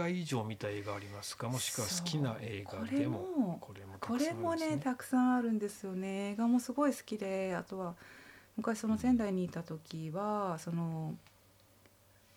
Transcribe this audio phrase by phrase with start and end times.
[0.00, 1.48] 回以上見た映画ありますか？
[1.48, 6.32] もしくは好きな映画でもこれもこれもねたくさんあるんですよね。
[6.32, 7.54] 映画もすごい好きで。
[7.56, 7.94] あとは
[8.56, 11.14] 昔その仙台にいた時はその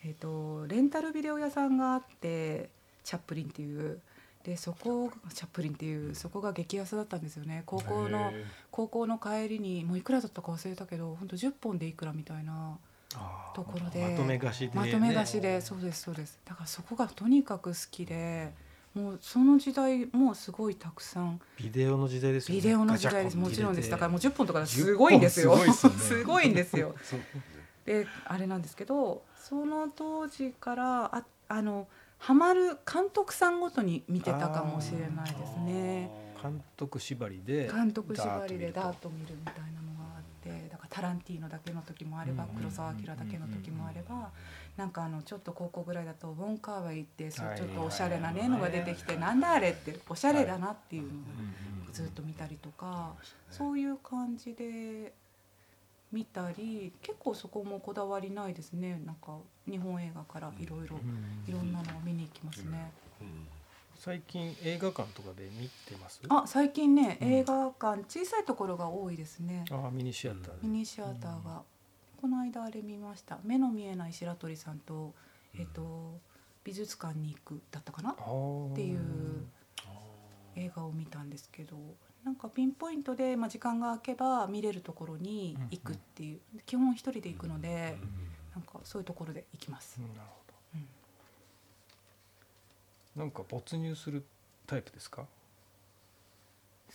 [0.06, 2.70] えーと、レンタルビデオ屋さんがあって
[3.06, 4.02] チャップリンっていう。
[4.44, 7.64] でそこチャップリンっていうそこが激安だったんですよね。
[7.66, 8.34] 高校の
[8.72, 12.78] 高校の帰りにもういくらだったか忘れたけど本当10本でいくらみたいな
[13.54, 16.40] ところでまとめ貸しで、ね、まとめ貸しでそうですそうです。
[16.46, 18.52] だからそこがとにかく好きで
[18.94, 22.62] もうその時代もうすごいたくさんビデオの時代ですよね。
[22.62, 23.38] ビデオの時代です。
[23.38, 23.90] もちろんです。
[23.90, 25.58] だからもう10本とかすごいんですよ。
[25.58, 26.96] すごいんですよ。
[27.86, 36.10] であれなんですけどその当時からああのハマる監督さんごとに見てたかもしれないですね。
[36.42, 39.83] 監督縛りで監督縛りでダーッと見るみたいな
[40.94, 44.30] タランティーノだけの時もあれば黒澤明だけの時もあれば
[44.78, 51.12] なんかあのちょっと高校ぐらいだとウォンカーワイってそうちょっとおしゃれなねのが出てきてなんだあれっておしゃれだなっていうのを
[51.92, 53.14] ずっと見たりとか
[53.50, 55.14] そういう感じで
[56.12, 59.02] 見たり結構そこもこだわりないですね。
[59.04, 59.36] なんか
[59.68, 60.98] 日本映画からいろいろ
[61.48, 62.92] いろんなのを見に行きますね。
[64.04, 66.20] 最近映画館とかで見てます？
[66.28, 69.64] あ最近ね、うん、映画館小さいところが多いですね。
[69.72, 71.62] あミニシアターミニシアターが、
[72.20, 73.40] この間あれ見ました。
[73.46, 75.14] 目の見えない白鳥さんと
[75.58, 76.20] えっ、と
[76.66, 78.12] 美術館に行くだったかな？
[78.12, 78.16] っ
[78.76, 79.00] ていう
[80.58, 81.78] 映画を見たんですけど
[82.26, 87.90] なんかピンポイントで、まあ、時間が空けば見れるところに行くっていう、うんうん、基本一人で行くので、うんうん、
[88.56, 89.98] なんかそういうところで行きます。
[90.02, 90.43] なるほど、うん、
[93.16, 94.24] なんか没入する
[94.66, 95.26] タイプですか？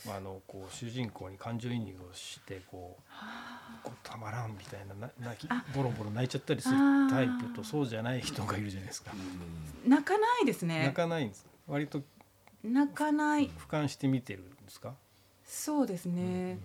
[0.09, 2.97] あのこう主人公に感情移入をしてこ
[3.85, 6.77] うたまらんみたいなな泣きボロボロ泣いちゃったりする
[7.11, 9.13] タイプとそうじゃない人がいるじゃないですか。
[9.87, 10.83] 泣かないですね。
[10.85, 11.45] 泣かないんです。
[11.67, 12.03] 割と
[12.63, 13.51] 泣かない。
[13.51, 14.95] 俯瞰して見てるんですか？
[15.45, 16.61] そうですね、うんうん、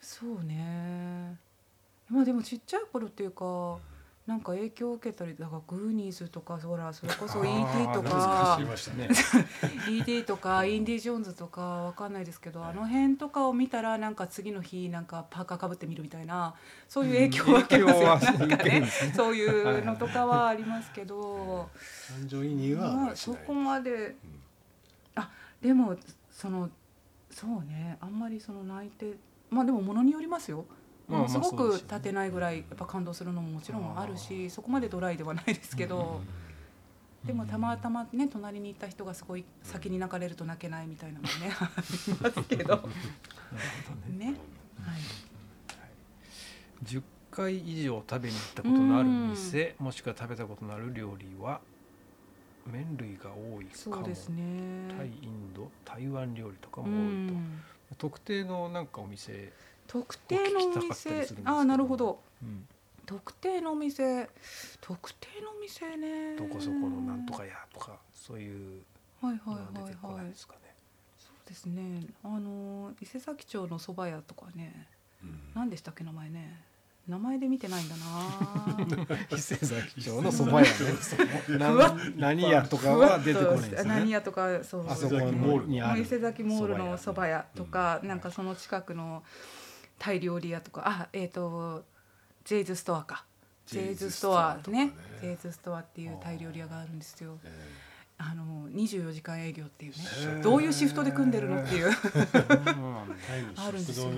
[0.00, 1.36] そうね
[2.08, 3.78] まあでもちっちゃい頃っていうか
[4.26, 7.92] なんか影響を受けたりだからグーニーズとかほらそれこそ E.T.
[7.92, 8.58] とか
[9.86, 10.22] E.T.
[10.22, 16.54] とかインディ・ジョーンズとかわかんないですけどあの辺とかを見たらなんか次の日なんかパーカーかぶってみるみたいな
[16.88, 21.68] そういう影響を受けますよ、うん、なんかねそういうのとかはありますけど
[22.18, 24.16] 感情移入は、まあ、そこまで、
[25.16, 25.28] あ
[25.60, 25.96] でも
[26.32, 26.70] その
[27.30, 29.12] そうねあんまりその泣いて
[29.50, 30.64] まあでもものによりますよ。
[31.06, 36.22] まあ、すごく立てないぐらいやっぱ感動するのももちろんあるしそこまでドライではないですけど、
[37.24, 42.88] でもたまたまね隣にいた人がすごい先に泣かれると泣けないみたいなのもねありますけど。
[44.16, 44.26] ね。
[44.80, 44.96] はい、
[46.84, 51.60] 10回以上食べに行ったことのある店もしくは食べたことのある料理は
[52.66, 54.42] 麺類が多いそうですね。
[54.96, 59.52] タイインド台湾料理とかも多いと、特定のなんかお店
[59.86, 61.28] 特定のお店。
[61.44, 62.66] ああなるほど、うん、
[63.06, 64.28] 特定のお店。
[64.80, 66.36] 特定のお店ね。
[66.36, 68.82] どこそこのなんとかやとかそういう
[69.20, 72.02] はいはいはいはいそうですね。
[72.22, 74.88] あの伊勢崎町の蕎麦屋とかね、
[75.22, 76.60] うん、何でしたっけ名前ね。
[77.06, 79.16] 名前で見てないんだな。
[79.30, 82.14] 伊勢崎町の蕎麦屋ね。
[82.16, 83.90] 何屋とかは出てこないですね。
[83.90, 86.00] 何屋とかそうあそこにある。
[86.00, 89.22] 伊勢崎モールの蕎麦屋とか、うん、なんかその近くの
[89.98, 91.84] タイ料理屋とかあえっ、ー、と
[92.44, 93.24] ジェイズストアか。
[93.66, 94.92] ジェイズストアね。
[95.22, 97.38] ジェイズストアっていうタイ料理屋があるんですよ。
[97.44, 100.42] えーあの24時間営業っていうね。
[100.42, 101.90] どういうシフトで組んでるのっていう。
[103.56, 104.08] あるんですよ。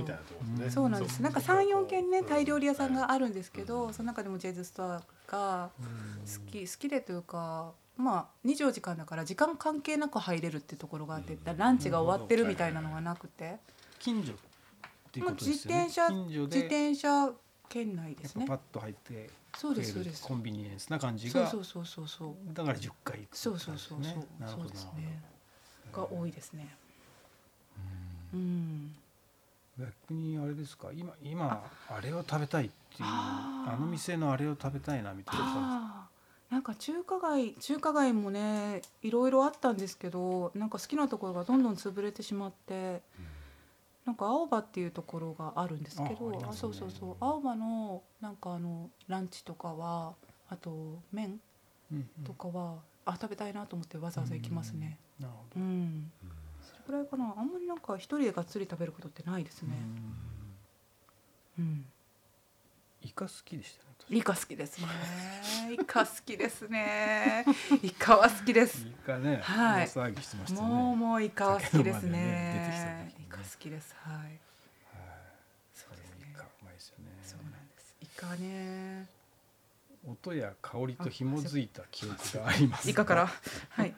[0.68, 1.22] そうなんです。
[1.22, 7.72] なんか三四軒ねタイ料理屋さんがあるんですけど、その中でもジェイズストアが好き好きでというか。
[7.96, 13.56] まあ24時間だから時間関係なく入れるっていうところがあって、ランチが終わってるみたいなのがなくて。
[13.98, 14.34] 近所
[15.06, 15.84] っていうことですよね。
[15.84, 17.32] 自転車自転車
[17.68, 18.46] 圏内ですね。
[18.46, 20.22] パッと入ってそうですそうです。
[20.26, 24.24] コンビニエンスな感じがそうそうそうそうだから10回行く、そうそうそうそう。
[24.38, 25.22] なるほどですね。
[25.92, 26.76] が多いですね。
[28.34, 28.94] うん。
[29.78, 30.88] 逆にあれですか？
[30.94, 36.08] 今今あれを食べたいっていうあの店のあれを食べたいなみたいな
[36.48, 43.26] なんか中華街中華街もねいろいろあったんですけどなんか好きなところがどんどん潰れてしまって、うん
[44.06, 47.16] なんか青葉っていうところがあるんですけどあ、ね、そうそうそう。
[47.18, 50.14] 青葉のなんかあのランチとかは
[50.48, 51.40] あと麺
[52.24, 55.00] とかは、うんうん、あ食べたいなと思ってわざわざ行きますね。
[55.18, 56.12] うん、なるほど、うん、
[56.62, 57.34] それくらいかな。
[57.36, 59.74] あんまりなんか一人でがっつり食べることってないですね。
[61.58, 61.84] うん、
[63.02, 63.82] 行カ好きでした？
[63.82, 64.86] ねイカ好きですね。
[65.72, 67.44] イカ好きですね。
[67.82, 68.86] イカは好きです。
[68.86, 73.14] イカね、はい大騒ぎしてましたねもうもうイカは好きですねね。
[73.18, 73.94] イカ好きです。
[73.98, 74.16] はい。
[74.16, 74.38] はい
[75.74, 77.96] そうですねイカうまいですよねそうなんです。
[78.00, 79.06] イカね。
[80.08, 83.28] 音や香りと紐づいた記憶がありますイカから
[83.70, 83.92] はい。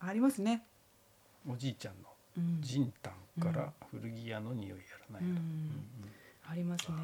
[0.00, 0.62] ありますね。
[1.48, 2.08] おじいちゃんの
[2.38, 2.60] うん。
[2.60, 4.76] ジンタンから古着屋の匂いや
[5.08, 5.84] らないと、うん
[6.46, 6.96] ありますね。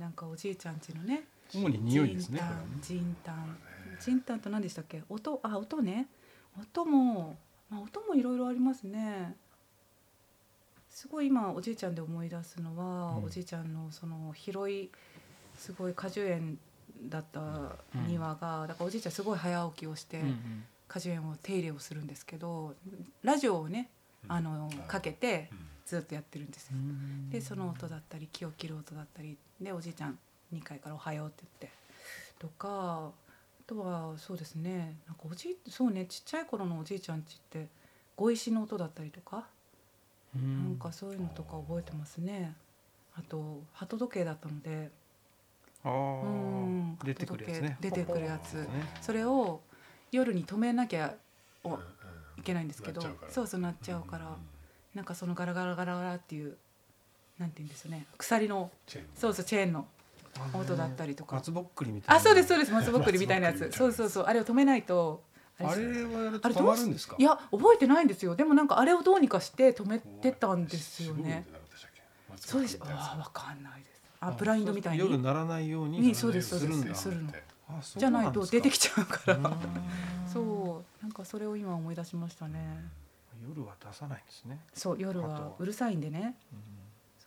[0.00, 1.24] なんかおじいちゃん家のね。
[1.50, 2.40] 主に匂いですね
[2.82, 3.58] ジンタン、
[4.00, 5.02] ジンタン、と何でしたっけ？
[5.08, 6.08] 音、あ、音ね。
[6.60, 7.36] 音も、
[7.70, 9.36] まあ音もいろいろありますね。
[10.90, 14.90] すごい今おじいちゃんで思い出すのは、うんおじいちゃんのその広い
[15.56, 16.58] すごい果樹園
[17.08, 17.76] だった
[18.08, 22.74] 庭が、だからおじいちゃんすごい早起きをして、うんうん果樹園を手入れをするんですけど、
[23.22, 23.90] ラジオをね、
[24.26, 25.50] あのかけて
[25.84, 26.78] ずっとやってるんですよ。
[27.30, 30.18] でその音だったり木を切る音だったりでおじいちゃん
[30.52, 31.78] 2階から「おはよう」って言って。
[32.38, 33.12] とかあ
[33.66, 37.66] とはそうですねなんかおじいそうねちっちゃい頃のおじいちゃんちって
[38.16, 39.46] 碁石の音だったりとか、
[40.34, 40.64] うん。
[40.70, 42.54] なんかそういうのとか覚えてますね。
[43.14, 44.90] あと鳩時計だったので。
[45.84, 46.98] うん。
[47.04, 47.76] 出てくるやつね。
[47.80, 48.54] 出てくるやつ。
[48.54, 48.68] ね。
[49.00, 49.60] それを
[50.10, 51.14] 夜に止めなきゃ
[52.36, 54.36] いけないんですけどそうそうなっちゃうから、
[54.94, 56.56] なんかそのガラガラガラガラっていう
[57.38, 58.70] なんて言うんですよね鎖の。
[59.14, 59.86] そうそうチェーンの
[60.52, 61.36] 音だったりとか。
[61.36, 62.72] 松ぼっくりみたいなあそうですそうです。
[62.72, 63.70] 松ぼっくりみたいなやつ。
[63.72, 64.24] そうそうそう。
[64.24, 65.22] あれを止めないと
[65.58, 67.16] あれはやると止まるんですか？
[67.18, 68.36] いや覚えてないんですよ。
[68.36, 71.46] でもなんかあれをどうにかして止めてたんですよね。
[72.36, 74.02] そうですああわかんないです。
[74.20, 75.00] あブラインドみたいに。
[75.00, 77.02] 夜ならないようににそうですそうです。
[77.02, 77.32] するの。
[77.96, 79.34] じゃないと出てきちちゃうから。
[79.34, 79.52] ゃ
[80.32, 82.84] そうなんかそれを今思い出しましたね。
[83.46, 85.52] 夜は出さないんですね、そう夜は。
[85.58, 86.36] うるさいんでね。
[86.52, 86.77] うん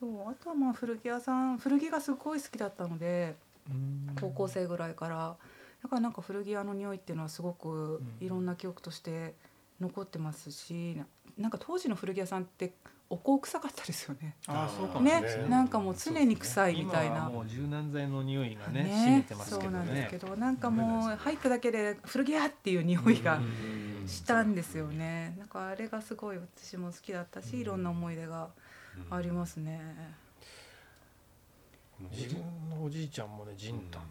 [0.01, 3.36] そうあとはまあ古着屋さん古着がすごい好きだったので
[3.69, 4.15] うん。
[4.19, 5.38] 高校生ぐらいから。
[5.83, 8.25] だからなんか古着屋の匂いっていうのはすごくうん。
[8.25, 9.36] いろんな記憶として
[9.80, 11.06] 残ってますしな
[11.38, 12.74] なんか当時の古着屋さんって
[13.09, 14.36] お香臭かったですよね。
[14.48, 17.15] あーそうかもねしれなんかもう常に臭いみたいな。
[17.18, 24.07] 今はもう柔軟剤の匂いがね占めてますけどそうなんですねけどなんかもう入っただけで古着屋っていう匂いがうん。
[24.07, 25.36] したんですよね。
[25.38, 28.50] なんかあれがすごい私も好きだったしいろんな思い出が
[29.09, 29.79] ありますね。
[32.11, 34.01] 自分のおじいちゃんもねジンタン。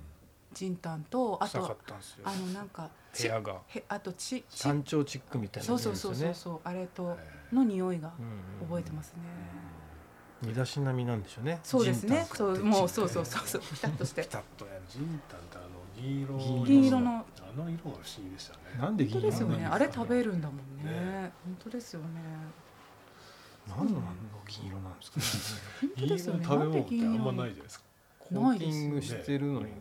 [0.53, 1.77] ジンタンとあと
[2.25, 3.61] あのなんか部屋が。
[3.69, 6.61] へあとちち山頂チックみたいなそうそうそうそううそう。
[6.65, 7.17] あれと
[7.53, 8.13] の匂いが
[8.61, 9.21] 覚えてますね。
[10.43, 11.61] 身だしなみなんでしょうね。
[11.63, 12.27] そうですね。
[12.33, 13.47] そうもうそうそうそう。
[13.47, 14.23] そうピタッとして。
[14.23, 14.29] ピ。
[14.29, 14.83] タッとやる。
[14.89, 17.11] ジンタンってあの銀色銀色の。
[17.51, 18.61] あの色が不思議でしたね。
[18.79, 19.67] なんで銀本当ですよね。
[19.67, 20.91] あれ食べるんだもんね。
[20.91, 21.33] ね。
[21.45, 22.07] 本当ですよね。
[23.69, 24.01] 何の
[24.47, 25.91] 銀色なんですかね。
[25.97, 26.41] 本当ですよね。
[26.47, 27.85] 銀色の食べ物ってあんまないじゃないですか。
[28.19, 29.73] コーティングしてるのに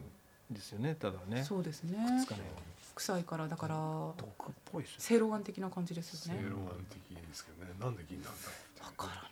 [0.49, 1.97] ですよねただねそうですね。
[1.97, 2.69] くっつかないように。
[2.95, 3.75] 臭いからだから
[4.17, 6.41] 毒っぽいですよセいろがん的な感じですよね。
[6.41, 7.71] 正論案的ですけどね。
[7.79, 8.37] なんで銀なんだ
[8.85, 9.31] ろからない。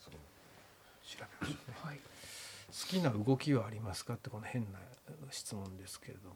[0.00, 0.14] そう。
[1.04, 1.78] 調べましたね。
[1.82, 1.98] はい。
[1.98, 2.02] 好
[2.86, 4.78] きな動きはありますかってこの変な
[5.30, 6.34] 質問ですけれども。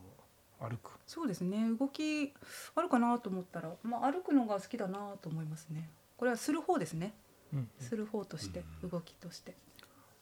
[0.61, 0.91] 歩く。
[1.07, 1.71] そうですね。
[1.79, 2.33] 動き
[2.75, 5.89] あるかなと思ったら、まあ歩くのが好きだなと思いますね。
[6.17, 7.15] これはする方ですね。
[7.53, 7.69] うん。
[7.81, 8.91] する方としてうん。
[8.91, 9.55] 動きとして。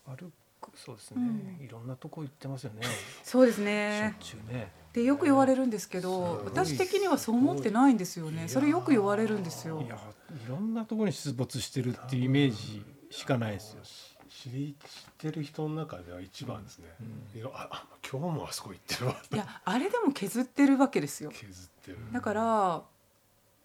[0.06, 1.64] 歩くそうですね、うん。
[1.64, 2.82] いろんなとこ行ってますよね。
[3.22, 4.16] そうですしょっね。
[4.20, 4.72] ちゅうね。
[4.90, 8.46] ってよく言われるんですけど、すごい私的にはそう思ってないんですよね。
[8.48, 9.80] それよく言われるんですよ。
[9.80, 9.88] い。
[9.88, 13.82] やいろんなところに出没してるっていうイメージしかないですよ、
[14.28, 16.88] 知り知ってる人の中では一番ですね、
[17.34, 17.38] うん。
[17.38, 19.16] いろああ今日もあそこ行ってるわ。
[19.32, 21.30] いやあれでも削ってるわけですよ。
[21.30, 21.98] 削ってる。
[22.12, 22.82] だから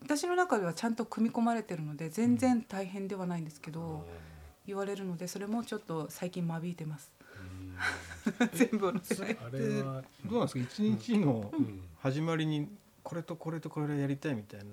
[0.01, 4.05] 私の中ではちゃんと組み込まれてるので全然大変ではないんですけど、
[4.65, 7.11] 言われるのでそれもちょっと最近間引いてます。
[8.53, 10.59] 全部のせそれあれはどうなんですか？
[10.59, 11.81] 一日のうん。
[11.99, 12.67] 始まりに
[13.03, 14.65] これとこれとこれやりたいみたいな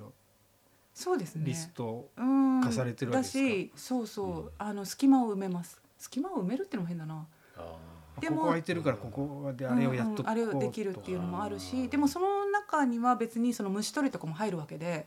[0.94, 1.44] そうですね。
[1.46, 2.60] リストうん。
[2.62, 3.44] 化されてるわけですか？
[3.44, 4.50] だしそうそう、うん。
[4.58, 5.80] あの隙間を埋めます。
[5.98, 7.26] 隙間を埋めるっていうのも変だな。
[7.56, 7.76] あ
[8.20, 15.06] でもここ空いてるからここであれをやっとこううんうんあれをできるっていうのもあるあしーでもその中には別にその虫取りとかも入るわけで。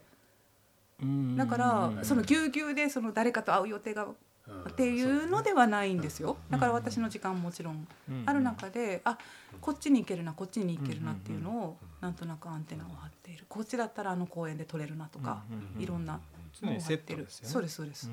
[1.35, 6.37] だからそのぎゅうぎゅうでその誰かと会う予定がーっていうのではないんですよ。
[6.49, 6.51] うん。
[6.51, 7.87] だから私の時間ももちろん
[8.25, 9.17] ある中であ
[9.61, 13.45] こっちに行けるなこっちに行けるなっていうのをなんとなくアンテナを張っている。
[13.47, 15.43] こっちだったらあの公園で撮れるなとか
[15.75, 16.19] うんいろんな
[16.63, 18.09] のを張ってるそうですそうです。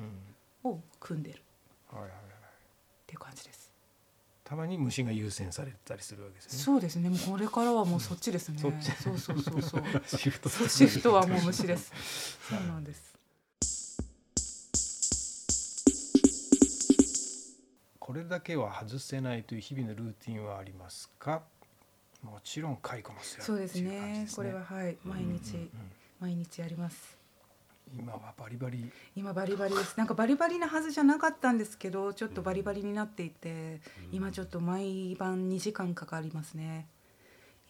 [0.63, 0.71] うん。
[0.71, 1.37] を組んでる。
[1.37, 2.21] っはいはいはい。
[3.07, 3.64] ていう感じです
[4.45, 6.59] たまに虫が優先されたりするわけですね。
[6.59, 7.09] そうですね。
[7.09, 8.59] もうこれからはもうそっちですね。
[8.59, 9.17] そっちそう。
[9.17, 9.83] そうそうそう。
[10.05, 12.37] シフトそうシフトはもう虫です。
[12.47, 13.15] そうなんです。
[17.97, 21.41] これだけは外せないという日々のルーティンはありますか？
[22.21, 24.27] もちろん蚕もそうですね。
[24.35, 24.95] これははい。
[25.03, 25.71] 毎日、
[26.19, 27.14] 毎日やります
[27.93, 28.91] 今はバリバリ。
[29.15, 29.97] 今バリバリです。
[29.97, 36.87] なんかバリバリなはずじゃなかったんですけどちょっとバリバリになっていて、今ちょっと毎晩2時間かかりますね。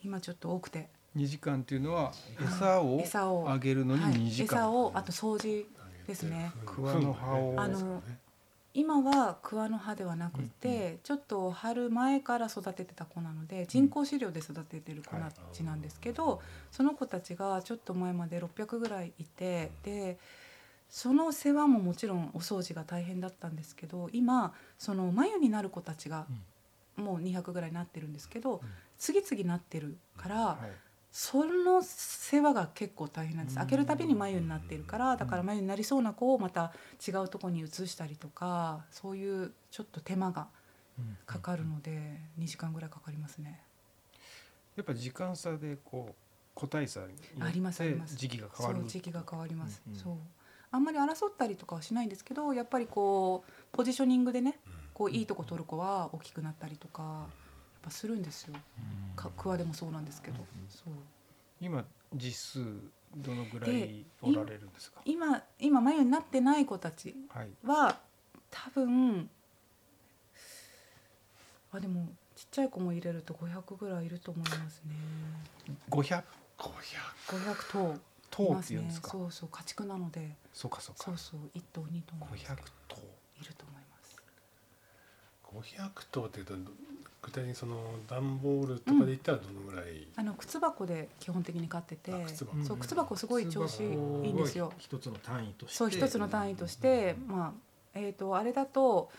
[0.03, 0.89] 今ちょっと多くて。
[1.15, 3.49] 2時間っていうのは餌を餌を。
[3.49, 5.65] あげるのに2時間、はい、餌をあと掃除
[6.07, 6.51] ですね。
[6.65, 7.53] 桑の葉を。
[7.57, 8.03] あの
[8.75, 16.41] 今は桑の葉ではなくて、うんうん、ちょっと春前から育ててた子なので人工飼料で育ててる子たちなんですけど、
[16.71, 20.17] その子たちがちょっと前まで600ぐらいいてで
[20.89, 26.27] その世話ももちろんお掃除が大変だったんですけど今その眉になる子たちが
[26.97, 28.61] もう200ぐらいになってるんですけど、
[28.97, 30.85] 次々なってるから、はい
[31.17, 33.57] その世話が結構大変なんです。
[33.57, 36.73] 開けるたびに眉になっているからだから眉になりそうな子をまた
[37.07, 40.47] 違うとこに移したりとかそういうちょっと手間が
[41.25, 43.61] かかるので2時間ぐらいかかりますね。
[44.75, 46.15] やっぱ時間差でこう
[46.53, 48.17] 個体差にありますあります。
[48.17, 50.17] 時期が変わる時期が変わります、うんうん、そう。
[50.69, 54.59] あんまり争ったりとかはしないんですけどやっぱりこうポジショニングでね
[54.93, 57.27] こういいとこ取る子は大きくなったりとか
[57.85, 58.55] ぱするんですよ。
[59.15, 60.37] かクワでもそうなんですけど。
[60.69, 60.93] そう
[61.61, 62.65] 今実数
[63.15, 65.01] どのぐらいおられるんですか？
[65.05, 67.15] 今今眉になってない子たち
[67.63, 67.95] は、はい、
[68.51, 69.29] 多分
[71.71, 74.95] あでもちっちゃい子も入れると500ぐらいいると思いますね。
[75.89, 76.23] 500
[76.57, 76.71] 500
[77.27, 77.99] 500頭。
[78.31, 79.11] 頭っていうんですか？
[79.11, 80.35] そうそう家畜なので。
[80.53, 81.03] そうかそうか。
[81.05, 82.15] そうそう一頭二頭。
[82.15, 82.27] 500
[82.89, 82.97] 頭
[83.39, 84.17] いると思います。
[85.77, 86.53] 500頭っていうと
[87.25, 87.77] 具体的にその
[88.07, 92.11] 段ボールとかで言ったらどのぐらい、うん、あの靴箱で基本的に買ってて。
[92.29, 94.71] そう靴箱すごい調子いいんですよ。
[94.77, 95.75] 一つの単位として。
[95.75, 97.53] そう一つの単位として、まあ
[97.95, 99.09] えーと、あれだと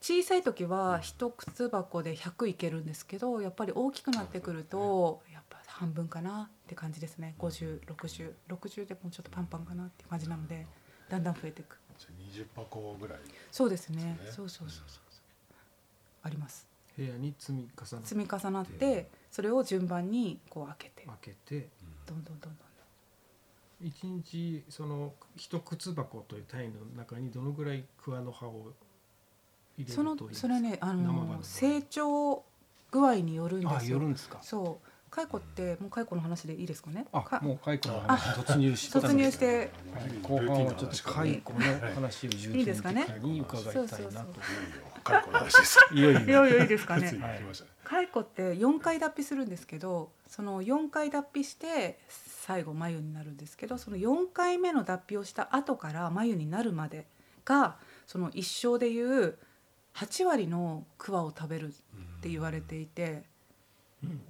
[0.00, 7.36] 小さい時は一靴箱で100いけるんですけどやっぱり大きくなってくると、やっぱ半分かなって感じですね。
[7.38, 10.66] 506060でもうちょっとパンパンかなっていう感じなので
[11.08, 11.78] だんだん増えていく。
[11.96, 13.18] じゃ20箱ぐらい、
[13.52, 14.18] そうですね。
[14.30, 15.10] そうそうそうそう。
[16.22, 16.69] あります
[17.04, 21.06] 部屋に積み重なって積み重なってそれを順番にこう開けて。
[21.06, 21.68] 開けて
[22.06, 22.60] どんどんどんどん
[23.82, 28.72] 一日その一靴箱という単位の中にどのぐらい桑の葉を
[29.78, 30.48] 入れるといいですか？
[30.48, 32.44] それねあの成長
[32.90, 33.96] 具合によるんですよ。
[33.96, 34.38] よるんですか。
[34.42, 37.04] そう蚕ってもう蚕の話でいいですかね？
[37.12, 39.70] あ、もう蚕の話突入して突入して、
[40.22, 41.60] 後半はちょっと蚕の
[41.94, 42.84] 話を重点的
[43.24, 44.40] に伺いたいなと。
[45.04, 45.88] 蚕の話です。
[45.92, 47.12] いよいよいいですかね？
[47.84, 57.06] 蚕って四回脱皮するんですけど、その四回脱皮して最後眉になるんですけど、その四回目の脱皮をした後から眉になるまで
[57.44, 59.36] がその一生でいう
[59.92, 61.70] 八割の桑を食べるっ
[62.20, 63.24] て言われていて。
[64.04, 64.20] うん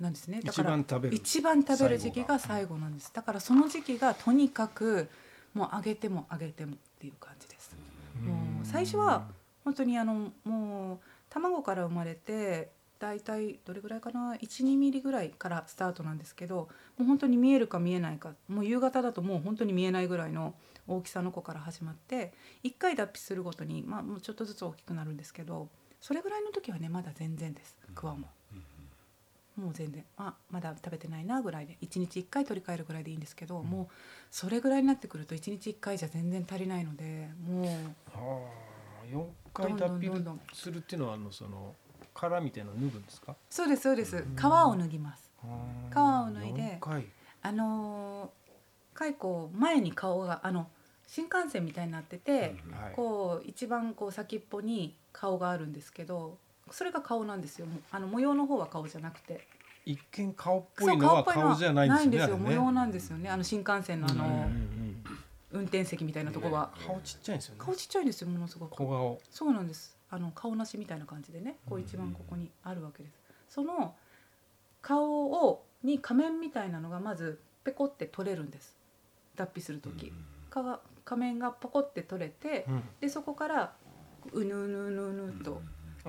[0.00, 0.40] なんですね。
[0.42, 0.78] だから
[1.10, 3.12] 一番食べる時期が最後なんです。
[3.12, 5.08] だからその時期がとにかく
[5.54, 7.74] もう上げても上げてもっていう感じです。
[8.22, 9.26] もう最初は
[9.64, 10.98] 本当にあのもう
[11.30, 16.68] 卵から生まれて大体どれぐらいかな？12ミリぐらいからスタートなんですけども
[17.00, 20.54] う本当に見えるか見えないかもう夕方だともう本当に見えないぐらいの
[20.86, 22.32] 大きさの子から始まって
[22.64, 25.68] 1回脱皮するごとに、まあ、もうちょっとずつ大きくなるんですけど
[26.00, 27.76] それぐらいの時はねまだ全然です。
[27.94, 28.28] クワも。
[29.56, 33.94] もう全然あまだ食べてないなぐらいで1日1回取り替えるぐらいでいいんですけど、うん、もう
[34.30, 37.64] それぐらいになってくると1日1回じゃ全然足りないのでもう。
[37.64, 38.50] は
[39.02, 41.74] あ、4回脱皮するっていうのはあのその
[42.12, 43.36] 殻みたいなの脱ぐんですか？
[43.48, 44.22] そうですそうです。
[44.36, 45.30] 皮を脱ぎます。
[45.42, 46.80] 皮を脱いで
[47.42, 48.32] あの
[48.94, 50.68] 蚕前に顔があの
[51.06, 52.72] 新幹線みたいになってて、うん。
[52.72, 56.38] はい、こう一番こう先っぽに顔があるんですけど
[56.70, 57.66] それが顔なんですよ。
[57.90, 59.46] あの模様の方は顔じゃなくて。
[59.84, 63.30] 一見顔っぽいのは顔じゃないんですよ、ね、模様なんですよね。
[63.30, 65.04] あの新幹線のあの、うんうんうん、
[65.52, 67.60] 運転席みたいなとこは、顔ちっちゃいんですよね。
[67.64, 68.74] 顔ちっちゃいんですよものすごく。
[68.74, 69.20] 小顔。
[69.30, 69.96] そうなんです。
[70.10, 71.56] あの顔なしみたいな感じでね。
[71.68, 73.14] こう一番ここにあるわけです、
[73.48, 73.94] その
[74.82, 78.74] 顔をに仮面みたいなのがまずペコって取れるんです。
[79.36, 80.12] 脱皮する時、
[80.56, 83.72] うん、仮面がポコって取れて、うん、でそこから
[84.32, 85.62] うぬうぬうぬうぬと、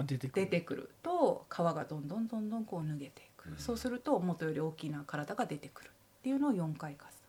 [0.03, 0.89] 出てくる。
[1.01, 5.91] と皮がどんどんどんどんこう脱げていく、うん、そうすると元より大きな体が出てくるっ
[6.23, 7.23] ていうのを4回かす、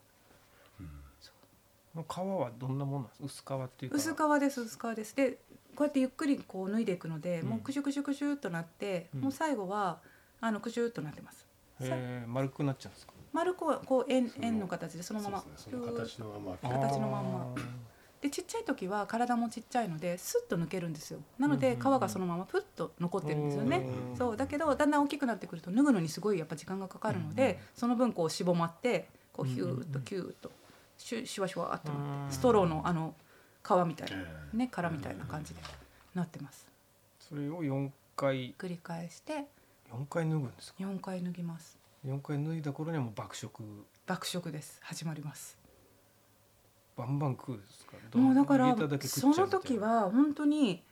[0.80, 3.96] うん、皮はどんなもの薄皮っていうか。
[3.96, 5.16] 薄皮です薄皮です。
[5.16, 5.38] で
[5.74, 10.00] こうやってゆっくりこう脱いでいくので、うん、もうクシュクシュクシュっとなって、もう最後は
[10.40, 11.46] あのクシュっとなってます。
[11.80, 13.12] へ丸くなっちゃうんですか？
[13.32, 16.68] 丸くはこう円円の形でそのまま、ね、形のまま。
[16.68, 17.54] 形のまま
[18.20, 21.20] でちっちゃい時は体もちっちゃいのでスッと抜けるんですよ。
[21.38, 30.50] なので皮がそのままプッと残ってるんですよね、そうだけどだんだん大きくなってくると脱ぐのにすごいやっぱ時間がかかるので、その分こうしぼまってこうヒューッとキューッと
[30.96, 31.92] シュシュワシュワっと
[32.30, 33.14] ストローのあの
[33.62, 34.16] 皮みたいな
[34.52, 35.60] ね殻みたいな感じで
[36.14, 36.66] なってます。
[37.20, 38.54] それを4回。
[38.58, 39.44] 繰り返して
[39.92, 41.78] 4回脱ぐんですか？4回脱ぎます。
[42.06, 43.62] 4回脱いだ頃にはもう爆食。
[44.06, 44.78] 爆食です。
[44.82, 45.57] 始まります
[46.98, 50.82] バンバン食うですかもうだからその時は本当に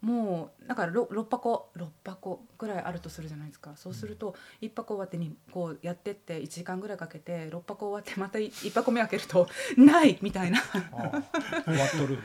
[0.00, 3.72] もうだから 6, 6箱6箱ぐらいあるとするじゃないですか。
[3.74, 10.60] そうすると1箱終わってにこうやってって1時間ぐらいかけて6箱終わってまた1箱目開けると ないみたいな。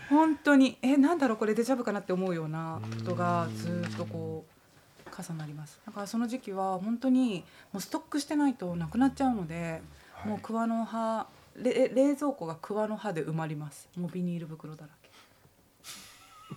[0.09, 0.77] 本当に。
[0.83, 5.81] えなんだろうこれデジャブかなって思うようなことがずっとこう重なります。
[5.83, 9.81] だからその時期は本当にもうストックしてないとなくなっちゃうので、
[10.13, 13.89] はい、もう桑の葉冷蔵庫が桑の葉で埋まります。
[13.95, 15.09] もうビニール袋だらけ。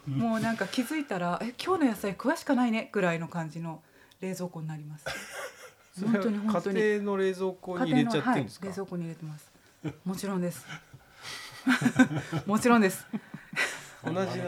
[0.11, 3.83] もうなんか気づいたら「え今日の野菜詳しかないね」ぐらいの感じの
[4.21, 5.07] 冷蔵庫になります。
[6.03, 6.81] 本当に本当に。
[6.81, 9.53] 家庭の冷蔵庫に入れちゃってるんですか、はい、冷蔵庫に入れてます。
[10.05, 10.67] もちろんです。
[12.47, 13.07] もちろんです。
[14.05, 14.41] 同じ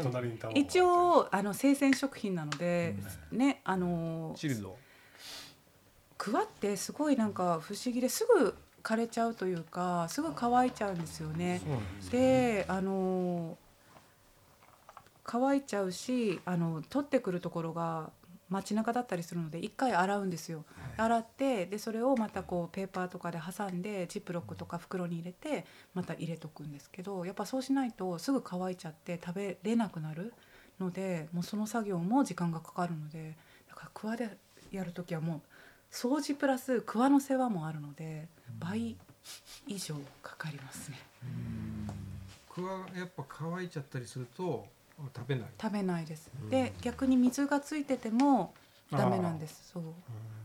[0.55, 2.95] 一応あの生鮮食品なので、
[3.33, 4.79] うん、ねあのチルド。
[6.17, 8.55] クワってすごいなんか不思議ですぐ
[8.89, 11.61] 枯れちゃうというかすぐ乾いちゃうんですよね。
[12.11, 13.59] であの
[15.25, 18.11] 乾いちゃうしあの取ってくるところが
[18.49, 30.33] 街中だったりするので一回洗うんですよ、はい、洗ってでそれをまたこうペーパーとかで挟んでジップロックとか袋に入れてまた入れとくんですけどやっぱそうしないとすぐ乾いちゃって食べれなくなる
[30.81, 33.37] のでもうその作業も時間がかかるので
[33.69, 34.39] だからクワで
[34.73, 35.41] やる時はもう
[35.91, 38.29] 掃除プラスクワの世話もあるので
[38.59, 38.97] 倍
[39.67, 40.99] 以上かかりますね。
[42.49, 44.67] クワやっぱ乾いちゃったりすると
[45.15, 45.45] 食べない。
[45.61, 48.53] 食べないです、で逆に水がついてても
[48.91, 49.71] ダメなんです。
[49.73, 49.83] そう。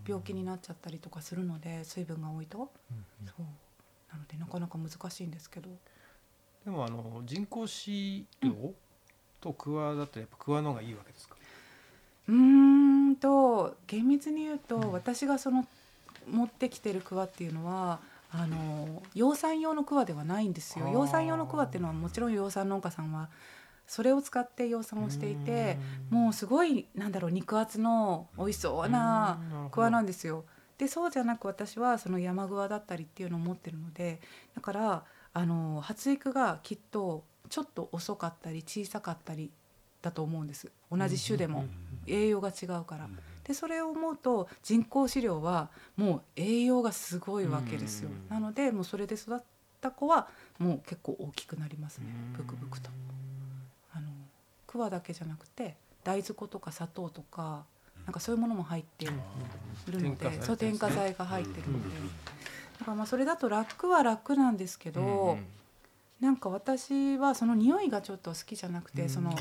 [0.05, 2.57] 病気になっちゃったりとかするので水分が多いと、
[3.25, 3.41] そう。
[4.11, 5.69] なのでなかなか難しいんですけど。
[6.65, 8.51] でもあの人工飼料
[9.41, 11.35] とクワだとやっぱクワの方がいいわけですか？
[12.27, 12.82] うん
[13.15, 15.65] と厳密に言うと、私がその
[16.29, 17.99] 持ってきてるクワっていうのは
[18.31, 20.87] あの養蚕用のクワではないんですよ。
[20.89, 23.29] 養蚕用のクワっていうのはもちろん養蚕農家さんは
[23.85, 25.77] それを使って養蚕をしていて
[26.09, 29.39] もうすごいなんだろう肉厚の美味しそうな
[29.71, 30.45] クワなんですよ。
[30.77, 34.19] でそうじゃなく私はその山桑だったりっていうのを持ってるので
[34.55, 39.51] だからあの発育がきっとちょっと遅かったり小さかったり
[40.01, 40.71] だと思うんです。
[40.91, 41.65] 同じ種でも
[42.07, 43.09] 栄養が違うから。
[43.43, 48.09] でそれを思うと人工飼料はもう栄養がすごいわけですよ。
[48.29, 49.39] なのでもうそれで育っ
[49.81, 50.27] た子は
[50.59, 52.05] もう結構大きくなりますね。
[52.37, 52.89] ブクブクと。
[54.65, 57.63] クワだけじゃなくて大豆粉とか砂糖とか
[58.05, 59.13] なんかそういうものも入っている
[60.01, 61.89] ので、そう添加剤が入ってるので、
[62.79, 65.37] だからまあそれだと楽は楽なんですけど、
[66.19, 69.33] なんか私はその匂いがちょっと好きじゃなくて、その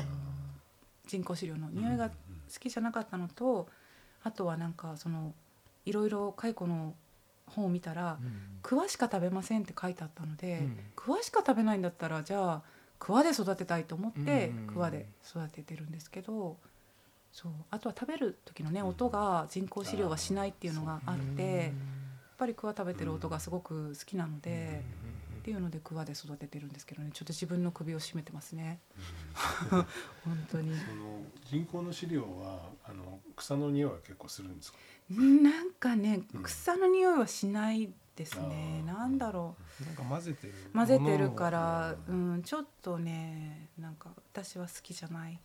[1.07, 2.15] 人工飼料の匂いが好
[2.59, 3.67] きじゃなかったのと、
[4.23, 5.33] あとはなんかその
[5.85, 6.95] いろいろ蚕の
[7.47, 8.19] 本を見たら
[8.63, 12.61] 「クワしか食べません」って書いてあったので、クワしか食べないんだったらじゃあ
[12.99, 16.57] 桑で育てたいと思って桑で育ててるんですけど
[17.33, 21.71] そうあとは食べる時のね音が人工飼料はしないっていうのがあってやっ
[22.37, 24.83] ぱり桑食べてる音がすごく好きなので。
[25.43, 27.09] っていうので桑で育ててるんですけどね。
[27.13, 28.79] ちょっと自分の首を絞めてますね。
[29.69, 29.85] 本
[30.49, 30.73] 当に。
[30.79, 34.77] その人工の飼料はあの草の匂いは結構するんですか？
[35.11, 39.85] なんかね草の匂いはしないですね、なんだろう。
[39.85, 45.37] なんか混ぜてる混ぜてるからうんちょっとねなんか私は好きじゃない。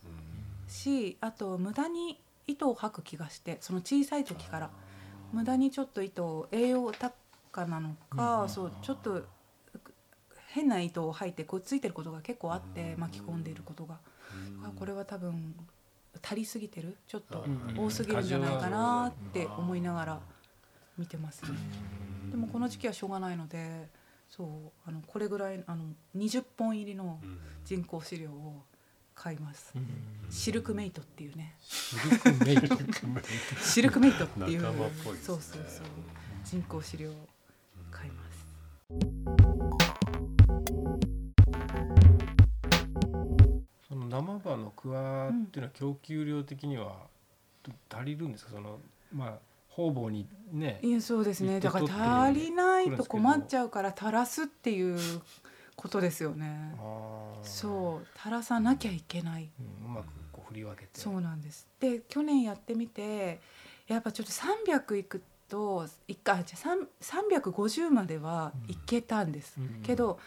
[0.69, 4.71] しあと無駄に糸を吐く気がしてその小さい時から。
[5.31, 9.27] 無駄にちょっと糸栄養高なのか、そうちょっと
[10.59, 13.99] 変な糸を吐いてこうついてることが結構あって巻き込んでいることが、
[14.77, 15.55] これは多分
[16.21, 16.97] 足りすぎてる？
[17.07, 17.44] ちょっと
[17.77, 20.21] 多すぎるんじゃないかなって思いながら
[20.99, 21.51] 見てますね。
[22.33, 23.88] でもこの時期はしょうがないので
[24.29, 24.49] そう
[24.85, 25.85] あのこれぐらいあの
[26.16, 27.21] 20本入りの
[27.64, 28.64] 人工飼料を
[29.14, 29.73] 買います、
[30.31, 31.55] シルクメイトっていうね。
[31.61, 32.79] シルクメイト。
[33.62, 34.90] シルクメイトっていう、ね、
[35.23, 35.87] そうそうそう。
[36.44, 37.29] 人工飼料を
[37.90, 38.47] 買います、
[44.09, 47.07] 生葉のクワっていうのは供給量的には
[47.90, 48.53] 足りるんですか？
[48.53, 48.79] その
[49.12, 54.99] まあ方々にねいやそうですねだから足りないと困っちゃうから垂らすっていう
[55.77, 56.75] ことですよね。
[57.42, 59.51] そう垂らさなきゃいけない。
[59.61, 60.88] うん、うまくこう振り分けて。
[60.94, 61.68] そうなんです。
[61.79, 63.40] で去年やってみて
[63.87, 66.59] やっぱちょっと300いくと1回じゃ
[67.01, 70.18] 350まではいけたんです、うん、けど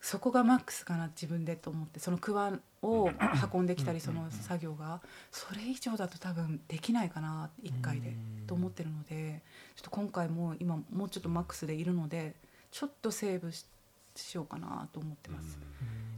[0.00, 3.10] そこがマックスかな自分でと思ってそのクワを
[3.52, 9.42] 運んできたりその作業がそれ以上だと多分できないかな1回でと思ってるので
[9.76, 12.34] ちょっと今回も今もうちょっとマックスでいるので
[12.70, 15.58] ちょっとセーブしようかなと思ってます。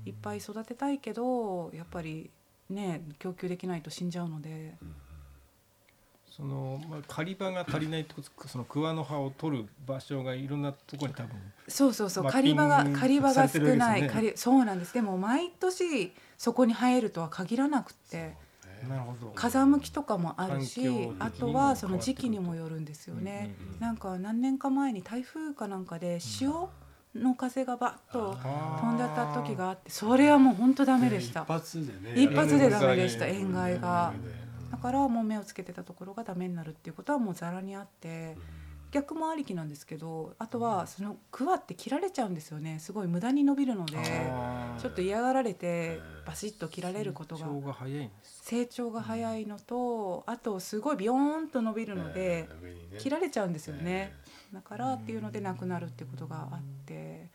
[0.05, 2.31] いっぱい育てたいけどやっぱり
[2.71, 4.77] ね供給できないと死んじゃうので。
[6.35, 11.37] その、まあ、狩り場が足りないってことその桑の葉を取る場所がいろんなところに多分
[11.69, 12.25] そうそうそう。
[12.25, 14.95] 狩り場が狩り場が少ない、ね、そうなんです。
[14.95, 18.35] でも毎年そこに生えるとは限らなくて。
[18.89, 19.31] なるほど。
[19.37, 26.69] 風向きとかもあるしあとはその時期にもよるんですよね、うんうんうん、なんか何年か前に台風かなんかで潮
[27.15, 28.37] の風がバッと
[28.81, 31.43] 飛んでた時があってそれはもう本当ダメでした。
[31.43, 32.21] 一発でね。
[32.21, 33.27] 一発でダメでした。
[33.29, 34.13] 塩害が。
[34.73, 38.37] だからもう目をつけてたところがダメになるっていうことはもうざらにあって、
[38.91, 42.79] 逆もありきなんですけどあとはそのクワって切られちゃうんですよね。
[42.79, 43.97] すごい無駄に伸びるので
[44.79, 47.47] ちょっと嫌がられてバシッと切られることが
[48.23, 52.49] 成長が早いのとあとすごいビヨーンと伸びるので
[52.99, 54.15] 切られちゃうんですよね。
[54.53, 57.31] だからっていうのでなくなるっていうことがあって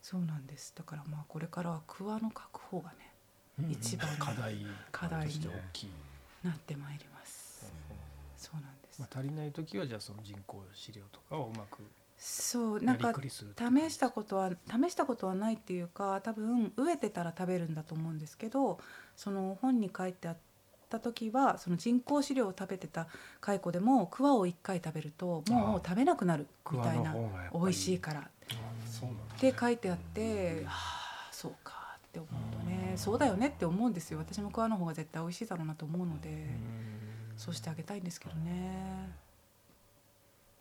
[0.00, 0.72] そうなんです。
[0.74, 3.12] だからまあこれからはクワの確保がね
[3.70, 4.56] 一番課題。
[4.90, 5.34] 課題に
[6.42, 7.72] なってまいります。
[8.36, 9.00] そうなんです。
[9.00, 11.82] まあ、足りない時はじゃあその人工飼料とかをうまく
[12.24, 18.78] そうなんか試したことは試したことはないっていうか多分植えてたら食べるんだと思うんですけど
[19.16, 20.36] その本に書いてあっ
[20.88, 23.08] た時はその人工飼料を食べてた
[23.40, 27.16] 蚕でもクワを1回食べるともう食べなくなるみたいな
[27.52, 28.24] 美味しいからっ
[29.40, 32.51] て書いてあってああそうかって思うと
[32.92, 34.18] ねそうだよねって思うんですよ。
[34.18, 36.30] 私もクワの方が絶対美味しいだろうなと思うので。
[37.36, 39.10] そうしてあげたいんですけどね。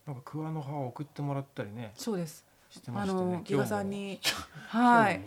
[0.06, 1.92] なんか桑の葉を送ってもらったりね。
[1.96, 2.46] そうです。
[2.88, 4.20] ね、あのギガさんに。
[4.68, 5.22] はい。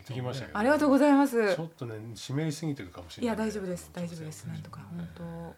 [0.52, 1.54] ありがとうございます。
[1.54, 3.90] ちょっとね湿りすぎてるかもしれない、いや大丈夫です。
[3.92, 4.46] 大丈夫です。
[4.46, 5.54] なんとか本当。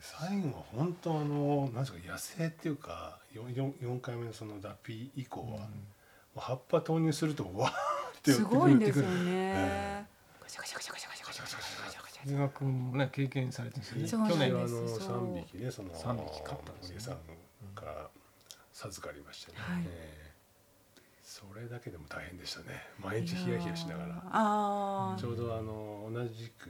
[0.00, 5.46] 最後は本当あのなんですか野生っていうか四四回目のその脱皮以降は、
[6.34, 10.06] うん、葉っぱ投入するとわーってすごいんですよね。
[12.26, 14.30] 伊賀君もね経験されてるんですよね。
[14.30, 17.16] 去年あの三匹ねその三匹飼ったんですさん
[17.74, 18.08] から
[18.72, 19.58] 授かりましたね。
[19.58, 19.84] はい、
[21.22, 22.66] それだけでも大変でしたね。
[23.02, 25.16] 毎日ヒヤヒヤしながら。
[25.18, 26.68] ちょうどあの同じく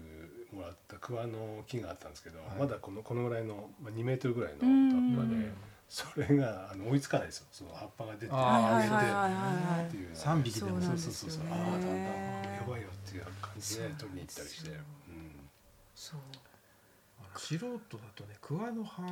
[0.55, 5.53] もらった桑の木があったんですけど、まだこのこのぐらいのまあ2メートルぐらいの葉っぱで。
[5.88, 7.46] それがあの追いつかないですよ。
[7.53, 10.12] その葉っぱが出てあげてっていう。
[10.14, 11.42] 3匹でもそうそうそうそう。
[11.51, 11.87] ああだんだ。
[11.87, 14.72] んやばいよっていう感じで取りに行ったりして、う。
[14.75, 14.77] ん、
[15.94, 16.20] そう
[17.38, 17.79] 素人だ
[18.14, 19.03] とね桑の葉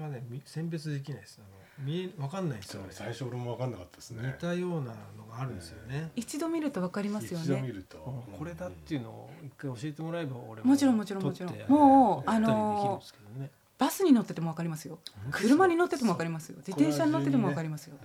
[0.00, 1.40] がね選別できないです。
[1.40, 4.26] あの見え分かんないですよね最初俺も分かんなかったですね。
[4.26, 4.78] 似たような
[5.16, 7.44] のがあるんですよね、一度見ると分かりますよね。
[7.44, 7.96] 一度見ると、
[8.38, 11.54] これだっていうのを一回教えてもらえば俺ももちろんもちろんもちろん。
[11.68, 14.98] もうあのーバスに乗ってても分かりますよ。
[15.32, 16.56] 車に乗ってても分かりますよ。
[16.58, 17.96] 自転車に乗ってても分かりますよ、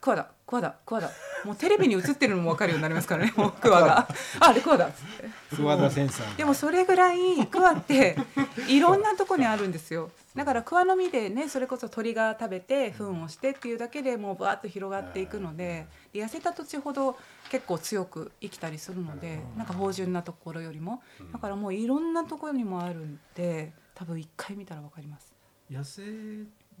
[0.00, 1.10] クワだクワだクワだ
[1.46, 3.32] もうテレビに映ってるのも分かるようになりますからね。
[3.38, 4.06] もうクワが
[4.40, 5.04] あれクワだっつっ
[5.50, 6.36] てクワだセンサー。
[6.36, 8.18] でもそれぐらいクワって
[8.68, 10.10] いろんなとこにあるんですよ。
[10.34, 17.16] だからクワの実でねそれこそ鳥が食べて糞をしてっていうだけでもうバーッと広がっていくので痩せた土地ほど
[17.50, 21.02] 結構強く生きたりするのでなんか芳醇なところよりも。
[21.32, 25.32] だからもういろんなところにもあるんで多分一回見たらわかります。
[25.70, 26.02] 野生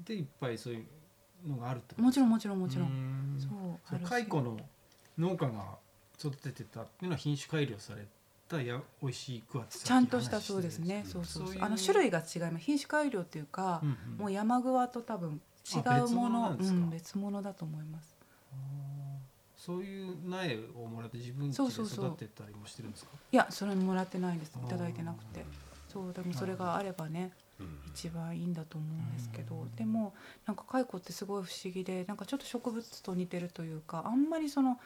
[0.04, 3.36] でいっぱいそういうのがあるってもちろんもちろんもちろん。
[3.38, 4.58] そう蚕の
[5.16, 5.78] 農家が
[6.18, 8.06] 育ててたっていうのは品種改良され
[8.48, 11.04] たや美味しいクワちゃんとしたそうですね。
[11.06, 11.62] そうそうそう。
[11.62, 12.58] あの種類が違います。
[12.58, 15.40] 品種改良っていうか、うんうん、もう山グワと多分
[15.74, 18.14] 違うもの別物,、うん、別物だと思います。
[19.56, 23.10] そういう苗をもらって自分で育てたりもしてるんですか？
[23.32, 24.58] いやそれもらってないんです。
[24.62, 25.44] いただいてなくて
[25.94, 27.30] そうでもそれがあればね
[27.86, 30.12] 一番いいんだと思うんですけど、でも
[30.44, 34.78] なんか蚕ってすごい不思議でなんかちょっと植物と似てるというかあんまりその。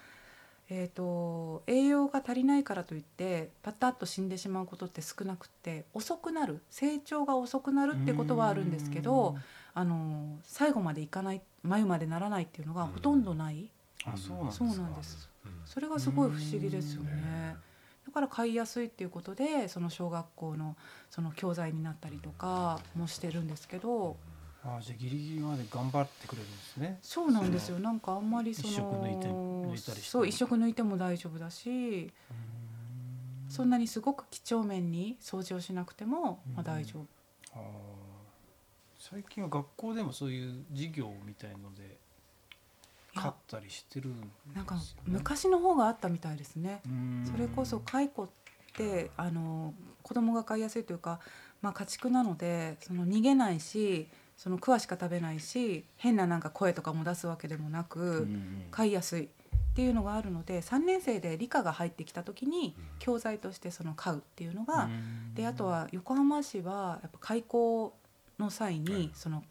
[0.70, 9.34] えーと、栄養が足りないからといってパタッと死んでしまうことって少なくて遅くなる成長が遅くなるってことはあるんですけど
[9.72, 13.70] あの最後までいかない眉までならないっていうのがほとんどない。
[14.04, 14.46] あそうなん
[14.94, 15.30] です
[15.64, 17.56] それがすごい不思議ですよね。
[18.08, 20.76] だから買いやすいっていうことでその小学校の
[21.10, 24.16] その教材になったりとかもしてるんですけど。
[24.64, 26.98] あじゃあギリギリまで頑張ってくれるんですね。
[27.00, 27.78] そうなんですよ。
[27.78, 32.12] なんかあんまりその一色抜いて抜いたりそう一色抜いても大丈夫だし
[33.48, 37.06] そんなにすごく几帳面に掃除をしなくても、まあ、大丈夫、
[37.54, 37.60] あ
[38.98, 41.98] 最近は学校でもそういう授業みたいので
[43.14, 46.82] 買ったりしてるん、ね、なんか昔の方があったみたいですね。
[47.24, 48.28] それこそ蚕っ
[48.76, 51.20] てあの子供が飼いやすいというか、
[51.60, 58.28] まあ、家畜なのでその逃げないしその桑しか食べないし変ななんか声とかも出すわけでもなく
[58.70, 59.28] 飼いやすいっ
[59.74, 64.88] ていうのがあるので3年生で理科が入ってきた時に教材としてその飼うっていうのが
[65.34, 67.94] であとは横浜市はやっぱ開校
[68.38, 69.42] の際にその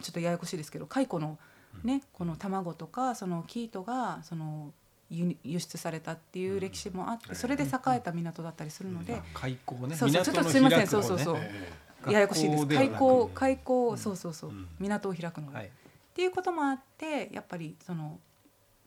[0.00, 1.38] ちょっとややこしいですけど蚕の
[1.84, 4.72] ねこの卵とかその生糸がその
[5.10, 7.66] 輸出されたっていう歴史もあってそれで栄
[7.96, 9.96] えた港だったりするので開港ね。
[9.96, 12.12] そうそうちょっとすいませんそうそうそう。
[12.12, 12.66] ややこしいです。
[12.66, 14.52] 開港開港そうそうそう。
[14.78, 15.70] 港を開くのでっ
[16.14, 18.18] ていうこともあってやっぱりその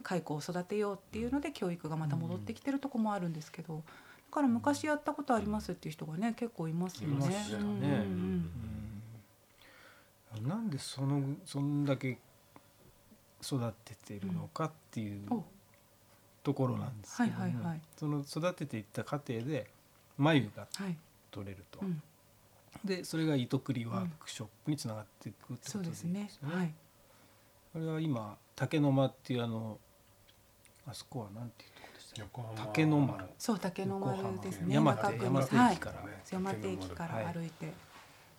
[0.03, 3.82] 蚕を育てようっていうので教育がまた戻ってきてるとこもあるんですけどだ
[4.32, 7.27] から昔やったことありますっていう人がね結構いますよね。
[10.41, 12.17] なんでそのそんだけ
[13.43, 15.27] 育ててるのかっていう
[16.43, 19.69] ところなんですけどもその育てていった過程で
[20.17, 20.67] 眉が
[21.32, 22.01] 取れると、はいうん、
[22.84, 26.29] でそれが糸繰りワークショップにつながっていくってことですね。
[26.43, 26.73] はい、
[27.73, 29.79] これは今竹の間っていうあの
[30.86, 33.25] あそこはなんていうところでした竹の丸。
[33.39, 34.75] そう竹の丸ですね。
[34.75, 37.73] 山手山手駅から、はい、山手駅から歩いて、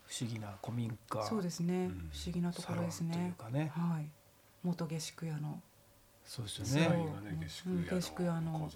[0.06, 1.24] 不思議な古民家。
[1.24, 1.92] そうですね、不
[2.24, 3.14] 思議なところですね。
[3.14, 4.08] というかね、はい、
[4.64, 5.60] 元下宿屋の。
[6.24, 7.08] そうですよね。
[7.88, 8.70] 下宿屋の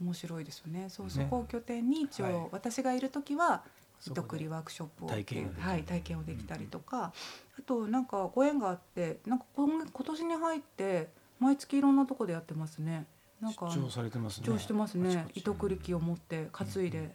[0.00, 0.88] 面白いですよね。
[0.88, 3.62] そう、そこを拠点に一応、私がいる時は
[4.06, 7.12] 糸繰りワークショップを体験はい体験をできたりとか、
[7.58, 11.08] あとなんかご縁があってなんか今今年に入って
[11.38, 13.06] 毎月いろんなとこでやってますね。
[13.40, 14.46] なんか出張されてますね。
[14.46, 15.26] 出張してますね。
[15.34, 17.14] 糸繰り機を持って担いで。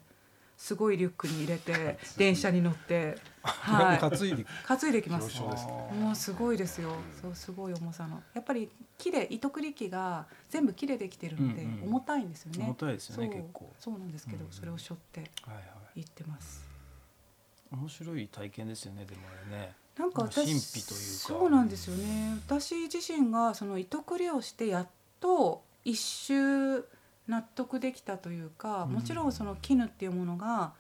[0.60, 5.42] すごいリュックに入れて電車に乗って、はい、担いで担いできます。
[5.42, 6.92] もうすごいですよ。
[7.22, 8.22] そうすごい重さの。
[8.34, 12.66] やっぱり木で糸繰り機が全部木でできてるので重たいんですよね。
[12.66, 13.72] 重たいですよね結構。
[13.80, 15.32] そうなんですけど、それを背負って
[15.96, 16.68] 行ってます。
[17.72, 19.74] 面白い体験ですよねでもあれね。
[19.98, 22.38] なんか私そうなんですよね。
[22.46, 24.88] 私自身がその糸繰りをしてやっ
[25.22, 26.84] と一周
[27.30, 30.74] 納得できたというかもちろんその絹っていうものが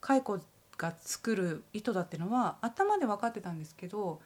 [0.00, 0.40] 蚕
[0.78, 4.20] が作る糸だっていうのは頭で分かってたんですけど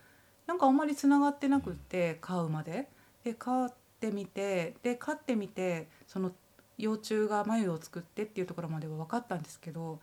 [0.47, 2.89] なんかあんまりつながってなくって飼うまで。
[3.25, 6.33] で飼ってみてで飼ってみてその
[6.77, 10.01] 幼虫が眉を作ってっていうところまでは分かったんですけど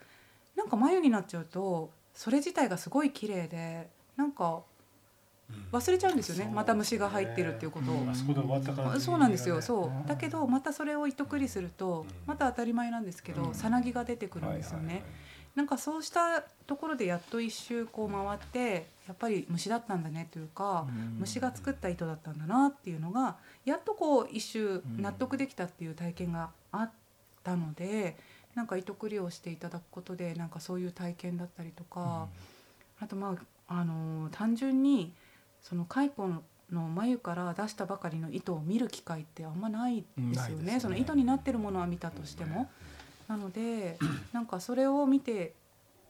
[0.56, 4.62] なんか眉になっちゃうとそれ自体がすごい綺麗でなんか
[5.72, 8.16] 忘れちゃうんですよね、うん、また虫が入ってるっていうことを、うん、
[9.00, 9.62] そうなんですよ。
[9.62, 10.08] そう。
[10.08, 15.04] だけどまたそれを糸繰りするとまた当たり前なんですけどさなぎが出てくるんですよね、
[15.56, 26.92] なんかそうしたところでやっと一周こう回ってやっぱり虫だったんだねというか虫が作った糸だったんだなっていうのがやっとこう一周納得できたっていう体験があっ
[27.44, 28.16] たので
[28.56, 32.28] なんか糸繰りをしていただくことでなんかそういう体験だったりとか
[33.00, 33.36] あとま
[33.68, 35.14] ああの単純に
[35.62, 36.12] その蚕
[36.72, 42.70] の眉から出したばかりの糸を見る機会ってあんまないですよね、ね、その糸になってるものは見たとしても。
[43.28, 43.98] なので
[44.34, 45.54] なんかそれを見て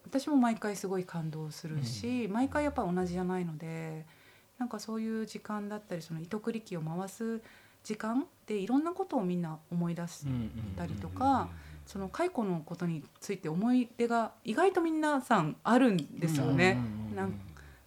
[0.06, 4.06] 私も毎回すごい感動するし、うん、毎回やっぱ同じじゃないので
[4.58, 7.42] なんかそういう時間だったりその糸繰り機を回す
[7.84, 10.26] 時間でいろんなことをみんな思い出し
[10.78, 11.50] たりとか。
[11.90, 16.78] その蚕のことについて思い出が意外と皆さんあるんですよね。
[17.16, 17.34] なん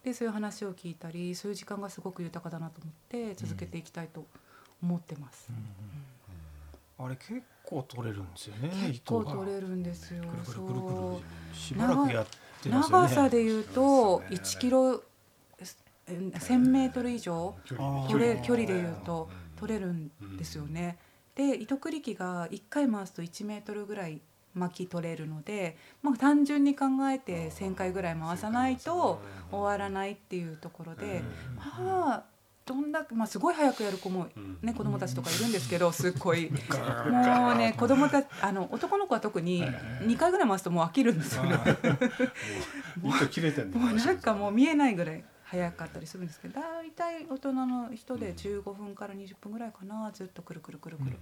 [0.05, 4.27] でそういう話を聞いたりそういう時間がすごく豊かだなと思って続けていきたいと
[4.83, 5.49] 思ってます。
[6.99, 8.71] あれ結構取れるんですよね。
[8.89, 10.25] 結構取れるんですよ。
[10.45, 12.27] そうしばらくやっ
[12.63, 13.07] てますよね。
[13.07, 15.03] 長さで言うと1キロ
[16.07, 20.99] 1000メートル以上取れ距離で言うと取れるんですよね。
[21.35, 24.21] で糸繰り機が1回回すと1メートルぐらい
[24.55, 31.23] 巻き取れるので、まあ、単純に考えて1,000回ぐらい回さないと終わらないっていうところで、
[31.57, 32.33] まあ
[32.65, 34.29] どんだけ、まあ、すごい早くやる子も、
[34.63, 36.51] ね、子供たちとかいるんですけど すっごい。
[36.51, 41.57] もうね子供たちあの男の子は特に2回ぐらい回すともう飽きるんですよね。
[43.79, 51.19] もうなんかもう見えないぐらい早かったりするんですけど大体大人の人で15分から20分ぐらいかなずっとくるくるくるくる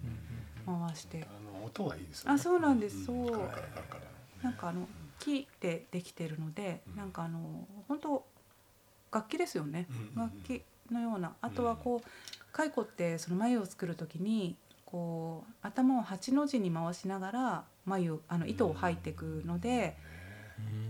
[0.67, 1.27] 回して。
[1.65, 2.33] 音はいいですね。
[2.33, 3.05] あそうなんです。
[3.05, 3.49] そう。
[4.43, 8.25] なんかあの木でできてるので、なんかあの本当
[9.13, 11.35] 楽器ですよね、楽器のような。
[11.41, 12.09] あとはこう
[12.53, 19.97] 蚕ってその眉を作る時にこう頭を八の字に回しながら眉あの糸を吐いていくので、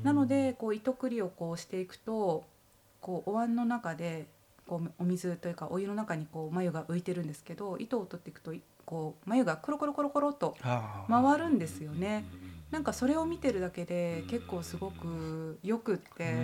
[0.02, 2.44] なのでこう糸繰りをこうしていくと
[3.00, 4.26] こうお椀の中で
[4.66, 8.52] こうお水というかお湯の中にこう眉が浮いてるんですけど糸を取っていくと
[8.90, 10.57] こう眉がコロコロコロコロと
[11.09, 12.24] 回るんですよね。
[12.72, 16.35] なんかそれを見てるだけで結構すごくよくって。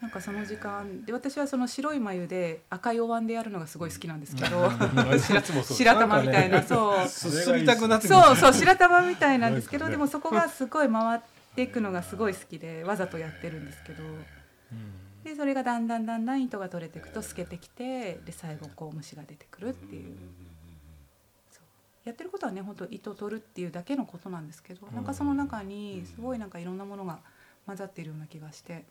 [0.00, 4.68] なんかその時間で私はその白い眉で赤いお椀でやるのがすごい好きなんですけど
[5.62, 7.08] 白玉みたいなそう。
[7.08, 11.20] そうそう白玉みたいなんですけど でもそこがすごい回 っ
[11.54, 14.02] ていくのがすごい好きでわざとやってるんですけど。
[15.22, 20.16] でそれがだんだんだんだん糸が取れていくと透けてきてで最後こう虫が出てくるっていう。
[22.04, 27.20] やってることはね本当糸取るっていうだけのことなんですけどなんかその中にすごいなんかいろんなものが
[27.66, 28.84] 混ざっているような気がして。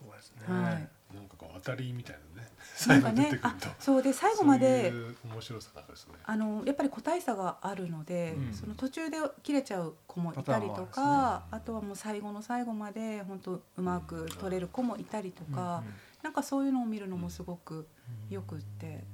[0.00, 2.48] そうですね、はい、なんかこう当たりみたいなね。
[2.74, 3.38] 最後ね。
[3.78, 4.90] そうで最後まで
[5.30, 17.86] 面白さですねあのやっぱり個体差があるので、うん、その途中で切れちゃう子もいたりとか、ね、あとはもう最後の最後まで本当うまく取れる子もいたりとか、うん、なんかそういうのを見るのもすごく
[18.30, 19.04] よくって、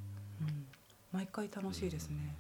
[0.41, 0.67] うん、
[1.11, 2.37] 毎回楽しいですね。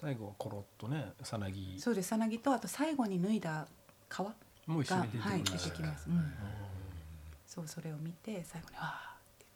[0.00, 1.76] 最後コロッとねさなぎ。
[1.78, 3.66] そうですさなぎとあと最後に脱いだ
[4.08, 4.24] 皮が
[4.66, 6.32] もう一緒に出てきます、はい、出てきます、うん。
[7.46, 9.46] そうそれを見て最後に「ああ」って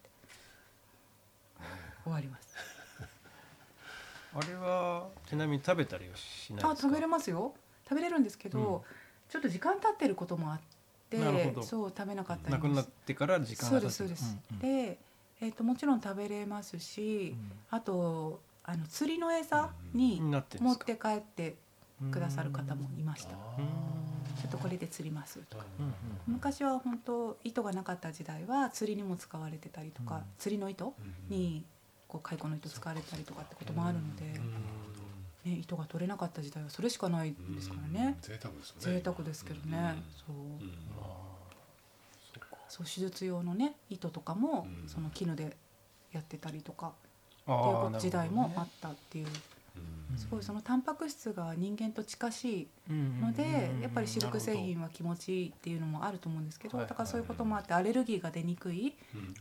[1.61, 1.77] 言って。
[2.05, 2.57] 終わります。
[4.35, 7.55] あれはちなみに食べたりはしないあ食べれますよ。
[7.89, 8.83] 食べれるんですけど、うん、
[9.29, 10.61] ちょっと時間経ってることもあっ
[11.11, 11.19] て
[11.63, 14.99] そう食べなかったりなくなってから時間そうですそうです、うんうん、で、
[15.41, 21.57] えーと、もちろん食べれますし、うん、あとあの釣りの餌に持って帰って
[22.11, 23.31] くださる方もいました。
[23.31, 25.65] ちょっとこれで釣りますとか、
[26.27, 30.95] 昔は本当糸がなかった時代は釣りにも使われてたりとか、釣りの糸
[31.29, 31.65] に
[32.09, 34.25] こう蚕の糸使われたりとかってこともあるので、
[35.45, 38.81] ね、糸が取れなかった時代はそれしかないですからね、贅沢ですね。
[38.81, 40.37] 贅沢ですけどね、そう。
[42.69, 45.57] そう手術用のね糸とかもその絹で
[46.11, 46.93] やってたりとか
[47.47, 49.27] いう時代もあったっていう。
[50.17, 58.95] すごいそのタンパク質が人間と近しいのでやっぱりシルク製品は気持ちいいっていうのもあると思うんですけどだからそういうこともあってアレルギーが出にくい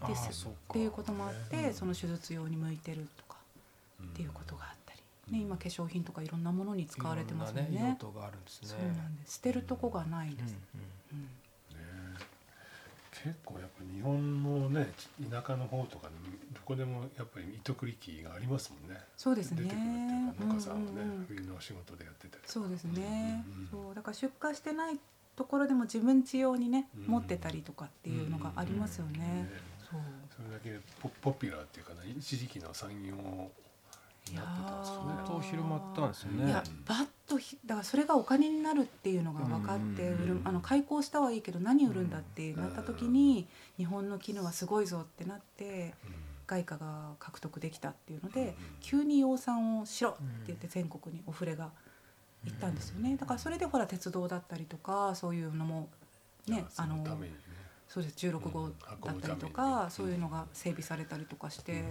[0.08, 3.38] ですっていうこともあってその手術用に向いてるとか
[4.04, 5.00] っていうことがあったり。
[5.30, 7.96] ね、今化粧品とかいろんなものに使われてますもんね。
[8.64, 8.72] ね。
[8.72, 9.36] そうなんです。
[9.36, 10.58] 捨てるとこがないです。
[11.14, 11.20] うん。
[11.20, 11.28] うん
[13.24, 14.92] 結構やっぱ日本のね
[15.32, 16.10] 田舎の方とか
[16.52, 19.00] どこでもやっぱり糸繰り機がありますもんね。
[19.16, 19.64] そうですね。
[19.64, 23.46] 出てくるっていうか農家さんはね、うんうん、冬のお仕事でやってたりそうですね。
[23.48, 25.00] うんうん、そうだから出荷してない
[25.38, 29.20] ところでも自分家用にね、うん、持ってたりとかっていうのがありますよね。
[29.22, 29.48] うんうん、
[29.80, 30.02] そう。
[30.36, 33.16] それだけポポピュラーっていうかな一時期の産業
[34.26, 36.48] 相当広まったんですよね。
[36.48, 45.94] いやバッとだからそれがお金になるっていうのが分かって売るあの開口したはいいけど何売るんだってなった時に日本の絹はすごいぞってなって
[46.48, 51.72] 外貨が獲得できたっていうので急に養蚕をしろって言って全国にお触れが
[52.46, 53.16] 行ったんですよね。
[53.18, 55.90] だからそれでほら鉄道だったりとかそういうのも
[56.48, 57.04] ねあの
[57.88, 61.84] そうです16号だったりとかそういうのが整備されたりとかして。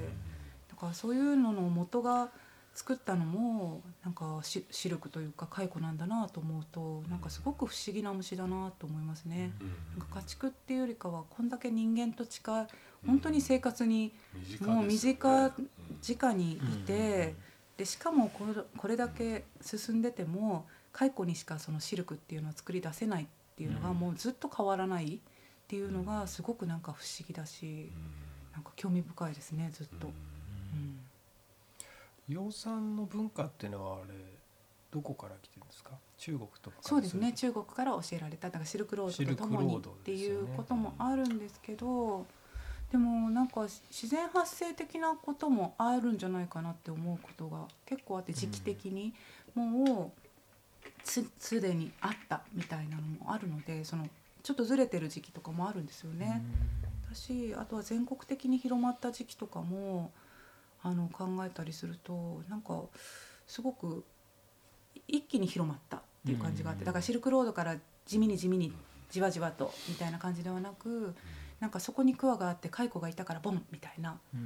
[0.88, 2.30] かそういうのの元が
[2.74, 9.52] 作ったのもなんかシルクというか蚕なんだなと思うとなんかすごく不思議な虫だなと思いますね。
[9.98, 12.66] なんか家畜っていうよりかはこんだけ人間と近い
[13.06, 14.12] 本当に生活に
[14.60, 15.52] もう身近
[16.08, 17.34] 直にいて
[17.76, 25.18] でしかもこれこれだけ進んでても蚕にしかそのシルクっていうのは作り出せないっていうのがもうずっと変わらないっ
[25.68, 27.90] ていうのがすごくなんか不思議だし
[28.54, 30.10] なんか興味深いですねずっと。
[32.28, 34.14] 養蚕の文化っていうのはあれ
[34.90, 35.90] どこから来てるんですか？
[36.18, 37.32] 中国とかそうですね。
[37.32, 42.26] 中国から教えられただからシルクロードとともにっていうこともあるんですけど
[42.90, 49.14] でもなんか自然発生的なこともあるんじゃないかなって思うことが結構あって時期的に
[49.54, 50.20] もう
[51.04, 54.06] すでにあったみたいなのもあるのでその
[54.42, 56.42] ちょっとずれてる時期とかもあるんですよね。
[57.08, 60.10] だしあとは全国的に広まった時期とかも
[60.82, 62.82] あの考えたりするとなんか
[63.46, 64.04] すごく
[65.08, 67.76] 一気に広まったっていう感じがあってだからシルクロードから
[68.06, 68.72] 地味に地味に
[69.10, 71.14] じわじわとみたいな感じではなく
[71.60, 74.36] なんかそこに桑があって蚕がいたからボンみたいなう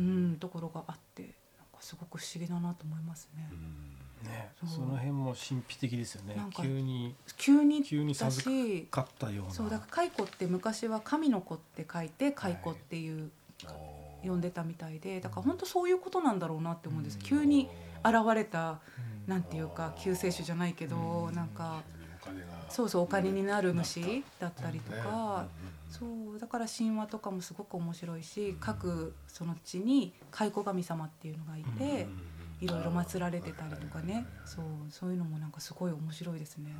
[0.00, 0.36] ん。
[0.40, 1.34] ところがあってなんか
[1.80, 3.50] すごく不思議だなと思いますね。
[4.24, 6.36] ね、その辺も神秘的ですよね。
[6.56, 8.50] 急に急に急に授
[8.90, 9.52] かったような。
[9.52, 13.30] そうだから蚕って昔は神の子って書いて蚕っていう、
[13.64, 13.76] はい、
[14.24, 17.68] 呼んでたみたいでだから本当そういうことなんだろうなって思うんです、うん、急に
[18.04, 18.80] 現れた、
[19.26, 20.96] うん、なんていうか救世主じゃないけど、
[21.28, 21.82] うん、なんか
[22.68, 25.46] そうそうお金になる虫だったりとか、
[25.88, 26.04] そ
[26.36, 32.06] うだから神話とかもすごく面白いし各その地に蚕神様っていうのがいて。
[32.60, 34.26] いろいろ祀られてたりとかね。
[34.44, 36.72] そうそういうのもなんかすごい面白いですね。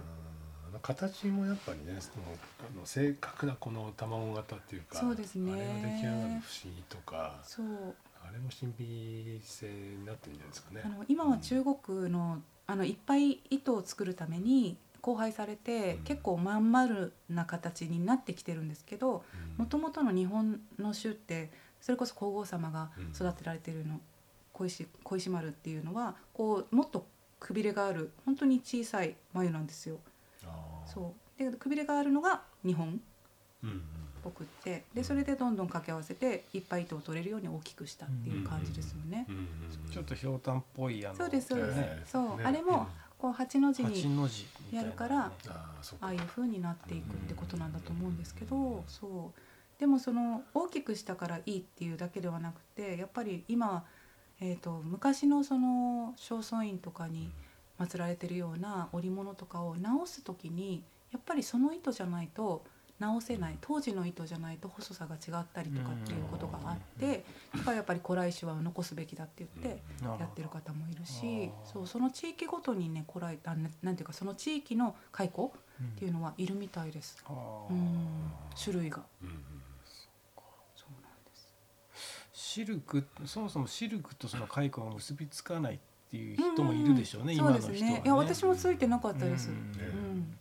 [0.83, 2.25] 形もやっぱりねその
[2.61, 5.53] あの正確なこの卵型っていうかそうですね。
[5.53, 7.67] あれが出来上がる不思議とかそう。
[8.29, 10.83] あれも神秘性になってるんじゃないですかね。
[10.85, 19.25] あの今は中国のあのいっぱい糸を作るために交配されて、うん、結構まん丸な形になってきてるんですけど
[19.57, 21.51] もともとの日本の種って
[21.81, 24.01] それこそ皇后様が育てられてるの
[24.53, 27.07] 小石小石丸っていうのはこうもっと
[27.41, 29.99] くびれがある本当に小さい眉なんですよ。
[30.87, 31.39] そう。
[31.39, 33.01] でくびれがあるのが日本。
[34.19, 39.27] っぽくって、でそれでどんどん掛け合わせていっぱい糸を取れるように大きくしたっていう感じですよね。
[39.93, 41.73] ちょっとひょうたんっぽいあのそうですそうで
[42.05, 42.87] す、そう、あれも
[43.17, 44.05] こう八の字に
[44.73, 45.33] やるから
[46.01, 49.81] ああいう風になっていくってことなんだと思うんですけど、そう。
[49.81, 53.85] でもその大きくしたからいいっていうだけではなくてやっぱり今
[54.41, 57.31] えーと、昔のその正倉院とかに
[57.79, 62.65] 祀られてるような織物とかを直す時にやっぱりその糸じゃないと
[62.99, 67.25] 直せない当時の糸じゃないと細さが違ったりとかっていうことがあって
[67.57, 75.51] だからやっぱり古来種は残すべきだって言ってやってる方もいるしそうその地域ごとにね古来あなんていうかその地域の蚕っ
[75.97, 77.25] ていうのはいるみたいです、
[77.71, 79.03] うん、種類が。
[82.33, 85.79] シルクそもそもシルクとその蚕が結びつかないっ
[86.11, 90.39] ていう人もいるでしょうね、うんうん、今の人は、ね、いや私もついてなかったです、うん、うん、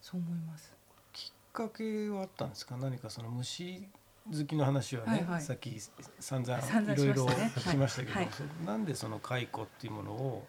[0.00, 0.72] そう思います。
[1.12, 2.76] きっかけはあったんですか？
[2.76, 3.88] 何かその虫
[4.30, 5.74] 好きの話はね、はいはい、さっき
[6.20, 8.24] 散々いろいろ聞きましたけど、はい。
[8.26, 10.46] はい、なんでその蚕っていうものを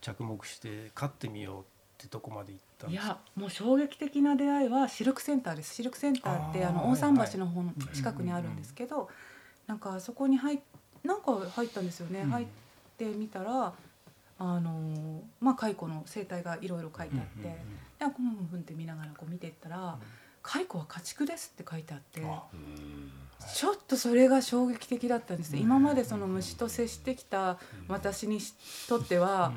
[0.00, 1.64] 着目して飼ってみようっ
[1.98, 3.06] てとこまで行ったんですか？
[3.06, 5.74] いやもう衝撃的な出会いはシルクセンターです。
[5.74, 9.08] シルクセンターってあの大桟橋の方の近くにあるんですけど、
[9.66, 10.60] なんかそこに入
[11.04, 12.46] なんか入ったんですよね、うん、入っ
[13.10, 13.72] てみたら
[14.38, 17.58] あのまあ蚕の生態がいろいろ書いてあって、うんうんうん、
[17.98, 19.98] でふんふんって見ながらこう見ていったら
[20.42, 22.22] 「蚕は家畜です」って書いてあって。
[23.56, 28.38] ちょっとそれが衝撃的だったんです、今までその虫と接してきた私に
[28.88, 29.52] とっては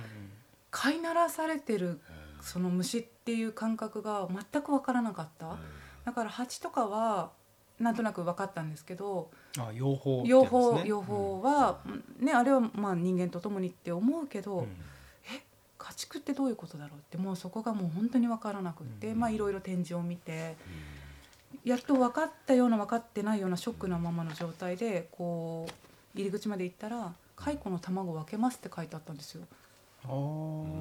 [0.71, 2.01] 飼いならされてる
[2.41, 5.57] その虫っていう感覚が全く分からなかった。
[6.03, 7.29] だから蜂とかは
[7.79, 9.29] なんとなく分かったんですけど
[9.59, 11.11] あ養蜂、ね、養蜂養蜂
[11.43, 11.79] は、
[12.19, 15.43] うん、ねあれはまあ人間と共にって思うけど、うん、え
[15.77, 20.55] 家畜ってどういうことだろうってもうそこがもう本当に分からなくって、うん、まあいろいろ展示を見て、
[21.63, 29.45] やっと分かったような分かってないようなショックなままの状態でこう入り口まで行ったら「蚕の卵分けます」って書いてあったんですよ。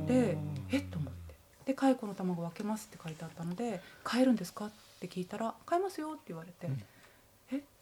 [0.07, 0.37] で
[0.71, 1.25] えっと思って。
[1.65, 4.71] で蚕の卵分けますって書いてあったので「買えるんですか?」っ
[5.01, 6.71] て聞いたら「買えますよ」って言われて「え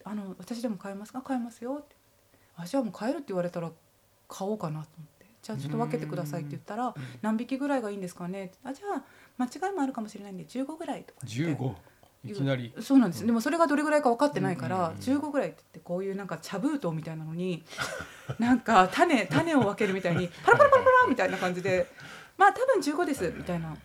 [0.05, 1.13] あの私でも買えます？
[1.13, 1.97] か買えますよ」って
[2.57, 3.71] 「あじゃあもう買えるって言われたら
[4.29, 5.27] 買おうかな」と思って。
[5.43, 9.03] じゃあちょっと分けてくださいって言ったら何匹ぐらいがいいんですかねあじゃあ
[9.39, 11.75] 間違いもあるかもしれないんで15ぐらいとか15
[12.25, 12.73] いきなり。
[12.81, 17.65] そうなんです、でもそれがどれぐらいか分かってないから、15ぐらいって言ってこういうなんか茶封筒みたいなのに
[18.39, 21.89] なんか種種を分けるみたいにパラパラパラパラみたいな感じで
[22.39, 23.77] まあ多分15ですみたいな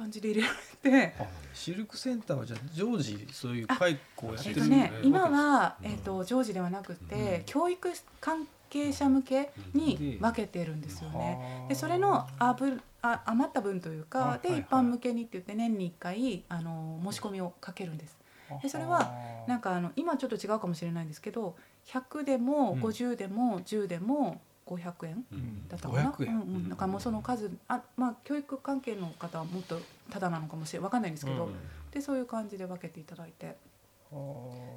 [0.00, 0.52] 感じで入れら
[0.84, 1.14] れて。
[1.52, 7.90] シルクセンターはじゃあ常時そういう蚕をやってる、ね、今は、えーと、常時ではなくて、うん、教育
[8.20, 11.66] 関係者向けに分けてるんですよね。
[11.68, 18.16] でそれのあぶあ余った分というかで、一般向けにって言って年に1回あの申し込みをかけるんです。
[18.62, 19.12] でそれは
[19.46, 24.40] なんかあの今ちょっと違うかもしれないんですけど100でも50でも10でも
[24.70, 25.24] 500円
[25.68, 31.54] だったかな、うんうん、だからもうその数あ、まあ、教育関係の方はもっとただなのかもしれ分かんないんですけど、うん、
[31.90, 33.56] でそういう感じで分けていただいて。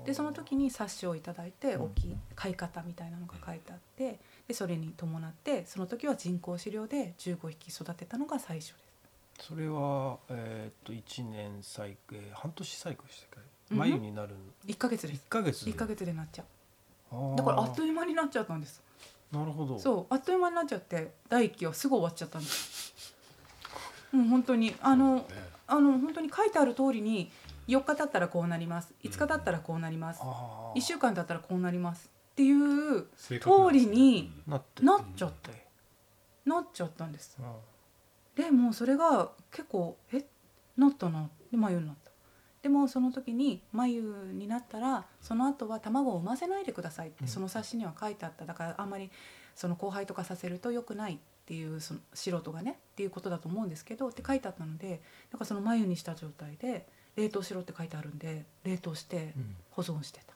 [0.05, 8.73] でその時に冊子を頂いて大きい買い方みたいなのが書いてあってでそれに伴ってその時は人工飼料で15匹育てたのが最初で
[9.39, 9.47] す。
[9.47, 13.29] それは、えー、っと1年サイクル半年サイクルしたっ
[13.71, 13.75] け？
[13.75, 14.35] 眉になる、
[14.65, 15.23] うん、1か月です。
[15.27, 16.45] 1か月1か月でなっちゃう。
[17.35, 18.82] だからあっという間になっちゃったんです
[19.33, 19.79] なるほど。
[19.79, 22.93] そうあっという間になっちゃって第一期はすぐ終わっちゃったんです。
[24.11, 25.25] もう本当にあの、ね、
[25.65, 27.31] あの本当に書いてある通りに
[27.67, 28.93] 4日経ったらこうなります。
[29.03, 32.09] 5日経ったらこうなります、うん、1週間経ったらこうなります。
[32.33, 33.39] っていう通
[33.71, 34.63] りになっ
[35.15, 35.63] ちゃって。
[36.45, 37.37] なっちゃったんです。
[38.35, 40.25] でもうそれが結構え
[40.77, 41.29] なったな。
[41.51, 42.02] で眉になった
[42.63, 48.45] でもその時に眉になったらその後は卵を産ませないでくださいってその冊子には書いてあった。
[48.45, 49.11] だからあんまり
[49.53, 56.87] その後輩とかさせると良くないっていうその素人がねっていうことだと思うんですけどって書いてあったのでだからその眉にした状態で
[57.17, 59.33] 冷凍しろって書いてあるんで冷凍して
[59.71, 60.33] 保存してた。
[60.33, 60.35] っ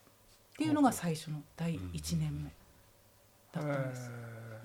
[0.57, 2.51] ていうのが最初の第1年目
[3.53, 4.11] だったんです。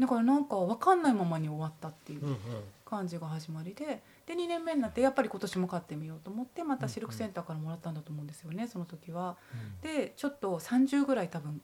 [0.00, 2.36] だからなんか分かんないままに終わったっていう
[2.84, 9.36] 感じが始まりでで2年目になってやっぱり今年も買ってみようと思ってまたシルクセンターからもらったんだと思うんですよねその時は。
[9.82, 11.60] でちょっと30ぐらい多分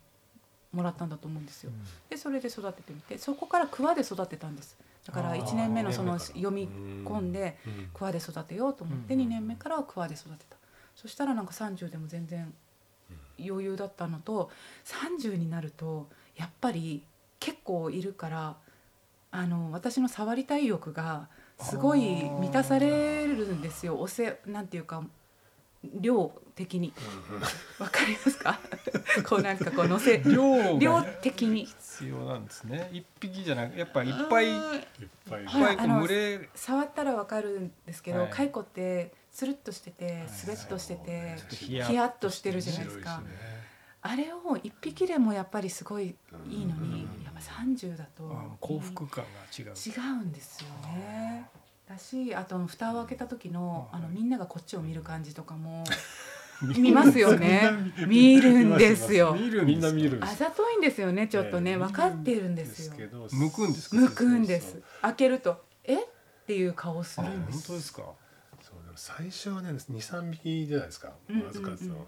[0.73, 1.71] もらったんだと思うんですよ。
[2.11, 4.77] でそれで育ててみてそこから桑で育てたんです。
[5.07, 7.57] だから1年目のその読み込んで
[7.95, 10.57] 桑で育てようと思って2年目からは桑で育てた。
[10.95, 12.53] そしたらなんか30でも全然
[13.39, 14.51] 余裕だったのと
[14.85, 17.05] 30になるとやっぱり
[17.41, 18.57] 結構いるから
[19.31, 21.29] あの私の触りたい欲が
[21.61, 22.01] すごい
[22.41, 23.99] 満たされるんですよ。
[23.99, 25.03] おせなんていうか
[25.83, 26.93] 量的に。
[27.79, 28.59] わかりますか？
[29.29, 31.67] こうなんかこう乗せ量量的に。
[31.67, 32.89] 必要なんですね。
[32.93, 34.61] 一匹じゃなくやっぱいっぱいいっ
[35.29, 35.43] ぱい。
[35.43, 36.49] いっぱい群れ。
[36.55, 42.61] 触ったらわかるんですけど、はい、蚕ってつるっとしててスベッとしててヒヤッとしてる。
[42.61, 43.23] じゃないですか。
[44.01, 46.15] あれを一匹でもやっぱりすごい
[46.49, 48.31] いいのに、やっぱ30だと
[48.61, 51.49] 幸福感が違う違うんですよね。
[51.89, 55.85] だしあと蓋を開けた時のあのみんながこっちを見る感じとかも
[56.77, 57.71] 見ますよね。
[58.07, 59.35] 見るんですよ。
[59.35, 60.19] 見るみんな見る。
[60.21, 61.29] あざといんですよね。
[61.29, 62.95] ちょっとね、分かってるんですよ。
[63.31, 64.83] 向くんです向くんです。
[65.03, 66.03] 開けるとえ？
[66.03, 66.07] っ
[66.47, 67.59] ていう顔するんです。
[67.59, 68.03] 本当ですか。
[68.61, 71.13] そう最初はね二三匹じゃないですか。
[71.49, 72.05] 預かつの。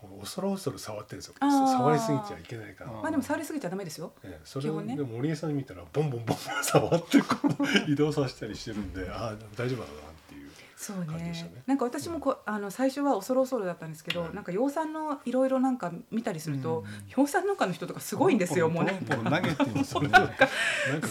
[0.00, 1.34] こう恐る恐る触ってるんですよ。
[1.40, 2.92] 触りすぎちゃいけないから。
[2.92, 7.36] まあでも触りすぎちゃダメですよ、ええ、それを、ね、でも森江さん見たらボンボンボン触ってこ
[7.88, 16.86] う移動させたりしてるんでああ大丈夫だなっていうそうね、ね、なんか私もこあの最初は恐る恐るだったんですけど、うん、なんか養蚕のいろいろなんか見たりすると、うん、
[17.16, 19.00] 養蚕農家の人とかすごいんですよ、もうね。
[19.08, 20.08] 投げてますね。
[20.08, 20.48] なんか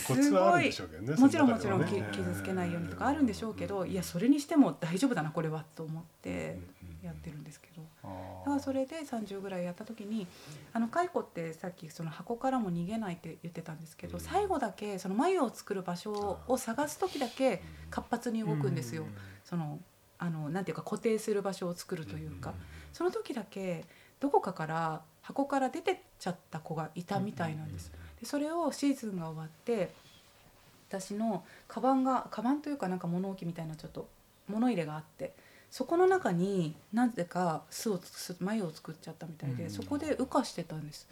[0.07, 1.15] コツはあるんでしょうけどね。
[1.15, 1.99] もちろんもちろん傷
[2.33, 6.57] つけないようにとかあるんでしょうけど、いやそれにしても大丈夫だなこれはと思って
[7.03, 7.83] やってるんですけど。
[8.43, 10.27] だからそれで30ぐらいやった時に
[10.73, 19.05] あの蚕ってさっきその箱からも逃げないって言ってたんですけど最後だけその繭を作る場所を探す時だけ活発に動くんですよ。
[19.43, 19.79] その
[20.19, 22.53] あのなんていうか固定する場所を作るというか。
[22.97, 23.85] その時だけ
[24.19, 27.91] どこかから箱から出てっちゃった子がいたみたいなんです。
[28.19, 29.93] でそれをシーズンが終わって
[30.89, 34.09] 私のカバンがカバンというかなんか物置みたいなちょっと
[34.47, 35.33] 物入れがあって
[35.69, 37.99] そこの中になぜか巣を
[38.39, 41.07] 繭を作っちゃったみたいで、うん、そこで羽化してたんです。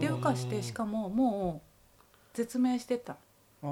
[0.00, 1.62] で羽化してしかもも
[2.34, 3.16] う絶命してた。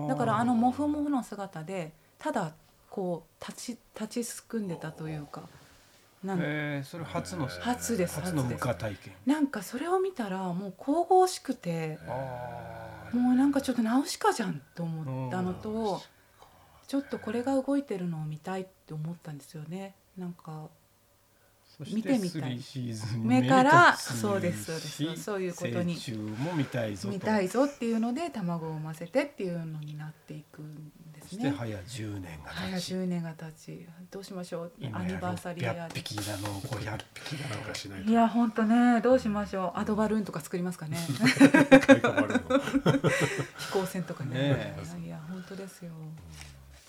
[0.08, 2.52] だからあのモフモフの姿でただ
[2.90, 5.42] こう立ち立ちすくんでたというか。
[6.24, 9.14] なんえー、それ初の初です初の無化体験。
[9.24, 11.96] なんかそれを見たらもう神々しくて
[13.12, 16.02] もうなんかちょっとナウシカじゃんと思ったのと
[16.88, 20.68] ちょっとこれが動いてるのを見たいって思ったんですよねなんか
[21.80, 22.60] 見てみたい
[23.18, 24.74] 目からそうですそう
[25.10, 25.96] ですそういうことに
[26.56, 31.54] 見たいぞ見たいぞっていうので卵を産ませてっていうのになっていくんですね。
[31.56, 32.50] 早10年が。
[32.50, 34.72] 早10年が経ちどうしましょう？
[34.92, 39.78] アニバーサリーや匹だの500匹だのかしないいや本当ねどうしましょう？
[39.78, 40.98] アドバルーンとか作りますかね。
[43.58, 44.34] 飛行船とかね。
[44.34, 45.92] ねいや本当ですよ。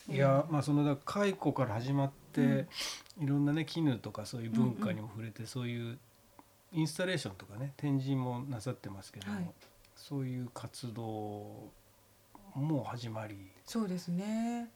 [0.10, 2.68] いやまあそのだ蚕から始まって、うん。
[3.24, 5.98] いろんなね絹とかそういう文化にも触れて、そういう
[6.72, 9.52] インスタレーションとかね展示もなさってますけども、はい、
[9.96, 11.04] そういう活動
[12.56, 13.36] も始まり。
[13.66, 14.70] そうですね。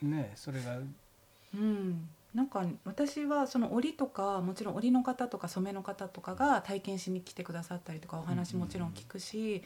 [0.00, 0.78] ねそれが。
[0.78, 2.08] うん。
[2.34, 9.62] なんか私はその織とかもちろん織の方とか染めの方とかが体験しに来てくださったりとかお話もちろん聞くし、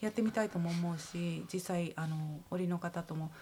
[0.00, 2.16] やってみたいとも思うし実際あの
[2.50, 3.32] 織の方とも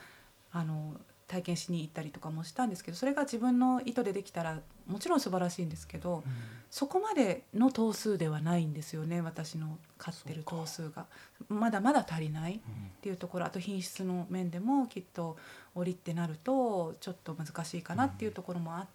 [0.53, 0.95] あの
[1.33, 6.23] 体験しに行ったりとかもしたんですけどそれが自分の意図でできたらもちろん素晴らしいんですけど、うん、
[6.71, 11.07] そこまでの頭数ではないんですよね私の飼ってる頭数が。
[11.49, 12.61] まだまだ足りないっ
[13.01, 15.37] ていうところ、あと品質の面でもきっと
[15.75, 18.87] 折ってなるとちょっと難しいかなっていうところもあっ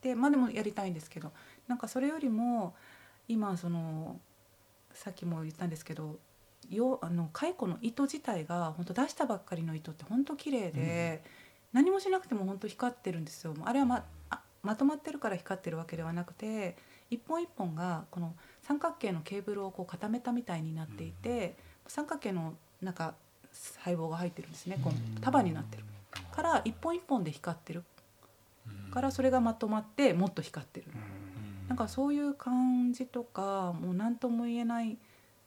[0.00, 1.32] て、まあでもやりたいんですけど
[1.68, 2.74] なんかそれよりも
[3.28, 4.18] 今その
[4.94, 6.16] さっきも言ったんですけど
[6.76, 11.22] よあの蚕の糸自体が本当出したばっかりの糸って本当綺麗で。
[11.24, 11.32] うん。
[11.72, 13.54] 何もしなくても本当光ってるんですよ。
[13.64, 14.04] あれはま
[14.62, 16.76] まとまってるから光ってるわけではなくて
[17.10, 21.56] 一本一本がこの三角形のケーブルをこう固めたみたいになっていて、
[21.86, 23.14] 三角形のなんか
[23.52, 24.78] 細胞が入ってるんですね。
[24.82, 25.84] こう束になってる。
[26.30, 27.84] から一本一本で光ってる。
[28.92, 30.86] からそれがまとまってもっと光ってる。
[31.68, 34.98] なんかそういう感じとかもう何とも言えない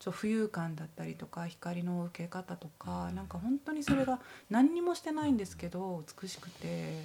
[0.05, 4.19] ちょ浮遊感だったりとか光の受け方とかなんか本当にそれが
[4.51, 7.03] 何にもしてないんですけど美しくて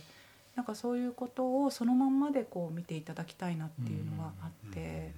[0.55, 5.12] なんかそういうことをそのまんまでこう見ていただきたいなっていうのはあって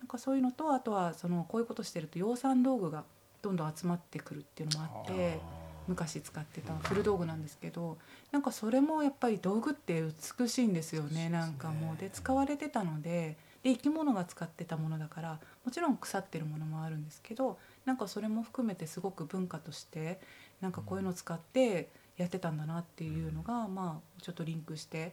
[0.00, 3.04] なんかそういうのとあとはそのこういうことしてると養蚕道具が
[3.40, 5.40] どんどん集まってくるっていうのもあって
[5.86, 7.96] 昔使ってた古道具なんですけど
[8.32, 10.04] なんかそれもやっぱり道具って
[10.38, 11.30] 美しいんですよね。
[11.30, 11.96] なんかもう。
[11.96, 13.38] で使われてたので
[13.68, 20.20] で生き物が使ってたものだからもちろん腐ってるものもあるんですけどなんかそれも含めてすごく文化として
[20.62, 25.12] なんかこういうのを使ってやってたんだなっていうのが、まあちょっとリンクして、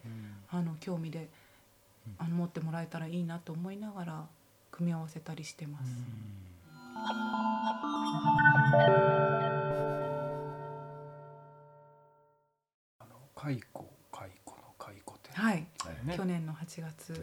[0.49, 1.29] あの興味で
[2.17, 4.25] あの持ってもらえたらいいなと思いながら
[4.71, 5.91] 組み合わせたりしてます。
[13.35, 13.61] 蚕
[14.11, 15.31] 蚕の蚕って。
[15.31, 15.67] はい、
[16.05, 17.19] ね、去年の8月、ね、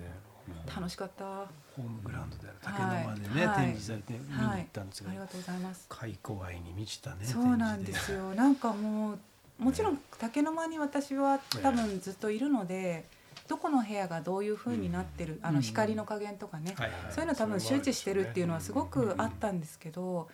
[0.67, 1.25] 楽しかった。
[1.25, 5.87] ホームグラウンドである竹の間でね、はい、展示されて見に行ったんですが、はい、ありがとうございます。
[5.89, 8.35] 蚕愛に満ちたねそうなんですよ。
[8.35, 9.19] なんかもう
[9.59, 13.07] もちろん竹の間に私は多分ずっといるので、
[13.49, 16.75] どこの部屋がどういう風になってる、あの光の加減とかね、
[17.11, 20.29] そういうの多分周知してるっていうのはすごくあったんですけど、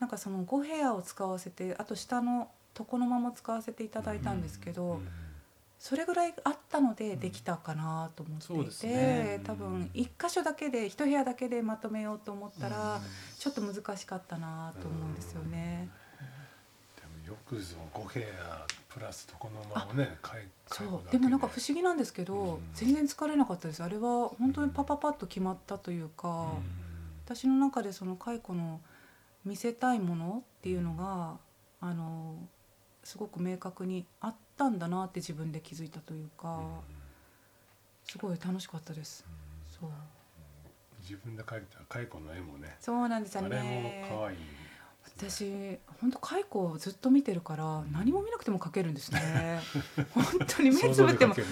[0.00, 2.48] なんかその5部屋を使わせてあと下の
[2.78, 5.00] 床の間も使わせていただいたんですけど、
[5.82, 13.00] それぐらいあったのでできたかなと思っていて、ね、多分1箇所だけで1部屋だけでまとめようと思ったら
[13.36, 15.88] ちょっと難しかったなと思うんですよね。
[16.94, 18.26] でもよくぞ5部屋
[18.90, 20.18] プラス床の間をね
[20.68, 21.10] そう。
[21.10, 23.82] でもなんか不思議なんですけど、全然疲れなかったです。
[23.82, 26.52] あれは本当にパパパッと決まったというか、
[27.26, 28.80] 私の中でその蚕の
[29.44, 31.38] 見せたいものっていうのが
[31.80, 32.36] あの
[33.02, 36.60] すごく明確にあったんだなって自分で気づいたというか、
[38.04, 39.24] すごい楽しかったです。
[39.80, 39.90] そう。
[41.02, 43.56] 自分で描いた蚕の絵もねそうなんですよね。
[43.58, 44.36] あれも可愛い
[45.16, 49.60] 私本当蚕をずっと見てるから何も見なくても描けるんですね。
[50.14, 51.44] 本当に目つぶってもね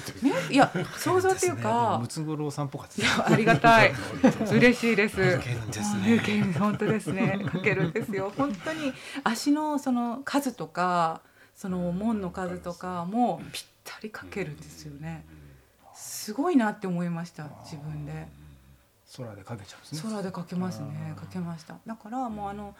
[0.50, 3.92] いや想像っていうか ムツゴロウさんっぽかったいやありがたい。
[4.52, 5.16] 嬉しいです。
[5.16, 6.52] 描けるんですね。
[6.58, 7.40] 本当ですね。
[7.42, 8.32] 描けるんですよ。
[8.36, 8.92] 本当に
[9.24, 11.20] 足のその数とか
[11.60, 15.26] その門の数とかもぴったり描けるんですよね。
[15.94, 18.26] すごいなって思いました自分で。
[19.14, 20.10] 空で描けちゃうんですね。
[20.10, 21.76] 空で描けますね描けました。
[21.86, 22.74] だからもうあの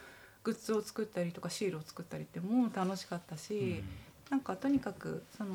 [0.45, 3.85] グッズを作ったりとかシールを作ったりってもう楽しかったし、
[4.31, 5.55] なんかとにかくその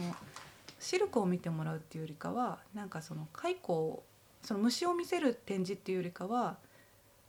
[0.79, 4.03] シルクを見てもらうっていうよりかはなんかその蚕
[4.43, 6.57] その虫を見せる展示っていうよりかは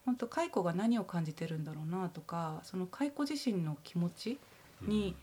[0.04, 4.38] 本当蚕が何を感じてるんだろうなとかその蚕自身の気持ち
[4.82, 5.16] に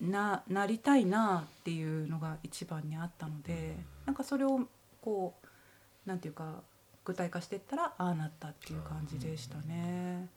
[0.00, 4.60] ななりたいなっていうのが一番にあったのでなんかそれを
[5.02, 6.62] こうなんていうか
[7.04, 10.28] 具体化していったらああなったっていう感じでしたね。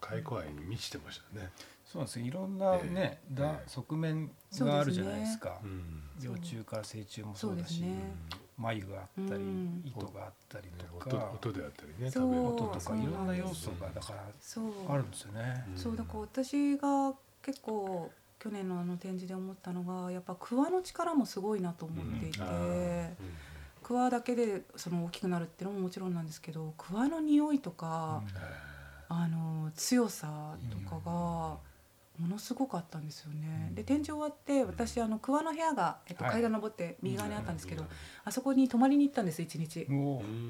[0.00, 1.50] 蚕愛に満ちてましたね。
[1.84, 2.20] そうなんです。
[2.20, 4.30] いろんなね、えー、だ側面
[4.60, 5.58] があるじゃないですか。
[5.60, 8.14] すね、幼虫から成虫もそうだし、ね、
[8.56, 9.42] 眉があったり、
[9.84, 14.24] 糸があったりとか、音であったりね、食べ音とかいろんな要素がだから
[14.88, 15.66] あるんですよね。
[15.76, 17.12] そうだから私が
[17.42, 18.10] 結構
[18.42, 22.40] 去年のあの展示で思ったのがやっぱ桑の力もすごいなと思っていて、
[23.82, 28.22] 桑だけでその大きくなるっていうのももちろんなんですけど桑の匂いとか、
[29.10, 31.58] あの強さとかが
[32.18, 33.72] ものすごかったんですよね。
[33.74, 37.84] で展示終わって私あの桑の部屋が、えっと、階段登って右側にあったんですけど、
[38.24, 39.86] あそこに泊まりに行ったんです一日。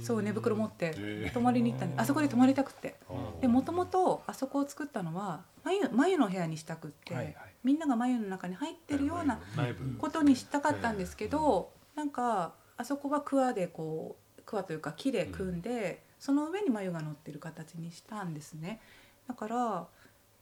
[0.01, 2.95] そう寝袋持って泊まりに行ったんであそこで泊まりたくて。
[3.41, 9.39] でもともとあそこを作ったのは眉眉の部屋にしたくって、みんなが眉の中に入ってるような
[9.99, 16.09] ことにしたかったんですけど、なんかあそこは桑でこう桑というか木で組んで。
[16.21, 18.79] その上に眉が乗ってる形にしたんですね。
[19.27, 19.87] だから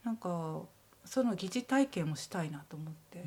[0.02, 0.62] なんか
[1.04, 3.24] その疑似体験をしたいなと思って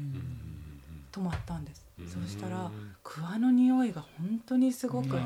[1.14, 1.86] 泊まったんです。
[2.08, 2.70] そしたら
[3.04, 5.18] 桑の匂いが本当にすごくって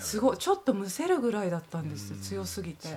[0.00, 2.88] すごいちょっとむせるぐらいだったんです強すぎて。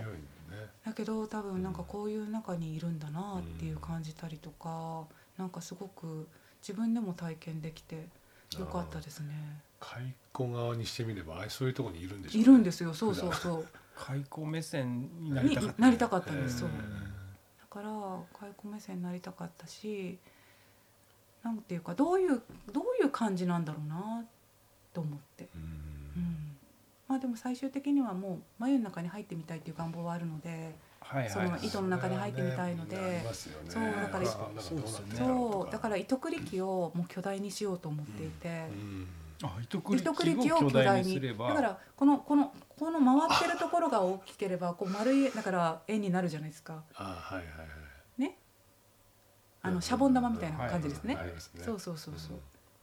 [0.86, 5.06] だけど多分なんかこういう中にいるんだなっていう感じたりとか
[5.38, 6.28] なんかすごく
[6.62, 8.08] 自分でも体験できて
[8.60, 9.34] よかったですね。
[9.80, 12.94] 蚕側にしてみればあそういうところにいるんでしょう、ね、いるんですよ。
[12.94, 13.68] そうそうそう。
[13.96, 15.82] 蚕目線になりたかった。
[15.82, 16.60] なりたかったんです。
[16.60, 16.70] そう。
[16.70, 17.90] だから
[18.34, 20.18] 蚕目線になりたかったし
[21.44, 24.24] なんていうかどういうどういう感じなんだろうな
[24.94, 25.50] と思って。
[26.16, 26.45] うん、
[27.08, 30.76] まあでも最終的にはもう眉の中に入ってみたいっていう願望はあるので
[31.30, 33.24] その糸の中に入ってみたいので、
[33.70, 38.66] そうだからそうだから糸繰り機をもう巨大にしようと思っていて。
[39.62, 46.84] 糸繰り機を巨大にだからこのこのこの回ってるところが大きければこう丸いだから円になるじゃないですか。
[46.94, 48.22] はいはいはい。
[48.22, 48.38] ね？
[49.62, 51.18] あのシャボン玉みたいな感じですね。
[51.58, 52.38] そうそうそうそう。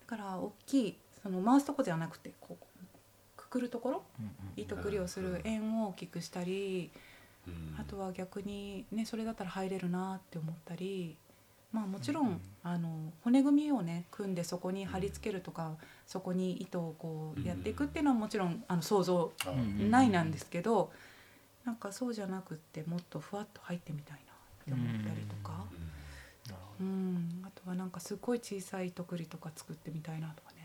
[0.09, 2.65] だから大きいその回すとこじゃなくてこう
[3.53, 4.03] くくるところ、
[4.57, 6.91] 糸繰りをする円を大きくしたり、
[7.79, 11.17] あとは逆にねそれだったら入れるなって思ったり。
[11.73, 12.91] まあ、もちろん、あの
[13.25, 15.73] 骨組みをね組んでそこに貼り付けるとか、
[16.07, 19.33] そこに糸をこうやっていくっていうのはもちろんあの想像
[19.79, 20.91] ないなんですけど、
[21.65, 25.65] なんかそうじゃなくってもっとふわっと入ってみたいなって思ったりとか、
[26.79, 30.62] うんあとはなんかすごい小さい糸くりとか作ってみたいなとかね。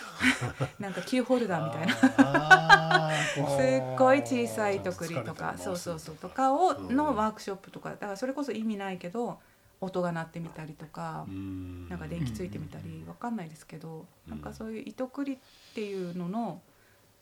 [0.78, 3.10] なんかキーホルダーみたいな。
[3.34, 9.40] すっごい小さい糸くりとかそうそうそうとかをのワークショップとかだからそれこそ意味ないけど
[9.80, 15.38] 音が鳴ってみたりとかなんか電気ついてみたりわかんないですけどなんかそういう糸繰りっ
[15.74, 16.60] ていうのの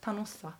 [0.05, 0.53] 楽しさ。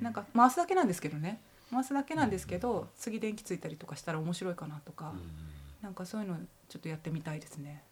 [0.00, 1.40] なんか回すだけなんですけどね。
[1.70, 5.14] 回すだけなんですけど次電気ついたりとかしたら面白いかなとか
[5.82, 6.36] なんかそういうの
[6.68, 7.82] ちょっとやってみたいですね。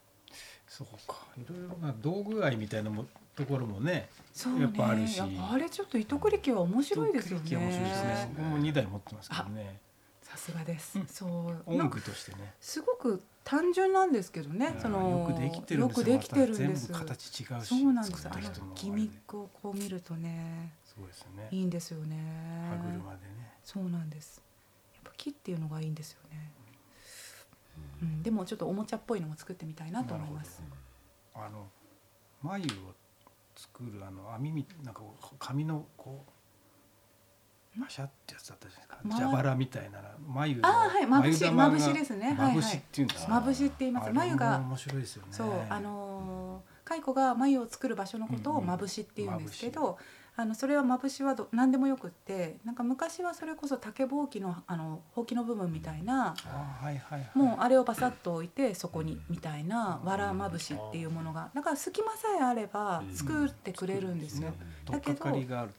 [0.69, 3.07] そうかいろいろな道具愛みたいなも
[3.37, 7.57] ところもねそうやっぱあるしあれちょっと糸繰り機は面白いですよね。
[7.57, 8.35] 面白いですね。
[8.37, 9.79] 僕も2台持ってますけどね。
[10.23, 10.99] さすがです。
[11.07, 12.53] そう音具としてね。
[12.61, 16.07] すごく単純なんですけどね、そのよくできてるんですよ。
[16.13, 16.93] よくできてるんです。
[16.93, 18.29] 形違うし、そうなんです。
[18.29, 18.41] あの
[18.75, 21.49] ギミックをこう見るとね、そうですね。
[21.53, 22.17] いいんですよね。
[22.71, 23.53] 歯車でね。
[23.65, 24.43] そうなんです。
[24.95, 26.51] やっぱ木っていうのがいいんですよね。
[28.03, 30.63] うん、でもちょっとおもちゃっぽいのも作ってみたいなと思います。
[31.35, 31.67] あの
[32.43, 32.95] 眉を
[33.55, 35.03] 作るあの網みなんか
[35.39, 39.27] 紙のこうパシャってやつだったじゃないですか。
[39.27, 40.01] 蛇腹みたいな。
[40.27, 41.07] 眉あはい。
[41.07, 42.35] まぶしまぶしですね。
[42.39, 44.11] まぶしっていうんですまぶしって言います。
[44.13, 45.29] 眉が面白いですよね。
[45.33, 49.99] そうあの蚕が眉を作る場所のことをまぶしって言うんですけど、
[50.39, 56.35] あのそれはまぶしはど何でもよくってなんか昔はそれこそ竹ぼうきのあのほうきの部分みたいな、
[57.35, 64.53] もうあれをバサッと置いてそこにみたいなわらまぶしっていうものがだから隙間さえあれば作ってくれるんですよ。
[64.85, 65.25] だけど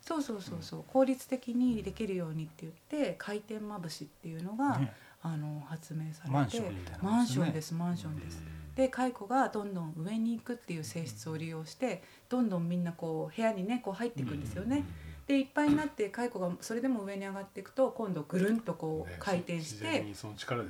[0.01, 4.82] そうそうそうそう効率的にできるようにって言って回転まぶしっていうのが、
[5.22, 8.41] あの発明されてマンションですマンションです。
[8.78, 14.84] で蚕がどんどん上に行くっていう性質を利用してどんどんみんなこう部屋にねこう入っていくんですよね。
[15.28, 20.05] でいっぱいになって蚕がそれでも上に上がっていくと今度ぐるんとこう回転して、
[20.38, 20.63] 力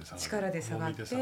[0.50, 1.16] で下がってそ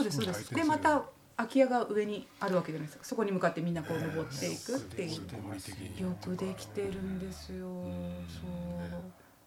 [0.00, 0.54] うですそうです。
[0.54, 1.04] でまた
[1.36, 3.04] 空き家が上にあるわけじゃないですか。
[3.04, 6.02] そこに向かってみんなこう登っていくっていう。
[6.02, 7.66] よくできてるんですよ。
[7.66, 9.00] そう。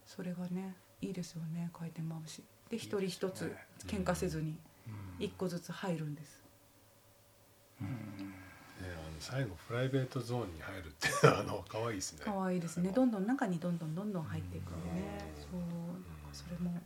[0.05, 1.70] それがねいいですよね。
[1.74, 2.43] 回転回し。
[2.70, 3.55] で一人一つ
[3.88, 4.57] 喧嘩せずに。
[5.20, 6.43] 一個ずつ入るんです。
[7.80, 8.34] うん、
[9.22, 10.90] 最後プライベートゾーンに入るっ
[11.22, 12.22] てあの可愛いですね。
[12.26, 12.92] 可愛いですね。
[12.92, 15.34] どんどん中にどんどんどんどん入っていくんでね。
[15.40, 15.76] そうなんか
[16.34, 16.82] それも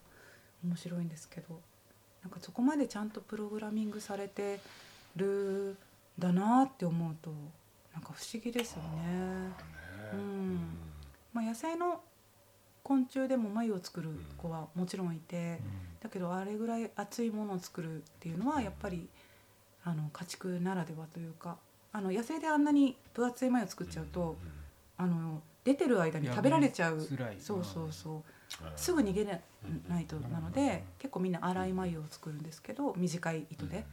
[0.64, 1.60] 面白いんですけど、
[2.22, 4.60] なんかそこまでちゃんとプログラミングされて
[5.16, 5.78] る
[6.20, 7.32] だなって思うと
[7.94, 9.54] なんか不思議ですよね。
[10.14, 10.60] うん。
[11.34, 12.02] まあ野生の
[12.84, 15.60] 昆虫でも繭を作る子はもちろんいて、
[16.02, 19.08] だけどあれぐらい厚いものを作るっていうのはやっぱり
[19.84, 21.58] あの家畜ならではというか
[21.96, 24.36] あの野生であんなに分厚い繭を作っちゃうと、
[24.98, 27.00] あの出てる間に食べられちゃう。
[27.40, 28.24] そうそうそう。
[28.76, 33.86] すぐ逃げないとなので結構みんな粗い繭を作るんですけど短い糸で。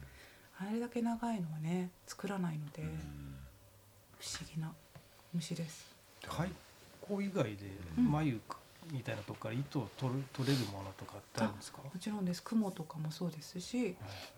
[0.59, 4.71] あれだけ長いのはね作らないので不思議な
[5.33, 5.95] 虫です。
[6.27, 6.51] はい、
[7.01, 7.57] こ以外で
[7.97, 8.39] 繭
[8.91, 11.79] みたいなとこから糸を取る取れるものとかってあるんですか？
[11.83, 12.43] もちろんです。
[12.43, 13.83] 雲とかもそうですし、は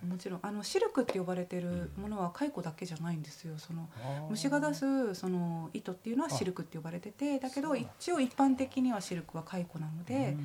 [0.03, 3.57] い、もちろんあのシルクって呼ばれてるものは蚕だけじゃないんですよ。
[3.57, 3.89] その
[4.29, 10.35] 虫が出すその糸っていうのはシルクって呼ばれててだけど一応一般的にはシルクは蚕なので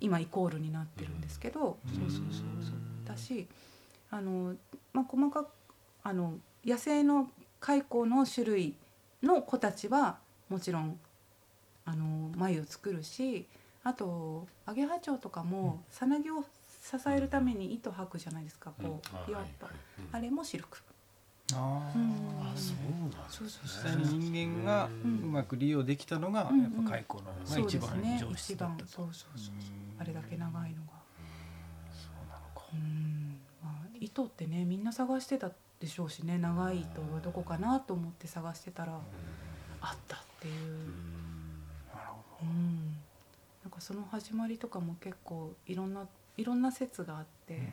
[0.00, 2.20] 今イコールになってるんですけどそうそうそう
[2.62, 2.74] そう。
[3.06, 3.46] だし
[4.10, 4.54] あの、
[4.92, 5.48] まあ、細かく
[6.02, 7.28] あの野生の
[7.60, 8.74] 蚕の種類
[9.22, 10.18] の子たちは
[10.50, 10.98] もちろん
[11.84, 13.46] あの眉を作るし
[13.82, 16.42] あとアゲハチョウとかもさなぎを
[16.84, 19.66] 支えるために糸吐くじゃないですかこうピヨッと。
[20.12, 20.78] あれもシルク。
[21.54, 24.18] あ、うん、あそうなんですね。
[24.18, 26.48] 人間がうまく利用できたのがやっ
[26.84, 28.90] ぱ蚕のが一番上質だったと。
[28.90, 29.54] そうそうそう
[29.98, 30.92] あれだけ長いのが。
[31.90, 32.66] そうなのか。
[32.74, 33.38] うん。
[33.62, 39.00] まあ糸ってねみんな探してたでしょうしね長い糸はどこかなと思って探してたら
[39.80, 41.13] あったっていう。
[42.44, 42.96] うん、
[43.62, 47.70] なんかかその始まりとかも結構いろんないろんな説があって、うん、なん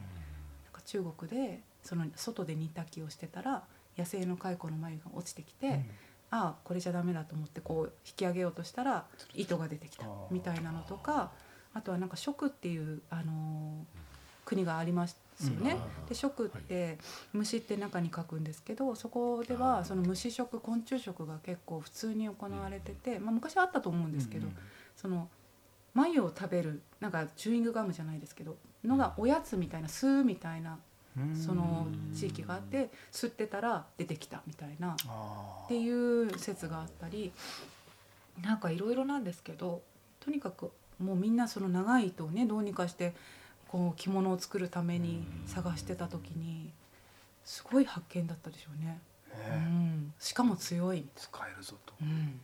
[0.74, 3.64] か中国でその外で煮炊きをしてたら
[3.98, 5.84] 野生の蚕の繭が落ちてきて、うん、あ
[6.32, 11.32] あこれじゃダメだと思ってこう引き上げようとしたら糸が出てきたみたいなのとか
[11.74, 13.84] あとはなんか食っていう、あのー、
[14.46, 15.08] 国がありま
[15.42, 15.78] すよね。
[16.08, 16.98] で食って
[17.34, 24.48] 虫って中に書くんですけどそこではその虫食昆虫食が結構普通に行われてて、まあ、昔あったと思うんですけど、
[24.96, 25.28] その
[25.94, 30.78] 眉を食べるなんかチューイングガムじゃないですけどのがおやつみたいな吸うみたいな
[31.46, 34.96] その地域があって吸ってたら出てきたみたいな
[35.66, 37.34] っていう説があったり
[38.42, 39.82] なんかいろいろなんですけど
[40.22, 43.14] とにかくもうみんなその長い糸をねどうにかして
[43.72, 46.72] こう着物を作るために探してた時に
[47.46, 49.00] すごい発見だったでしょうね。
[49.50, 51.08] うん、しかも強い。
[51.16, 52.42] 使えるぞと、うん、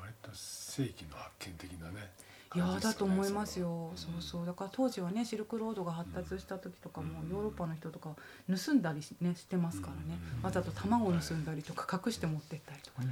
[0.00, 2.10] 割と世紀の発見的なね
[2.52, 4.46] いやだと思いますよ、そうそう。
[4.46, 8.16] だから当時はねシルクロードが発達した時とかも、ヨーロッパの人とか
[8.48, 13.02] 盗んだりねしてますからね、わざと卵を盗んだりとか隠して持ってったりとか、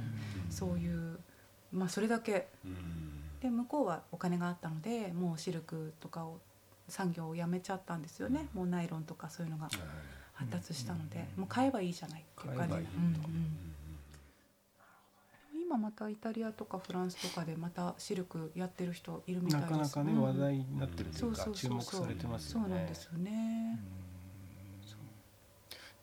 [0.49, 1.17] そういう
[1.71, 2.49] まあそれだけ、
[3.41, 6.39] で向こうはお金があったのでもうシルクとかを
[6.87, 9.69] 産業をやめちゃったんですよね、もうナイロンとかそういうのが
[10.33, 12.75] 発達したので、もう買えばいいじゃないっていう感じ。
[12.75, 12.83] で。
[15.61, 19.71] 今またイタリアとかフランスとかでまたシルクやってる人いるみたいです。
[19.71, 22.67] なかなかね、話題になってるというか注目されてますよね。
[22.67, 23.79] そうなんですよね。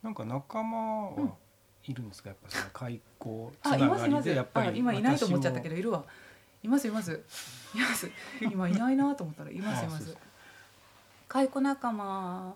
[0.03, 1.37] なんか仲間は
[1.83, 6.05] いるんですか、やっぱその開口つながりでやっぱり今いないと思っちゃったけどいるわ。
[6.63, 7.13] いますいます。
[7.75, 8.11] います。
[8.41, 10.17] 今いないなと思ったらいますいます。
[11.29, 12.55] 解雇仲間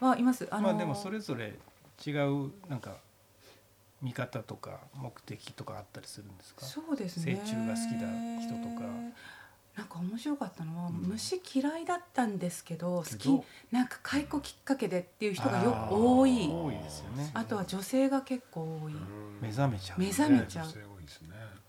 [0.00, 0.46] はいます。
[0.50, 1.54] あのまあでもそれぞれ
[2.06, 2.96] 違うなんか
[4.02, 6.64] 見方とか目的とかあったりするんですか？
[6.64, 7.34] そうですね。
[7.34, 8.86] 成虫が好きな人とか。
[9.76, 13.30] なんか面白かったのは、うん、虫嫌いだったんですけど好き
[13.70, 16.50] なんか解雇きっかけでっていう人がよく多い。
[16.50, 17.30] 多いですよね。
[17.32, 18.92] あとは女性が結構多い。
[19.40, 20.66] 目覚めちゃう、ね、目覚めちゃう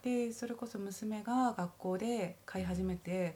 [0.03, 3.35] でそれこそ娘が学校で飼い始めて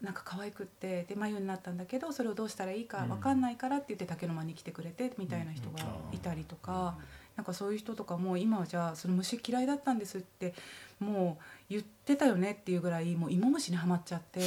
[0.00, 5.78] なんか可愛くってで眉になったんだけどそれをどうしたらいいか分かんないからって言って竹の間に来てくれてみたいな人が
[6.12, 6.96] いたりとか。
[6.98, 7.22] うん。
[7.36, 10.54] なんかそういう人とかも今はじゃあその虫嫌いだったんですって
[11.00, 14.40] もう言ってたよねっていうぐらいもう芋虫にはまっちゃって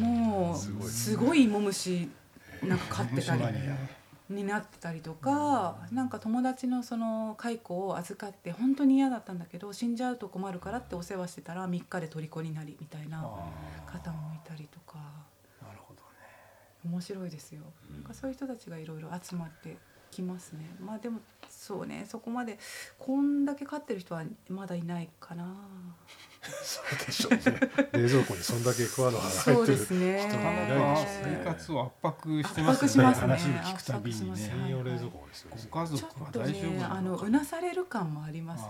[0.00, 2.08] もうすごい芋虫
[2.62, 3.42] なんか飼ってたり。
[4.30, 13.18] になってたりとか、なんか友達のその蚕を預かって本当に嫌だったんだけど死んじゃうと困るからってお世話してたら3日で虜になりみたいな
[13.86, 14.98] 方もいたりとか。
[15.60, 16.08] なるほどね。
[16.84, 19.76] 面白いですよ、なんかそういう人たちがいろいろ集まって
[20.10, 20.74] きますね。
[20.80, 22.04] まあでもそうね。
[22.08, 22.58] そこまで
[22.98, 25.44] こんだけ飼ってる人はまだいないかな
[26.42, 27.40] そうでしょうね。
[27.92, 31.38] 冷蔵庫にそんだけ食わの花入ってる人がいないでしょうね。
[31.38, 33.04] 生活を圧迫してますね。
[33.04, 34.36] ますね話を聞くたびにね。
[34.36, 38.68] 専用冷蔵庫ですよ、ね、ご家族は大丈夫ね、あのうなされる感もありますね。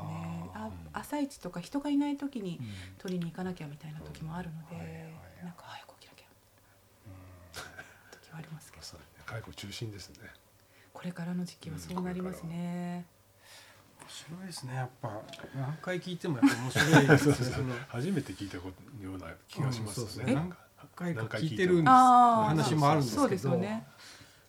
[0.55, 2.61] あ朝一とか人がいない時に
[2.99, 6.27] 取りに行かなきゃみたいな時もあるので、うん、なんか早く起きなきゃ、
[7.07, 7.13] うん、
[8.11, 8.81] 時はありますけど。
[9.27, 10.29] 介護中心ですね。
[10.93, 13.07] これからの時期はそうなりますね。
[14.11, 14.75] 面白いですね。
[14.75, 15.09] やっぱ
[15.55, 17.75] 何回聞いてもやっぱ面白いですね。
[17.89, 18.63] 初めて聞いたよ
[19.15, 20.35] うな気がしますね。
[20.35, 20.53] 何
[20.97, 23.87] 回か聞いてる話もあるんですけど、ね、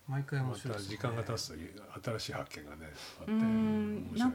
[0.07, 4.33] 毎回面白い、ね、時間が経つと新しい発見がねあって面白い。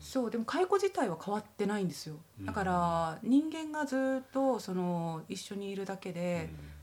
[0.00, 2.16] そうでも介護自体は変わってないんですよ。
[2.40, 6.50] だから人間がずっとその一緒にいるだけで。
[6.70, 6.75] うん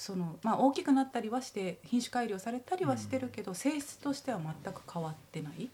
[0.00, 5.68] そのまあ、大きくなったりはして品種改良されたりはしてるけど、うん、性質としては全く変わってない、ね、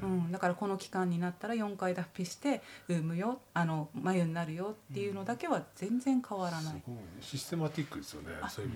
[0.00, 8.28] うん、だからこの期間になったら4回脱皮して産むよあの眉になるよっていうのだけは全然変わらない、うん、システマティックですよね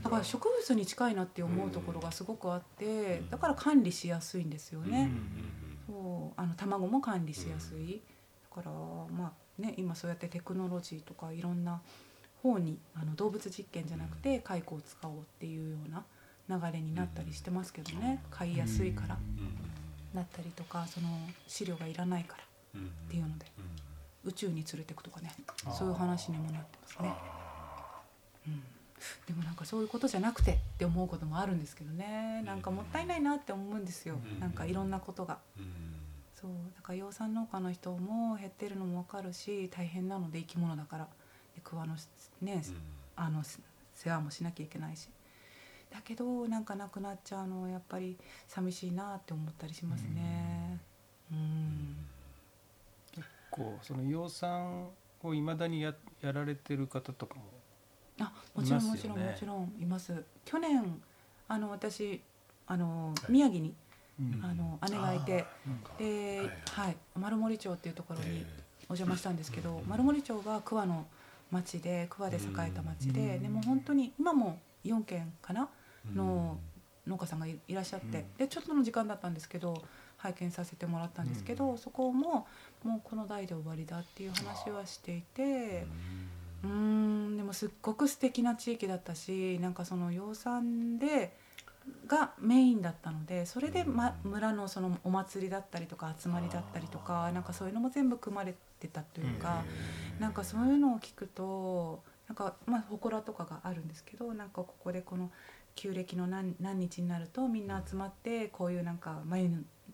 [0.05, 5.11] だから植物に近いなって思うところがすごくあって、だから管理しやすいんですよね、
[5.87, 6.41] そう。
[6.41, 8.03] あの卵も管理しやすい、
[8.55, 11.81] だからまあね今そうやってテクノロジーとかいろんな
[12.43, 16.05] 方にあの動物実験じゃなくて蚕を使おうっていうような
[16.49, 18.23] 流れになったりしてますけどね。
[18.31, 19.19] 飼いやすいから。
[20.15, 21.09] だったりとかその
[21.47, 23.47] 飼料がいらないからっていうので
[24.25, 25.33] 宇宙に連れてくとかね
[25.73, 27.15] そういう話にもなってますね。
[28.49, 28.63] うん、
[29.27, 32.43] でもなんかそういうことじゃなくてって思うこともあるんですけどね。
[32.45, 34.17] なんかもったいないなって思うんですよ。
[34.41, 35.39] なんかいろんなことが。
[36.35, 36.51] そう。
[36.75, 41.05] だから養蚕農家の人も減ってるのも分かるし大変なので生き物だから。
[41.05, 41.11] で
[41.63, 41.97] 桑の
[42.41, 42.63] ね、
[43.17, 43.43] あの
[43.95, 45.09] 世話もしなきゃいけないし。
[45.91, 50.79] だけどなんかなくなっちゃうのやっぱり寂しいなって思ったりしますね。
[51.33, 51.97] うん、
[53.13, 54.89] 結構その養蚕
[55.21, 57.43] こう未だにややられてる方とかも
[58.21, 60.25] あもちろんもちろんもちろんいます。
[60.45, 61.03] 去年
[61.49, 62.21] あの私
[62.67, 63.75] あの宮城に、
[64.43, 65.45] あの姉がいて
[65.99, 68.47] で、はい丸森町っていうところに
[68.83, 71.07] お邪魔したんですけど、丸森町が桑の
[71.51, 75.69] 町で桑で栄えた町で、でも本当に今も4軒かな
[76.15, 76.59] の
[77.07, 79.83] 農家さんがいらっしゃって、でちょっとの時間だったんですけど
[80.17, 82.47] 拝見させてもらったんですけど、そこも
[82.85, 85.87] もうこの代で終わりだっていう話はしていて。
[86.63, 87.37] うん。
[87.37, 91.35] でもすっごく素敵な地域だったしなんかその養蚕で
[92.07, 99.63] がメインだったのでそれで、ま、村のそのお祭りだったりとか集まりだったりとかなんかそういうのも全部組まれてたというか
[100.19, 105.31] なんかそういうのを聞くとなんかまあ祠とかがあるんですけどなんかここでこの
[105.75, 109.51] 旧暦の何何日になるとみんな集まってこういうなんか眉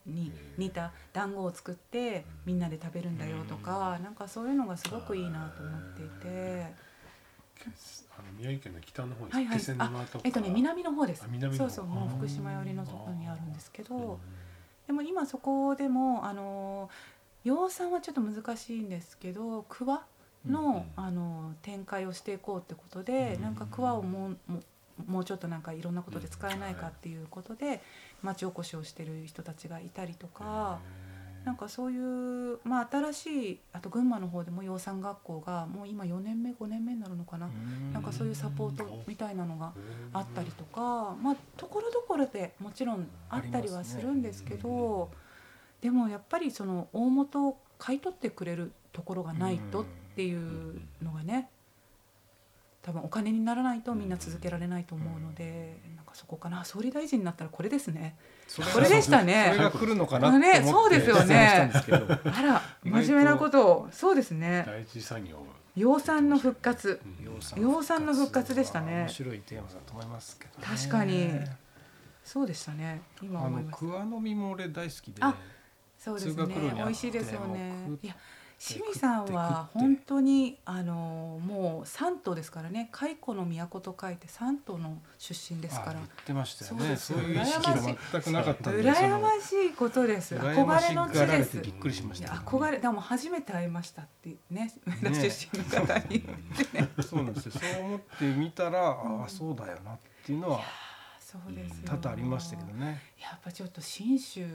[0.07, 6.87] に似た団子を作ってみんなで食べるんだよとかなんかそういうのがすごくいいなと思っていて。
[8.18, 9.61] あの宮城県の北の方はいはい、
[10.24, 11.26] えっとね南の方です。
[11.57, 14.20] そうそうもう福島寄りのところにあるんですけど、
[14.87, 16.89] でも今そこでもあの
[17.47, 20.03] 養蚕はちょっと難しいんですけど桑
[20.49, 24.62] の,、あの展開をしていこうってことで、なんか桑をもうも
[25.07, 27.82] もうちょっとなんかいろんなことで使えないかっていうことで
[28.22, 30.80] 町おこしをしてる人たちがいたりとか。
[31.44, 37.49] なんかそういう、まあ、新しいあと群馬の方でも養蚕学校がもう今4年目5年目になるのかな。
[37.92, 39.72] なんかそういうサポートみたいなのが
[40.12, 45.09] あったりとかまあところどころでもちろんあったりはするんですけど、
[45.80, 51.50] でもやっぱりその大元を買い取ってくれるところがないとっていうのがね
[52.82, 58.16] 多分お金にならないとみんな続けられないと思うのでなんかそこかな総理大臣になったらこれですね。
[58.72, 59.50] これでしたね。
[59.52, 61.70] それが来るのかなってね、そうですよね。
[62.24, 64.62] あら、真面目なことを、そうですね。
[64.64, 65.44] 第一作業。
[65.74, 67.00] 養蚕の復活。
[67.60, 69.00] 養蚕の復活でしたね。
[69.00, 71.30] 面白いテーマだと思いますけど、確かに。
[72.24, 73.02] そうでしたね。
[73.20, 73.78] 今思います。
[73.78, 75.20] 桑の実も俺大好きで。
[76.07, 76.54] そうですね。
[76.76, 77.72] 美味しいですよね。
[78.00, 78.14] いや。
[78.59, 82.88] 清水さんは本当にあのもう三島ですからね。
[82.92, 85.92] 蚕の都と書いて三島の出身ですから。
[85.94, 86.96] 言ってましたよね。
[86.96, 87.76] そういう意識が
[88.12, 90.36] 全くなかった羨ましいことです。
[90.36, 91.61] 憧れの地です。
[91.61, 96.24] びっくりしました、憧れでも初めて会いましたってね出身の方に、
[97.07, 97.52] そうなんですよ。
[97.52, 100.61] そう思ってみたら、ああそうだよなっていうのは
[101.45, 103.01] そうです多々ありましたけどね。
[103.20, 104.47] やっぱちょっと信州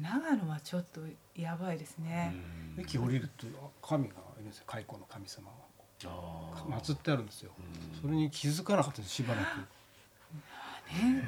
[0.00, 1.00] 長野はちょっと
[1.34, 2.34] やばいですね。
[2.78, 3.46] 駅降りると
[3.82, 6.10] 神がいるんですよ蚕の神様が
[6.80, 7.52] 祀ってあるんですよ。
[8.00, 9.58] それに気づかなかったですしばらく。
[10.92, 11.24] ね。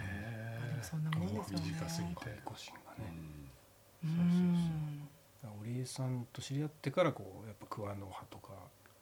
[0.82, 1.64] そんなもんですよね。
[1.72, 3.12] 短すぎて神がね
[4.04, 5.08] うん
[5.62, 8.52] 織江さんと知り合ってからこうやっぱ桑の葉とか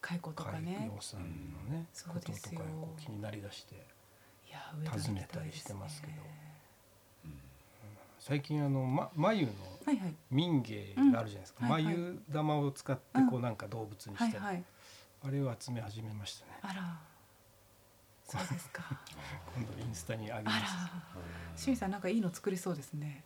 [0.01, 0.91] 蚕とかね。
[0.93, 2.63] 養蚕のねこととか
[2.99, 3.75] 気になりだして
[4.90, 6.14] 訪ねたりしてますけど、
[8.18, 9.53] 最近あの、ま、眉の
[10.30, 16.53] 民芸があるじゃないですか、眉玉を使ってこうなんか動物にして、あれを集め始めましたね。
[16.62, 16.99] あら
[18.24, 18.82] そうですか。
[19.57, 20.59] 今度インスタに上げます。
[21.57, 23.24] 清水さんなんかいいの作りそうですね。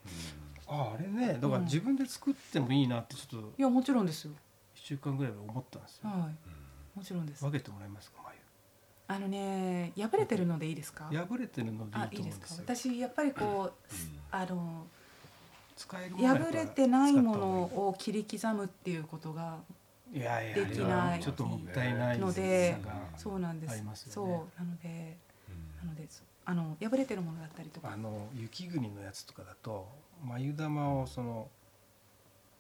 [0.68, 3.52] ああれね、だから自分で作ってもいいなってちょっと。
[3.58, 4.32] いやもちろんですよ。
[4.76, 6.08] 一週間ぐらい思ったんですよ。
[6.08, 6.98] はい。
[6.98, 7.42] もちろんです。
[7.42, 8.31] 分けてもらえますか？
[9.08, 11.04] あのね破れてるのでいいですか？
[11.12, 12.62] 破れてるのでいいと思うんですか？
[12.74, 13.94] 私やっぱりこう、
[14.30, 14.86] あの
[15.76, 17.46] 使える破れてないもの
[17.88, 19.58] を切り刻むっていうことが
[20.12, 20.20] で
[20.72, 22.76] きないちょっともったいないので
[23.16, 25.16] そうなんです、そうなので、
[25.82, 26.08] なので
[26.44, 27.90] あの破れてるものだったりとか。
[27.92, 29.88] あの雪国のやつとかだと
[30.24, 31.48] 眉玉をその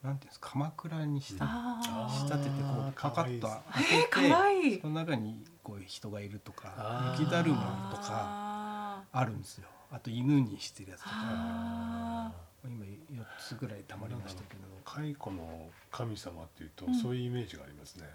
[0.02, 9.68] なんていうんですか鎌倉に仕立ててこうパカッと開けてその中にこう人がいるとか雪だるまとかあるんですよ。
[9.90, 12.32] あと犬にしてるやつとか。
[12.64, 14.62] 今4つぐらいたまりましたけど。
[14.84, 18.06] 蚕の神様っていうと、そういうイメージがありますね。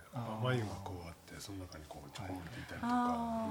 [0.43, 3.47] 眉がこうあってその中にこうちょこんっていたりとか。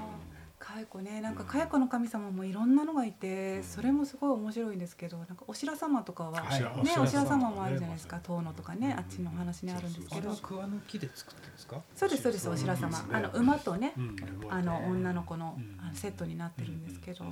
[0.59, 10.33] 蚕ねなんか蚕の神様もいろんなのがいて、それもすごい面白いんですけどなんかお白様とかは、ねお白様もあるじゃないですか遠野とかね、あっちの話にあるんですけど。
[10.35, 11.81] 桑の木で作ってるんですか？
[11.95, 13.07] そうですそうですお白様。
[13.11, 13.93] あの馬とね、
[14.49, 15.57] あの女の子の
[15.93, 17.25] セットになってるんですけど、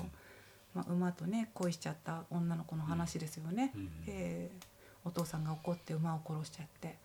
[0.74, 3.74] まあ、馬とね恋しちゃった女の子の話ですよね、
[4.06, 4.52] で
[5.04, 6.98] お父さんが怒って馬を殺しちゃって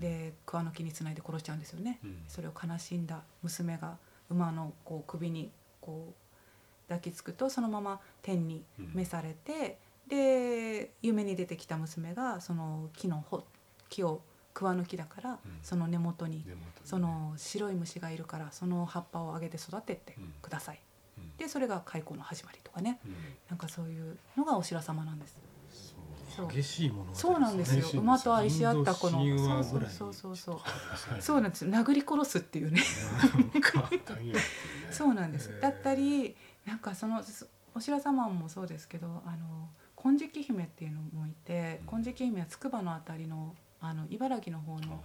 [0.00, 3.98] で桑の木につないで殺しちゃうんですよね、それを悲しんだ娘が
[4.30, 5.50] 馬のこう首に
[5.86, 8.64] こう抱きつくとそのまま天に
[8.94, 9.78] 召されて、
[10.10, 13.24] うん、で夢に出てきた娘がその木の
[13.88, 14.20] 木を
[14.52, 16.42] 桑の木だから、その根元に
[16.82, 20.80] その白い虫がいるからその葉っぱを上げて育ててください、
[21.36, 22.98] でそれが開口の始まりとかね、
[23.50, 25.36] なんかそういうのがお白様なんです。
[26.50, 28.00] 激しいもの、そうなんですよ。
[28.00, 29.18] 馬と愛し合ったこの。
[29.64, 30.58] そうそうそうそう
[31.20, 31.40] そう。
[31.40, 31.66] なんです。
[31.66, 32.80] 殴り殺すっていうね。
[34.90, 35.60] そうなんです。
[35.60, 37.22] だったりなんかその
[37.74, 45.02] お白様もそうですけどあの金色姫っていうのもいて金色姫は筑波の辺りのあの茨城の方の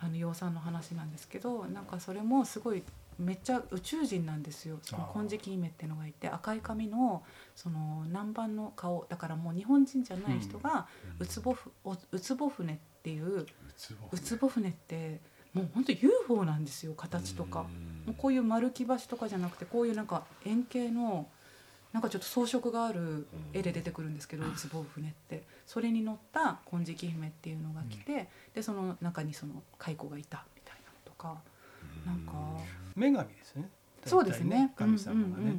[0.00, 2.82] あの養蚕の話なんですけどなんかそれもすごい
[3.18, 4.78] めっちゃ宇宙人なんですよ。
[4.82, 7.22] その金色姫っていうのがいて赤い髪の
[7.54, 9.06] その南蛮の顔。
[9.08, 10.86] だからもう日本人じゃない人が
[11.18, 11.72] ウツボフ
[12.12, 13.46] ウツボ船っていう
[14.12, 15.20] ウツボ船って
[15.52, 17.64] もう本当 UFO なんですよ形とか。
[18.06, 21.28] もうこういう丸木橋とかじゃなくてこういうなんか円形の
[21.92, 25.44] なんかちょっと装飾がある絵で出てくるんですけど ウツボ船って。
[25.66, 31.42] それに乗った金色姫っていうのが来てでその中にその蚕がいたみたいなとか
[32.08, 32.32] なんか。
[32.96, 33.68] 女神ですね。
[34.06, 34.72] そうですね。
[34.76, 35.56] 神様がね。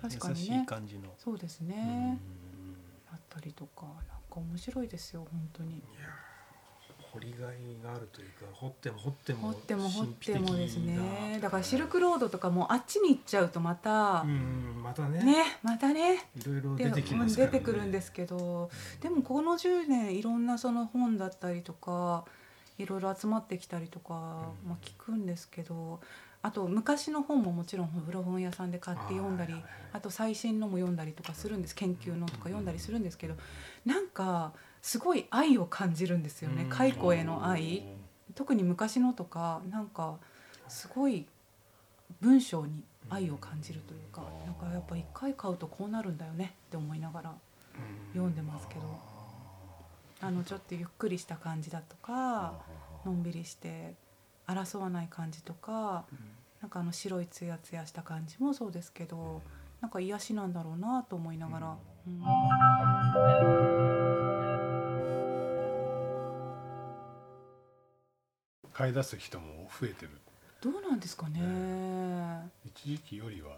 [0.00, 0.64] 確かにね。
[0.66, 1.02] 感じの。
[1.18, 2.18] そうですね。
[3.12, 3.94] あったりとかなん
[4.30, 5.82] か面白いですよ本当に。
[7.12, 11.38] 掘りがいがあるというか掘っても掘っても掘っても掘ってもですね。
[11.42, 11.62] だから。
[11.62, 15.22] シルクロードとかもあっちに行っちゃうとまたまたね。
[15.22, 16.30] ねまたね。
[16.34, 18.70] いろいろ出てきます、ね、出てくるんですけど。
[19.00, 22.24] でもこの10年いろんなその本だったりとか
[22.78, 24.14] いろいろ集まってきたりとか、
[24.66, 26.00] まあ、聞くんですけど
[26.42, 29.54] あと昔の本ももちろん古本屋さんで買って読んだり
[29.92, 31.74] あと最新のも読んだりとかするんです。
[31.74, 33.34] 研究のとか読んだりするんですけど
[33.84, 36.66] なんかすごい愛を感じるんですよね。
[36.68, 37.84] 蚕への愛。
[38.34, 40.16] 特に昔のとかなんか
[40.66, 41.26] すごい
[42.20, 47.34] 文章に愛を感じるというかなんかやっぱ一回買うとこうなるんだよねって思いながら
[48.12, 49.11] 読んでますけど
[50.22, 52.54] あのちょっとゆっくりした感じだとか
[53.04, 53.94] のんびりして
[54.46, 56.04] 争わない感じとか
[56.60, 59.42] なんかあの白いツヤツヤした感じもそうですけど
[59.80, 61.76] なんか癒しなんだろうなと思いながら。
[62.06, 62.22] うん。
[68.72, 70.10] 買い出す人も増えてる。
[70.60, 73.50] どうなんですかね、ね、一時期よりは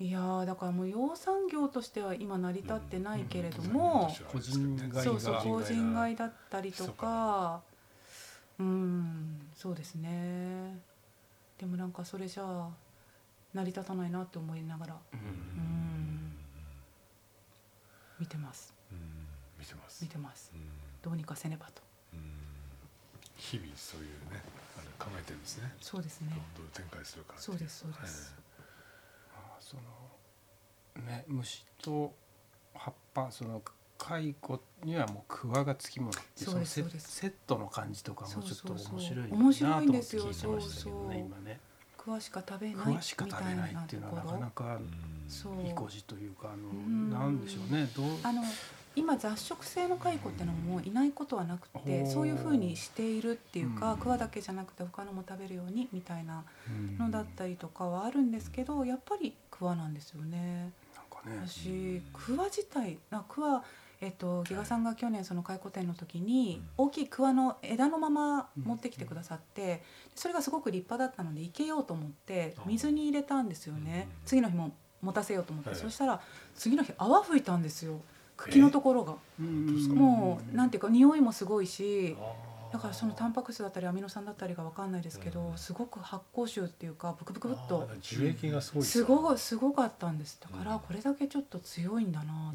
[0.00, 7.62] いやだからもう養蚕業としては今成り立ってないけれども、個人買いそうそう個人買いだったりとか
[8.58, 10.78] うんそうですね
[11.58, 12.68] でもなんかそれじゃあ
[13.52, 16.32] 成り立たないなって思いながらうん
[18.18, 18.74] 見てます
[19.58, 20.52] 見てます見てます
[21.02, 21.82] どうにかせねばと
[23.36, 24.42] 日々そういうね
[24.98, 28.34] 考えてるんですねそうですねどう展開するかそうですそうです、
[29.64, 32.12] そのね虫と
[32.74, 33.62] 葉っぱその
[33.96, 39.66] 蚕にはもうクワがつきものってそのセットの感じとかもちょっと面白いなと思って
[40.18, 41.60] 聞いてましたけどね今ね。
[41.96, 44.78] クしか食べないしか食べないっていうのはなかなか
[45.66, 48.42] 意固地というかあのなんでしょうねどうあの
[48.96, 56.44] 今雑食性の蚕ってのもいないことはなくてそういうふうにしているっていうか、クワだけじゃなくて他のも食べるようにみたいな
[56.98, 60.70] のだったりとかはあるんですけどやっぱりクワなんですよね。
[60.94, 61.46] なんかね。
[61.46, 63.64] 私クワ自体あクワ
[64.00, 69.82] えっと、ギガさんが去年その蚕店の時に大きい桑の枝のまま持ってきてくださって
[70.14, 74.08] それがすごく立派だったので生けようと思って水に入れたんですよね。
[74.26, 76.20] 次の日も持たせようと思って、そしたら
[76.54, 78.00] 次の日泡吹いたんですよ。
[78.36, 82.16] 茎のところが、もうなんていうか匂いもすごいし
[82.72, 90.40] だからそのタンパク質だったりアミノ酸だったりが分かんないですけど、すごく発酵臭っていうかブクブクブッと樹液がすごいすごすごかったんです。
[90.40, 92.54] だからこれだけちょっと強いんだなと思っ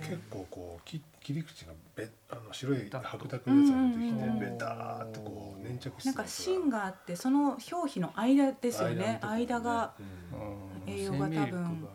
[0.00, 9.18] て、結構こう切り口がべあの白い白濁のやつが出てきてベターっとこう粘着してなんか芯があってその表皮の間ですよね。
[9.22, 9.94] 間が
[10.86, 11.88] 栄養が多分。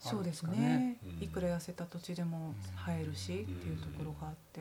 [0.00, 2.54] そうですね、いくら痩せた土地でも
[2.86, 4.60] 生えるしっていうところがあって、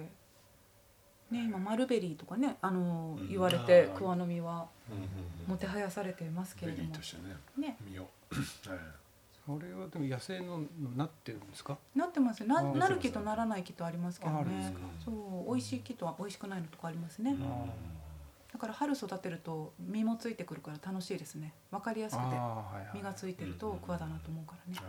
[1.31, 4.67] ね、今マルベリーとかねあの言われて桑の実は
[5.47, 6.89] もてはやされてますけれども、
[7.57, 7.77] ね。
[9.45, 10.61] それはでも野生の
[10.95, 11.77] なってるんですか？
[11.95, 12.45] なってます。
[12.45, 14.73] ななる木とならない木とありますけどね。
[15.03, 17.35] そう美味しい木とは美味しくないのとかありますね。
[18.51, 21.53] だから春育てると実もついてくるから楽しいですね。
[21.71, 22.35] わかりやすくて
[22.93, 24.79] 実がついてると桑だなと思うからね。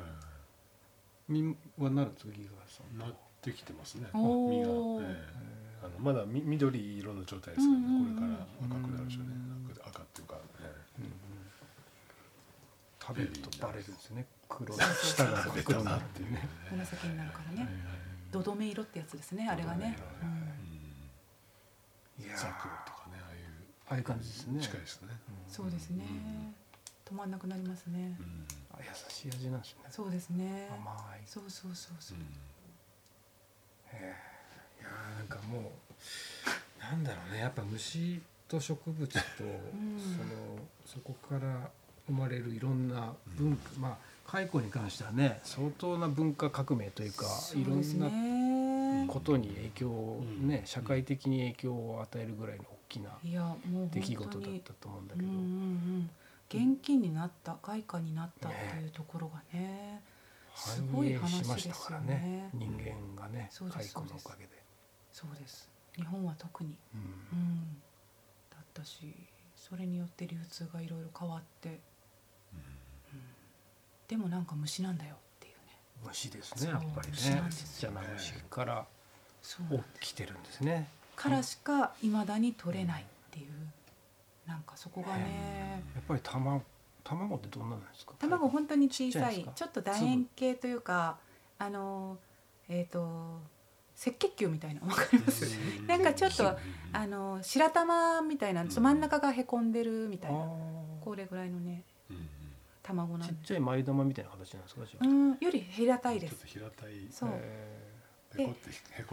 [1.31, 9.31] 実はなるんですかギガさんなってきてますね実が、えー、あのまだみ緑色の状態ですからね、これから赤くなるでしょうね、
[9.87, 10.41] 赤っていうか、ね
[13.01, 17.69] 食べるとバレるんですね黒下が黒なっていうね紫になるからね
[18.31, 19.97] どどめ色ってやつですねあれがね、
[22.19, 23.43] いやザクとかねああいう
[23.89, 25.09] ああいう感じですね近いですね、
[25.49, 26.05] そうですね、
[27.11, 28.23] 止まんなくなりますね、あ
[28.85, 29.85] 優しい味なんですね。
[29.91, 30.69] そうですね。
[30.71, 31.21] 甘い。
[31.27, 32.19] そうそうそうそう、
[33.93, 34.15] え
[34.81, 35.63] いやなんかもう
[36.81, 37.41] なんだろうね。
[37.41, 39.57] やっぱ虫と植物と、その
[40.87, 41.71] そこから
[42.07, 48.11] 生まれるいろんな文化、まあ蚕に関してはね相当な文化革命というかいろんな
[49.13, 53.11] ことに影響をね、社会的に影響を与えるぐらいの大きな
[53.93, 55.29] 出来事だったと思うんだけど。
[56.53, 60.03] 現金になった外貨になったっていうところがね
[60.57, 64.51] すごい話ですよね、ね、人間がね蚕のおかげで。
[65.13, 65.71] そうです。
[65.97, 67.83] 日本は特に、うん、うん、
[68.51, 69.15] だったし
[69.55, 71.81] それによって流通がいろいろ変わって、うん、うん、
[74.09, 75.77] でもなんか虫なんだよっていうね。
[76.07, 77.15] 虫ですねやっぱりね。
[77.15, 78.87] ちっちゃな虫から
[80.01, 80.89] 起きてるんですね。
[81.17, 83.49] からしかいまだに取れないっていう、
[84.51, 86.63] なんかそこがねやっぱり卵
[87.05, 88.13] 卵ってどんななんですか？
[88.19, 91.19] 卵本当に小さいちょっと楕円形というか
[91.59, 92.19] あの
[92.69, 93.41] えっ、ー、と
[93.97, 95.45] 赤血球みたいなわかります？
[95.87, 96.57] なんかちょっと
[96.93, 100.39] あの白玉みたいな真ん中がへこんでるみたいな
[101.01, 101.85] これぐらいのね
[102.83, 105.31] 卵なんちっちゃい前玉みたいな形なんですかうん。
[105.41, 106.43] より平たいです。
[106.45, 107.07] 平たい。
[107.11, 107.31] そう。
[108.37, 108.49] で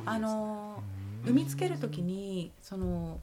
[0.06, 0.82] あの
[1.26, 3.20] 産みつける時にその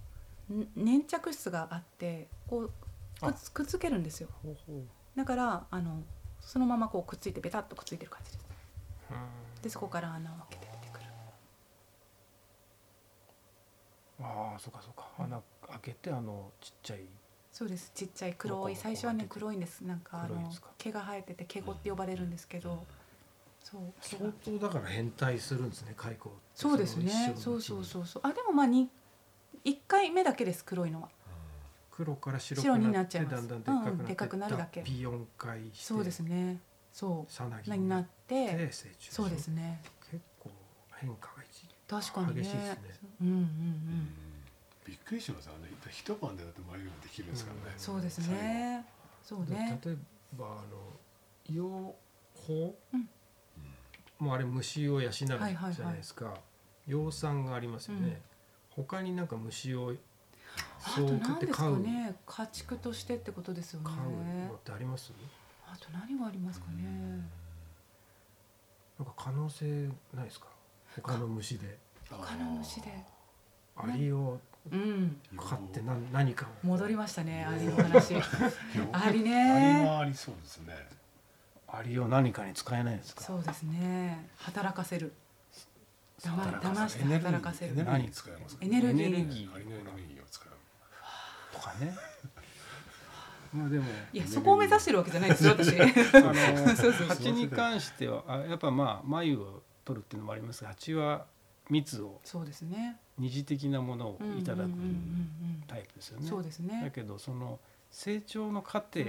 [0.49, 2.71] 粘着質があってこう
[3.53, 4.29] くっつけるんですよ。
[5.17, 6.03] だからあの
[6.41, 8.45] そのままこうくっついてベタっとくっついてる感じです。
[9.63, 11.07] でそこから穴を開けて出てくる。
[14.21, 15.09] ああそうかそうか。
[15.19, 17.01] 穴開けてあのちっちゃい。
[17.51, 17.93] そうです。
[17.95, 19.81] ちっちゃい黒い最初はね黒いんです。
[19.83, 22.85] なんかあの毛が生えてて毛ゴって呼ばれるんですけど、
[23.63, 23.93] そう。
[24.01, 26.19] 相当だから変態するんですね蚕
[26.55, 27.33] そうですね。
[27.37, 28.23] そうそうそうそう。
[28.27, 28.91] あでもまあに
[29.65, 31.09] 1回目だけです黒いのは。
[31.91, 33.49] 黒から白くなっちゃいます。
[33.49, 34.83] だんだんでかくなるだけ。
[34.83, 36.61] ピ4回してそうですね。
[36.93, 37.71] そう。
[37.71, 39.81] になってそうですね。
[40.11, 40.51] 結構
[40.97, 41.35] 変化が
[41.87, 42.43] 確かにね。
[42.43, 43.09] 激しいですね。
[43.21, 44.09] うんうんうん。
[44.87, 45.71] びっくりしますよね。
[45.91, 48.85] 一晩でだって眉ができるんですからね、そうですね。
[49.23, 49.79] そうね。
[49.85, 49.97] 例え
[50.39, 50.49] ばあ
[51.49, 51.95] の養
[52.35, 52.75] 蜂、
[54.19, 56.35] もうあれ虫を養うじゃないですか、
[56.87, 58.21] 養蚕がありますよね、
[58.77, 59.93] 他になんか虫を
[60.79, 63.87] そう何ですかね家畜としてってことですよね。
[63.87, 65.13] 飼うのってあります？
[65.67, 66.83] あと何がありますかね。
[68.99, 70.47] なんか可能性ないですか？
[71.03, 71.79] 他の虫で。
[72.11, 72.93] 他の虫で。
[73.77, 74.39] アリを
[75.37, 78.15] 飼って何何か戻りましたねアリの話。
[78.93, 79.51] アリね。
[79.51, 80.75] アリはありそうですね。
[81.67, 83.23] アリを何かに使えないですか？
[83.25, 84.29] そうですね。
[84.37, 85.13] 働かせる
[86.31, 87.73] 騙して働かせる。
[87.73, 89.07] エネルギー使いますエネルギー。
[89.07, 90.53] エネルギーを使う。
[91.53, 91.97] とかね。
[93.53, 95.81] まあでもいやそこを目指してるわけじゃないですよ 私。
[95.81, 96.35] あの
[97.09, 101.27] 蜂に関してはあやっぱまあ眉を取るっていうのもありますが蜂は
[101.71, 102.99] 蜜をそうですね。
[103.17, 104.71] 二次的なものをいただく
[105.69, 106.29] タイプですよね。
[106.29, 106.83] そうですね。
[106.83, 107.61] だけどその
[107.91, 109.05] 成長の過程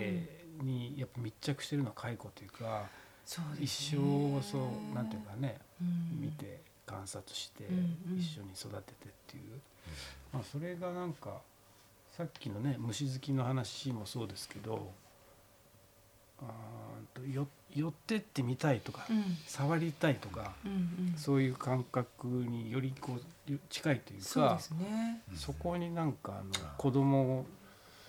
[0.62, 2.88] にやっぱ密着してるのは蚕というか、
[3.26, 5.58] う一生をそうなんていうかね、
[6.20, 7.64] 見て観察して
[8.18, 9.60] 一緒に育ててっていう、
[10.34, 11.42] まあ、それがなんか
[12.16, 14.92] さっきのね虫好きの話もそうですけど
[16.42, 16.46] あ
[17.14, 23.18] とよ寄ってってみたいとか、うん、触りたいとか、うんうん、そういう感覚によりこ
[23.50, 27.46] う近いというかそ、ね、そこになんかあの子供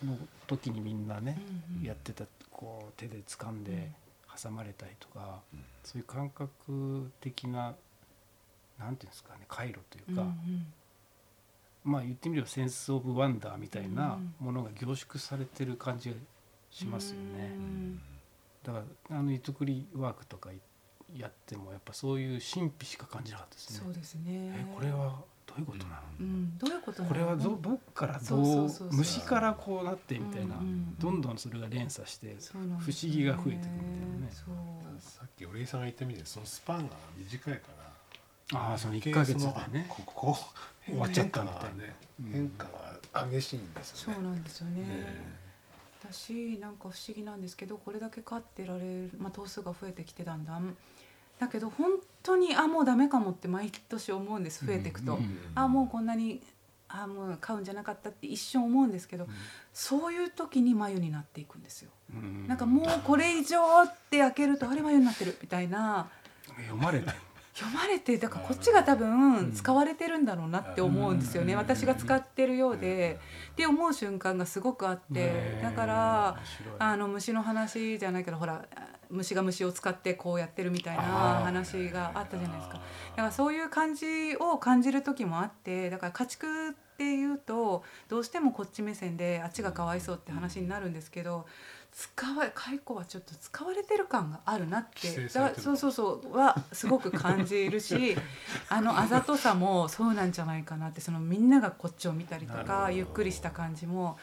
[0.05, 0.17] の
[0.47, 1.41] 時にみんなね、
[1.71, 3.91] うんうん、やってたこう手で掴んで
[4.41, 7.75] 挟まれたりとか、うん、そういう感覚的な
[8.79, 10.65] なんていうんですかね回路というか、うんうん、
[11.83, 16.15] まあ言ってみればセンス・オブ・ワンダーみたいなものが凝縮されてる感じが
[16.69, 17.51] しますよね。
[18.63, 20.49] だからあの糸繰りワークとか
[21.15, 23.81] やってもやっぱそういう神秘しか感じなかったですね。
[23.85, 24.21] そうですね。
[24.25, 30.55] えこれはどういうことなの、うん、どういうことこれはどどっからどう虫からこうなってみたいな、
[30.99, 34.31] どんどんそれが連鎖して不思議が増えてくるみたいなね。
[34.99, 37.86] さっきお礼さんが言ったみたいにそのスパンが短いから
[38.53, 39.85] ああその1か月でね。
[39.89, 40.37] ここ
[40.85, 41.95] 終わっちゃったみたいな、ね、
[42.31, 42.65] 変化
[43.13, 44.15] が激しいんですよね。
[44.15, 45.37] そうなんですよね、
[46.01, 50.75] 私なんか不思議なんですけどこれだけ飼ってられる、まあ、頭数が増えてきてだんだん。
[51.39, 51.91] だけど本
[52.23, 56.41] 当にあもうダメかもって毎年思うんです増えていくと、うんうん、あもうこんなに
[56.89, 59.29] あもう飼うんじゃなかったって一瞬思うんですけど、うん、
[59.73, 66.09] そういう時に眉になっていくんですよ、うん、なんかもうこれ以上って開けるとあれ眉になってるみたいな。
[66.47, 67.11] 読まれて
[67.57, 73.19] 読まれてだからこっちが多分使われてるんだろうなって思うんですよね、私が使ってるようで、
[73.53, 76.37] って思う瞬間がすごくあって、だから
[76.77, 78.63] あの虫の話じゃないけどほら
[79.09, 82.75] 虫が虫を使ってこうやってるみたいな話があったじゃないですか。
[82.75, 82.79] だ
[83.15, 91.45] からそういう感じを感じる時もあってだから家畜っていうとどうしてもこっち目線であっちがかわいそうって話になるんですけど
[91.97, 95.27] 使わ蚕はちょっと使われてる感があるなって。
[95.29, 98.15] そうそうそうはすごく感じるし
[98.69, 104.19] あのあざとさもそうなんじゃないかなってそのみんながこっちを見たりとかゆっくりした感じも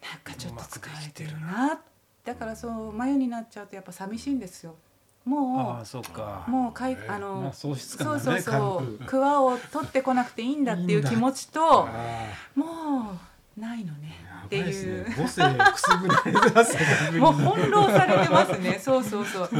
[0.00, 1.80] なんかちょっと使われてるな
[2.24, 4.76] だからそう眉になっちゃうとやっぱ寂しいんですよ。
[5.24, 6.44] もうそうか。
[6.46, 11.88] もうかいあの、まあ、そうそうそうクワを取ってこなくていいんだっていう気持ちと
[12.54, 14.16] もうないのね。
[14.46, 15.04] っていう。
[15.10, 16.76] 母性くすぐられてます
[17.12, 17.18] ね。
[17.18, 18.78] もう翻弄されてますね。
[18.82, 19.50] そうそうそう。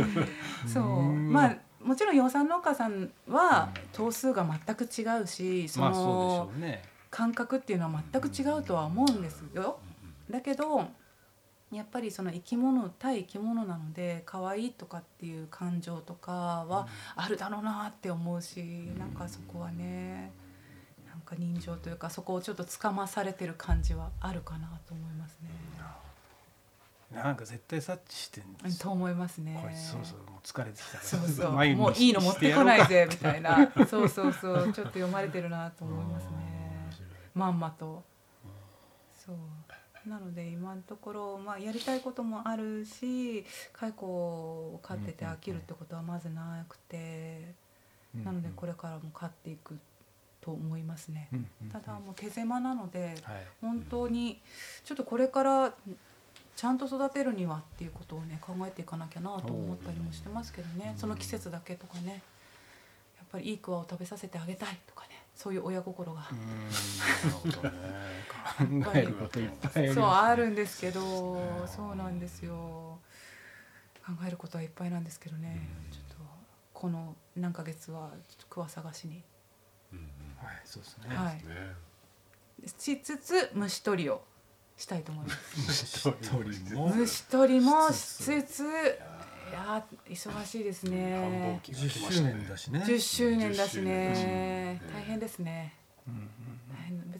[0.66, 1.12] そう。
[1.12, 6.50] まあもちろん養蚕農家さんは頭数が全く違うし、その
[7.10, 9.78] 感覚っていうのは全く違うとは思うんですよ。
[10.30, 10.88] だけど。
[11.72, 16.86] やっぱりその生き物対生き物なので可愛いとかっていう感情とかは
[17.16, 20.32] あるだろうなって思うし、なんかそこはね
[21.32, 25.50] か人情というかそこをちょっとつかまされてる感じはあるかなと思いますね。
[27.10, 29.58] なんか絶対察知してんですと思いますね。
[29.74, 31.52] そうそうもう疲れてきたそうそう。
[31.76, 33.70] もういいの持ってこないぜみたいな。
[33.86, 34.72] そうそうそう。
[34.72, 36.90] ちょっと読まれてるなと思いますね。
[37.34, 38.02] まんまと。
[39.14, 39.36] そう。
[40.08, 47.54] なので今のところ、まあ、やりたいこともあるし蚕を飼ってて飽きるってことはまずなくて、
[48.14, 49.78] なのでこれからも飼っていく
[50.42, 51.28] と思いますね。
[51.72, 54.42] ただもう手狭なので、はい、本当に
[54.84, 55.72] ちょっとこれから
[56.56, 60.94] ちゃんと育てるにはっていうことをね考えていかなきゃなと思ったりもしてますけどね。
[60.98, 62.22] その季節だけとかね。
[63.16, 65.22] やっぱりいいクワを食べさせてあげたいとかね。
[65.34, 66.28] そういう親心が。
[69.94, 72.98] そうあるんですけどそうなんですよ。
[74.04, 75.68] 考えることはいっぱいなんですけどね。
[75.90, 76.16] ちょっと
[76.74, 79.22] この何ヶ月はちょっとクワ探しに
[80.44, 81.14] はいそうですね。
[81.14, 81.40] はい。
[82.68, 84.22] しつつ虫取りを
[84.76, 86.00] したいと思います。
[86.00, 88.62] 虫取りも虫取りもしつつ。
[88.64, 91.60] いや忙しいですね。
[91.70, 92.82] 十周年だしね。
[92.86, 94.80] 十周年だしね。
[94.92, 95.74] 大変ですね。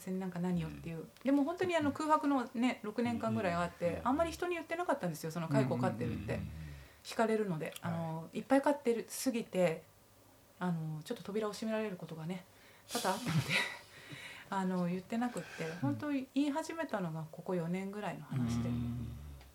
[0.03, 6.41] 別になんか何よっていうでも本当にあの空白のね6年間ぐらいあってあんまり人に言ってなかったんですよその蚕飼ってるって
[7.05, 9.83] 惹かれるのであのいっぱい飼ってるすぎて
[10.59, 12.45] あのちょっと扉を閉められることがね
[12.93, 13.55] 多々あったので
[14.51, 15.49] あの言ってなくって
[15.81, 18.71] 本当言い始めたのがここ4年ぐらいの話で。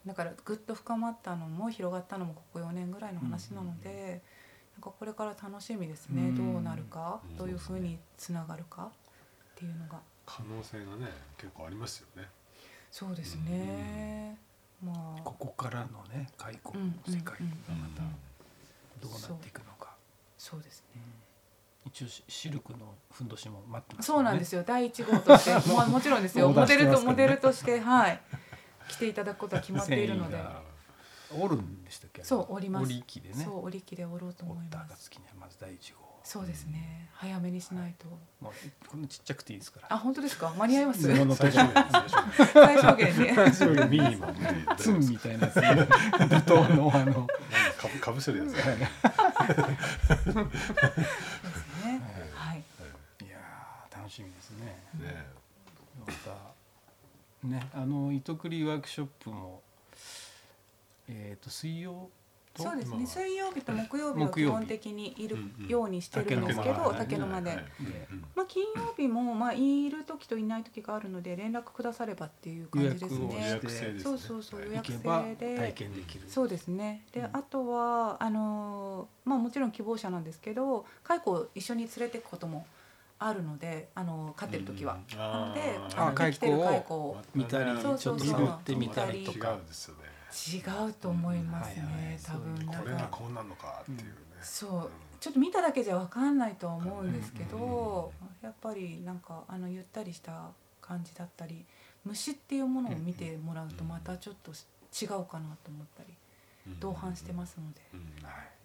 [0.05, 4.21] だからぐっと深まったのも広がったのもここ4年ぐらいの話なので
[4.73, 6.31] なんかこれから楽しみですね。
[6.31, 7.19] どうなるか？
[7.37, 8.85] どういうふうにつながるか？
[8.85, 8.89] っ
[9.55, 9.99] ていうのが。
[10.25, 12.29] 可能性がね結構ありますよね。
[12.89, 14.37] そうですね。
[14.81, 15.21] まあ。
[15.23, 18.03] ここからのね開口の世界がまた
[19.01, 19.93] どうなっていくのか。
[20.37, 20.61] そう。
[20.61, 21.01] ですね
[21.87, 24.63] 一応シルクのふんどしも待ってます、ね、そうなんですよ。
[24.65, 25.55] 第一号として。
[25.69, 26.49] ももちろんですよ。
[26.51, 28.21] モデルとモデルとしてはい。
[28.89, 30.37] 来ていただくことは決まっているので。
[31.29, 32.23] 折るんでしたっけ？
[32.23, 32.83] そう折ります。
[32.85, 33.43] 折り機でね。
[33.43, 35.11] そう折り機で折ろうと思います。
[35.39, 36.07] まず第一号。
[36.23, 38.05] そうですね、早めにしないと、
[38.41, 38.53] もう
[38.89, 39.87] こんなちっちゃくていいですから。
[39.93, 40.53] あ本当ですか？
[40.57, 41.01] 間に合います？
[41.03, 44.35] 最小限ね最小限ミニマム
[44.77, 45.55] ツンみたいなやつ。
[45.61, 45.87] ね舞
[46.41, 47.27] 踏のあの。
[47.77, 48.55] かぶかぶせるやつ
[54.17, 54.65] しみですね。
[54.99, 55.25] ね。
[55.99, 59.61] またねあの糸繰りワークショップも
[61.07, 62.09] えっ、ー、と水曜
[62.55, 63.05] そうですね。
[63.05, 65.37] 水曜日と木曜日は基本的にいる
[65.67, 66.53] ようにしてるんで。
[66.53, 67.63] すけど竹の間で、
[68.35, 73.59] まあ、金曜日もまあいる時といない時があるので連絡くださればっていう感じですね。
[74.01, 74.97] そうそうそう予約制
[75.35, 75.55] で。
[75.55, 76.27] 体験できる。
[76.27, 77.03] そうですね。
[77.11, 82.65] で、あとはあのまあもちろん希望者なんですけど蚕を一緒に連れていくことも
[83.19, 89.57] あるのであの飼ってる時は、なのであ生きてる蚕を見たりちょっと触ってみたりとか。
[90.29, 94.05] 違うと思いますね、多分これがこうなるのかっていうね、
[94.41, 94.91] そう。
[95.19, 98.11] ちょっと見ただけじゃ分かんないとは思うんですけど、
[98.41, 101.65] やっぱりなんかあのゆったりした感じだったり
[102.05, 106.13] 虫っていうものを見てもらうとまたちょっと違うかなと思ったり、
[106.79, 107.81] 同伴してますので、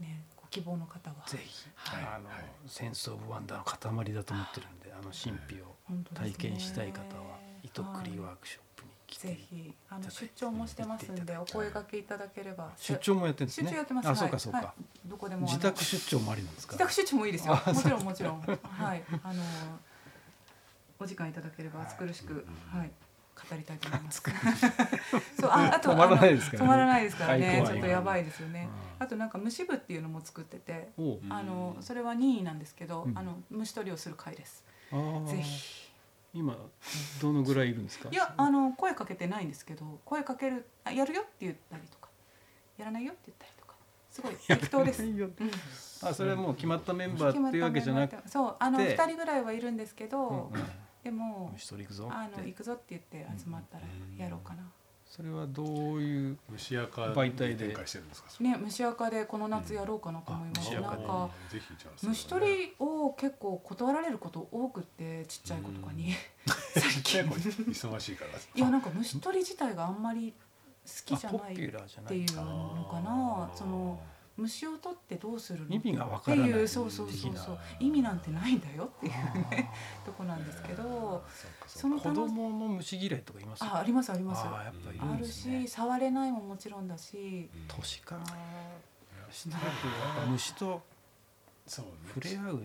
[0.01, 0.21] ね
[0.53, 1.17] 希望の方は。
[1.27, 3.65] ぜひ、はい、あの、はい、センスオブワンダーの
[4.05, 5.75] 塊だと思ってるんであの神秘を
[6.15, 12.71] 体験したい方は糸繰りワークショップに来ぜひあの出張もしてますんでお声掛けいただければ。
[12.77, 13.69] 出張もやってるんですね。
[13.69, 14.09] 出張やってます。
[14.11, 16.75] あそうかそうか、はい、どこでも自宅出張もありなんですか？
[16.75, 17.55] 自宅出張もいいですよ。
[17.55, 18.41] もちろんもちろん。
[18.43, 19.03] はい。
[19.25, 19.43] あの
[21.01, 22.47] お時間いただければ暑苦しく。
[22.71, 22.91] はい
[23.35, 24.23] 語りたいと思います。
[25.41, 27.63] そうああと止まらないですから、ね、止まらないですからね。
[27.67, 28.69] ちょっとやばいですよね。
[28.99, 30.93] あとなんか虫部っていうのも作ってて、
[31.29, 34.65] あのそれは任意なんですけど、あの虫取りをする会です。
[35.27, 35.91] ぜひ。
[36.35, 36.57] 今
[37.21, 38.09] どのぐらいいるんですか？
[38.11, 42.09] いやあの声かけてないんですけど、声かけるあやるよって言ったりとか、
[42.79, 43.75] やらないよって言ったりとか、
[44.11, 45.03] すごい 適当です。
[45.03, 45.35] うん、
[46.03, 50.29] あそれはもう決まったメンバーっていうわけじゃなくて、そうあの二人ぐらいはいるんですけど。
[50.29, 50.65] うんうん
[51.03, 53.85] でも虫取り行くぞあの行くぞって言って集まったら
[54.17, 54.63] やろうかな、
[55.05, 55.67] それはどう
[56.01, 57.69] いう虫垢媒体で？
[57.75, 58.29] 展してるんですか？
[58.41, 61.31] ね虫垢でこの夏やろうかなと思います、うん、なんか
[62.03, 66.15] 虫取りを結構断られること多くってちっちゃい子とかに。
[66.75, 67.23] 最近。
[67.67, 68.31] 忙しいから。
[68.39, 70.33] いやなんか虫取り自体があんまり
[70.87, 71.73] 好きじゃないっていう
[72.35, 73.51] のかな。
[73.55, 74.01] その
[74.43, 75.75] 虫を取ってどうするの？
[75.75, 77.59] 意味が分からないっていうそうそうそうそう。
[77.81, 79.13] 意味なんてないんだよっていう
[79.51, 79.71] ね。
[80.05, 81.25] とこなんですけど
[81.67, 87.49] その子供の虫嫌いとかいますあありますありますあやっぱり、あるし触れないももちろんだし。
[87.69, 88.25] 年から
[89.31, 89.63] したら
[90.27, 90.83] 虫と
[91.67, 91.87] 触
[92.21, 92.63] れ合う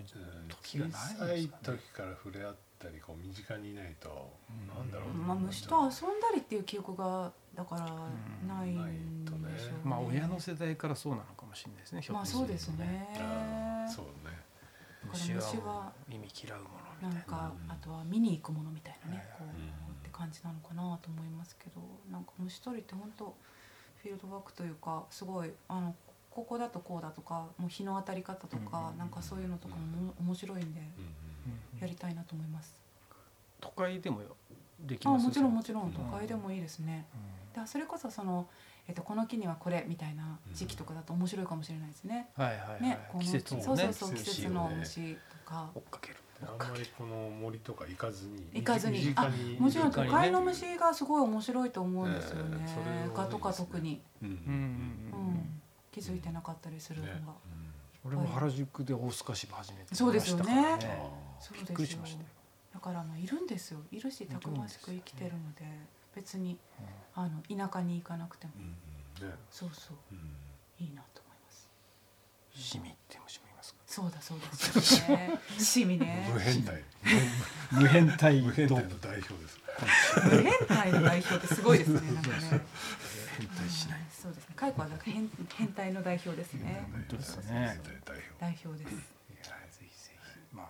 [0.50, 4.34] 時がない小さい時から触れ合ったりこう身近にいないと、
[4.76, 5.90] なんだろう、まあ、虫と遊ん
[6.20, 9.50] だりっていう記憶がだからないんでしょうね,、
[9.84, 13.08] まあ親の世代からそうなのかもしれないですねまあそうですね。
[13.90, 14.38] そうね。
[15.10, 16.70] 虫は意味嫌うも
[17.02, 17.18] のな。
[17.18, 21.82] んか、あとは見に行くものみたいなね、こうって感じなのかなと思いますけど
[22.12, 23.26] なんか虫取りって本当
[24.04, 25.96] フィールドワークというかすごいあの
[26.30, 30.82] ここだとこうだとかもう日の当たり方とか、なんかそういうのとかも面白いんで、
[31.80, 32.80] やりたいなと思います。
[33.60, 34.22] 都会でも
[34.80, 35.92] できますあもちろんもちろん。
[35.92, 37.06] 都会でもいいですね。
[37.54, 38.48] だそれこそその
[38.88, 42.30] えっと、この木にはこれみたいな時期とかだと面白いかもしれないですね。
[42.36, 45.70] はいはいはい、ね、この季節の、ね、そうそうそう季節の虫とか。
[45.76, 46.16] 追っかける。
[46.40, 49.12] あんまりこの森とか行かずに行かずに。
[49.16, 49.30] あ
[49.60, 52.66] もちろん都会の虫がすごい面白いと思うんですよね。
[52.66, 57.14] えとか特に、うんうんうん気づいてなかったりするのが。
[57.14, 57.22] ね
[58.06, 60.78] 俺も原宿で大須賀芝始めてそうですよね。
[61.40, 62.00] そうですよ。
[62.78, 63.80] だからまあいるんですよ。
[63.92, 65.66] いるしたくましく生きてるので。
[66.16, 66.58] 別に、
[67.14, 68.74] あの田舎に行かなくても、ね、
[69.52, 69.98] そうそう、
[70.84, 71.70] いいなと思います。
[72.56, 73.80] シミって虫もいますか？
[73.86, 74.46] そうだそうで
[74.82, 75.40] すね。
[75.60, 76.28] シミね。
[76.34, 76.84] 無変態。
[77.72, 79.60] 無変態無変態の代表です。
[80.24, 82.62] 無変態の代表ってすごいですねなんかね。
[83.38, 84.54] 変態しない、そうですね。
[84.56, 86.88] 解雇はなんか変変態の代表ですね。
[86.92, 87.80] 本当ですね。
[88.40, 88.98] 代表ですい
[89.38, 90.68] やぜひぜひまあ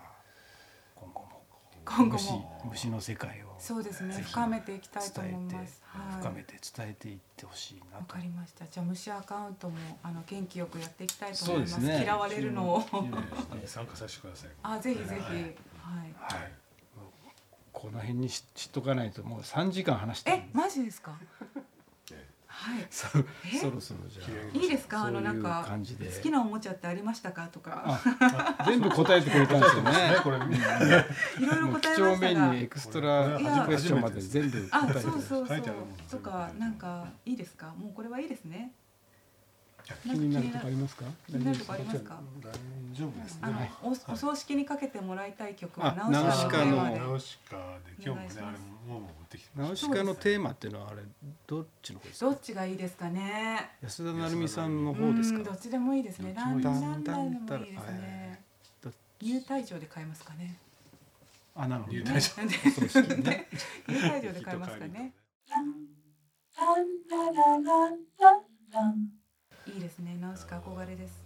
[0.96, 1.46] 今後も
[1.88, 2.62] 今後も。
[2.70, 4.14] 虫の世界をそうですね。
[4.14, 8.66] 深めていきたいと思います、はい、深めて伝えていってほしいなわかりました。
[8.66, 12.84] じゃあ虫アカウントもあの元気よくやっていきたいと思います、ね、嫌われるのを。
[13.66, 14.50] 参加させてください。
[14.64, 15.12] あぜひぜひ。
[15.12, 16.52] はい、はい、
[17.72, 21.18] この辺にししとかないともう三時間話してえマジですか？
[22.60, 22.86] はい。
[22.90, 23.16] そそ
[23.70, 24.24] ろそろじゃ
[24.54, 24.58] あ。
[24.58, 25.04] いいですか？
[25.06, 27.48] あのなんか好きなおもちゃってありましたか？
[27.50, 28.00] とか。
[28.66, 29.92] 全部答えてくれたんですよね。
[30.24, 32.56] これいろいろ答えましたが。
[32.56, 35.62] エクストラクエスチョンまで全部あ、そうそうそう。
[36.10, 37.68] とかなんかいいですか？
[37.78, 38.72] もうこれはいいですね。
[40.04, 41.06] 気になるとこありますか？
[41.28, 42.20] 気になるとこありますか？
[42.42, 42.52] 大
[42.98, 43.72] 丈夫ですね。
[43.84, 47.62] おお葬式にかけてもらいたい曲はナウシカのナウシカで
[48.04, 48.58] 今日もねあれ
[48.94, 51.02] ももってきてナウシカのテーマっていうのはあれ
[51.46, 52.26] どっちの方ですか？
[52.26, 53.70] どっちがいいですかね？
[53.82, 55.44] 安田成美さんの方ですか？
[55.44, 56.34] どっちでもいいですね。
[56.36, 57.20] ランランランでも
[57.66, 58.42] いいですね。
[59.22, 60.58] 入退場で買えますかね？
[61.56, 61.98] あ、なるほど。
[61.98, 62.20] 入退場。
[62.44, 62.50] 入
[63.88, 65.14] 退場で買えますかね？
[69.74, 70.18] いいですね。
[70.20, 71.22] ナウシカ憧れです。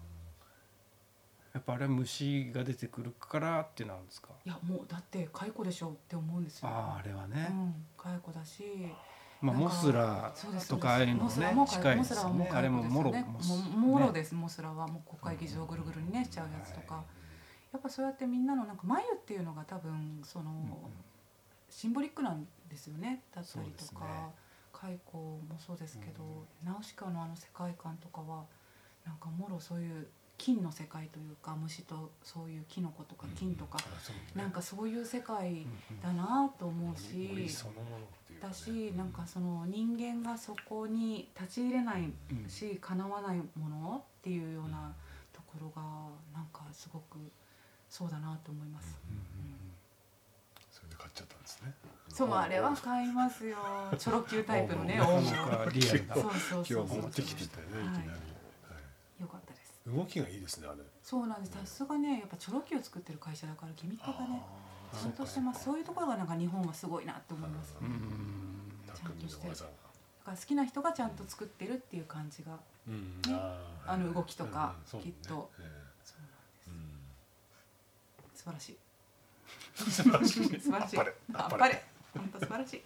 [1.54, 4.30] やっぱあれは虫が出てくるからってなんですか？
[4.46, 6.70] いやもうだって蚕でしょうって思うんですよ。
[6.70, 8.64] ああれはね、うん、蚕だし。
[9.42, 10.34] まあモスラ
[10.70, 12.50] とかああいうのね近いですよね。
[12.54, 13.12] あれもモロ
[13.76, 14.34] モロです。
[14.34, 17.04] モスラはもう国会議事をぐるぐるにねしちゃうやつとか。
[17.74, 20.52] やっぱそうやってみんなのなんか眉っていうのが多分その
[21.70, 23.24] シンボリックなんですよね。
[23.34, 24.30] だったりとか
[24.82, 28.46] 蚕もそうですけどナウシカのあの世界観とかは
[29.06, 33.78] なんかもろそういう金の世界というか虫とそういうキノコとか金とか、
[34.36, 35.68] うん、なんかそういう世界
[36.02, 37.48] だなと思うし、
[38.42, 42.12] だしなんかその人間がそこに立ち入れない
[42.48, 44.92] しかなわないものっていうような
[45.32, 45.84] ところが
[46.34, 47.20] なんかすごく
[47.88, 48.98] そうだなと思います。
[49.04, 49.71] それで
[51.02, 51.74] 買っちゃったんですね。
[52.10, 53.58] そうあれは買いますよ。
[53.98, 55.32] チョロ Q タイプのね大物
[55.72, 58.16] リアルなそうそうそう持ってきてたよねいきなり、は
[59.18, 59.22] い。
[59.22, 59.82] よかったです。
[59.88, 60.78] 動きがいいですねあれ。
[61.02, 61.54] そうなんです。
[61.54, 64.44] さすがねやっぱチョロ Q を作ってる会社だからギミックがね
[64.94, 67.72] ちゃんとしてますそういうところがなんか日本はすごいなって思います。
[67.82, 67.90] ね
[68.94, 72.52] ちゃんとしてだから好きな人がちゃんと作ってるっていう感じが、
[72.86, 73.34] ね、
[73.88, 75.50] あの動きとか、きっと、
[76.04, 76.62] そうなんで
[78.36, 78.44] す。
[78.44, 78.78] 素晴らしい
[79.90, 81.84] 素晴らしい素晴らしいあっぱれ
[82.14, 82.82] 本当素晴らしい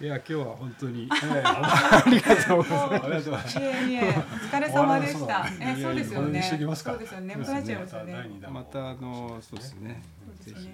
[0.00, 3.58] いや今日は本当に、 ありがとうございます。
[3.58, 5.46] いえいえ お疲れ様でした。
[5.60, 6.42] えそうですよね。
[6.74, 7.26] そうですよね。
[7.28, 8.26] 眠くなっちゃいますよね。
[8.50, 10.02] またあのそうですね。
[10.40, 10.70] ぜひ。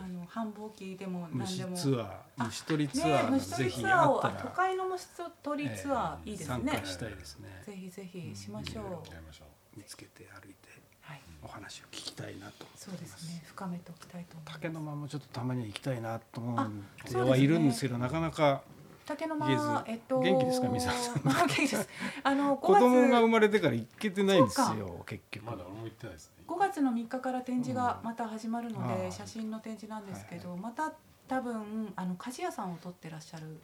[0.00, 5.06] あの繁忙期でも何でもツアー虫取りツアーぜひあったら都会の虫
[5.42, 6.54] 取りツアーいいですね。
[6.54, 7.62] 参加したいですね。
[7.66, 9.78] ぜひぜひしましょう。
[9.78, 10.71] 見つけて歩いて。
[11.44, 13.42] お話を聞きたいなとそうですね。
[13.46, 18.62] 深めておきたいと竹の間もちょっとたまに行きたいなと思うはいるんですけどなかなか
[19.06, 21.22] 竹の間えっと元気ですか水原さん。
[21.24, 21.88] 元気です。
[22.22, 25.44] あの 子供が生まれてから行けてないんですよ結局。
[25.46, 26.44] まだも行ってないですね。
[26.46, 30.92] 5月の3日から展示がまた始まるので、写真の展示なんですけど、また
[31.28, 33.58] 多分あの鍛冶屋さんを取ってらっしゃる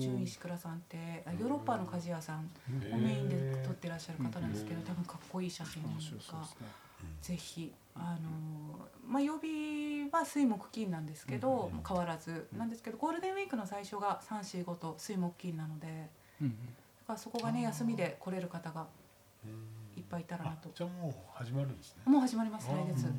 [0.00, 2.50] 純石倉さんってヨーロッパの鍛冶屋さん
[2.92, 5.88] をメインで撮ってらっしゃる方なんですけど多分かっこいい写真が
[7.20, 8.30] ぜひあの
[9.06, 16.10] まあ曜日は水木金なんですけど、変わらずなんですけどゴールデンウィークの最初が345と水木金なので、
[16.40, 16.48] だ
[17.06, 18.86] からそこがね休みで来れる方が
[19.96, 20.70] いっぱいいたらなと。
[20.74, 22.02] じゃあもう始まるんですね。
[22.04, 23.10] もう始まります来月、は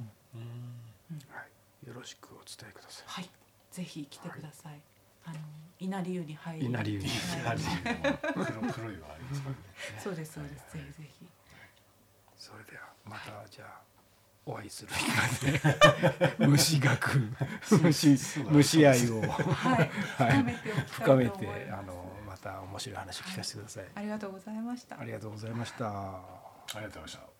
[1.84, 1.88] い。
[1.88, 3.06] よろしくお伝えください。
[3.08, 3.30] はい。
[3.72, 4.80] ぜひ来てください、
[5.26, 5.40] あの
[5.80, 7.64] 稲荷湯に入り稲荷湯に入り
[8.34, 9.56] 黒黒いはありますね。
[10.02, 10.74] そうですそうです。
[10.74, 11.28] ぜひぜひ
[12.46, 13.82] それではまたじゃあ
[14.46, 14.92] お会いする
[16.48, 17.20] 虫学
[17.82, 18.20] 虫
[18.52, 19.82] 虫愛を、は
[20.30, 20.56] い、
[20.92, 25.00] 深めてあのまた面白い話聞かせてください、ありがとうございました。
[25.00, 25.88] ありがとうございました。
[25.88, 27.35] ありがとうございました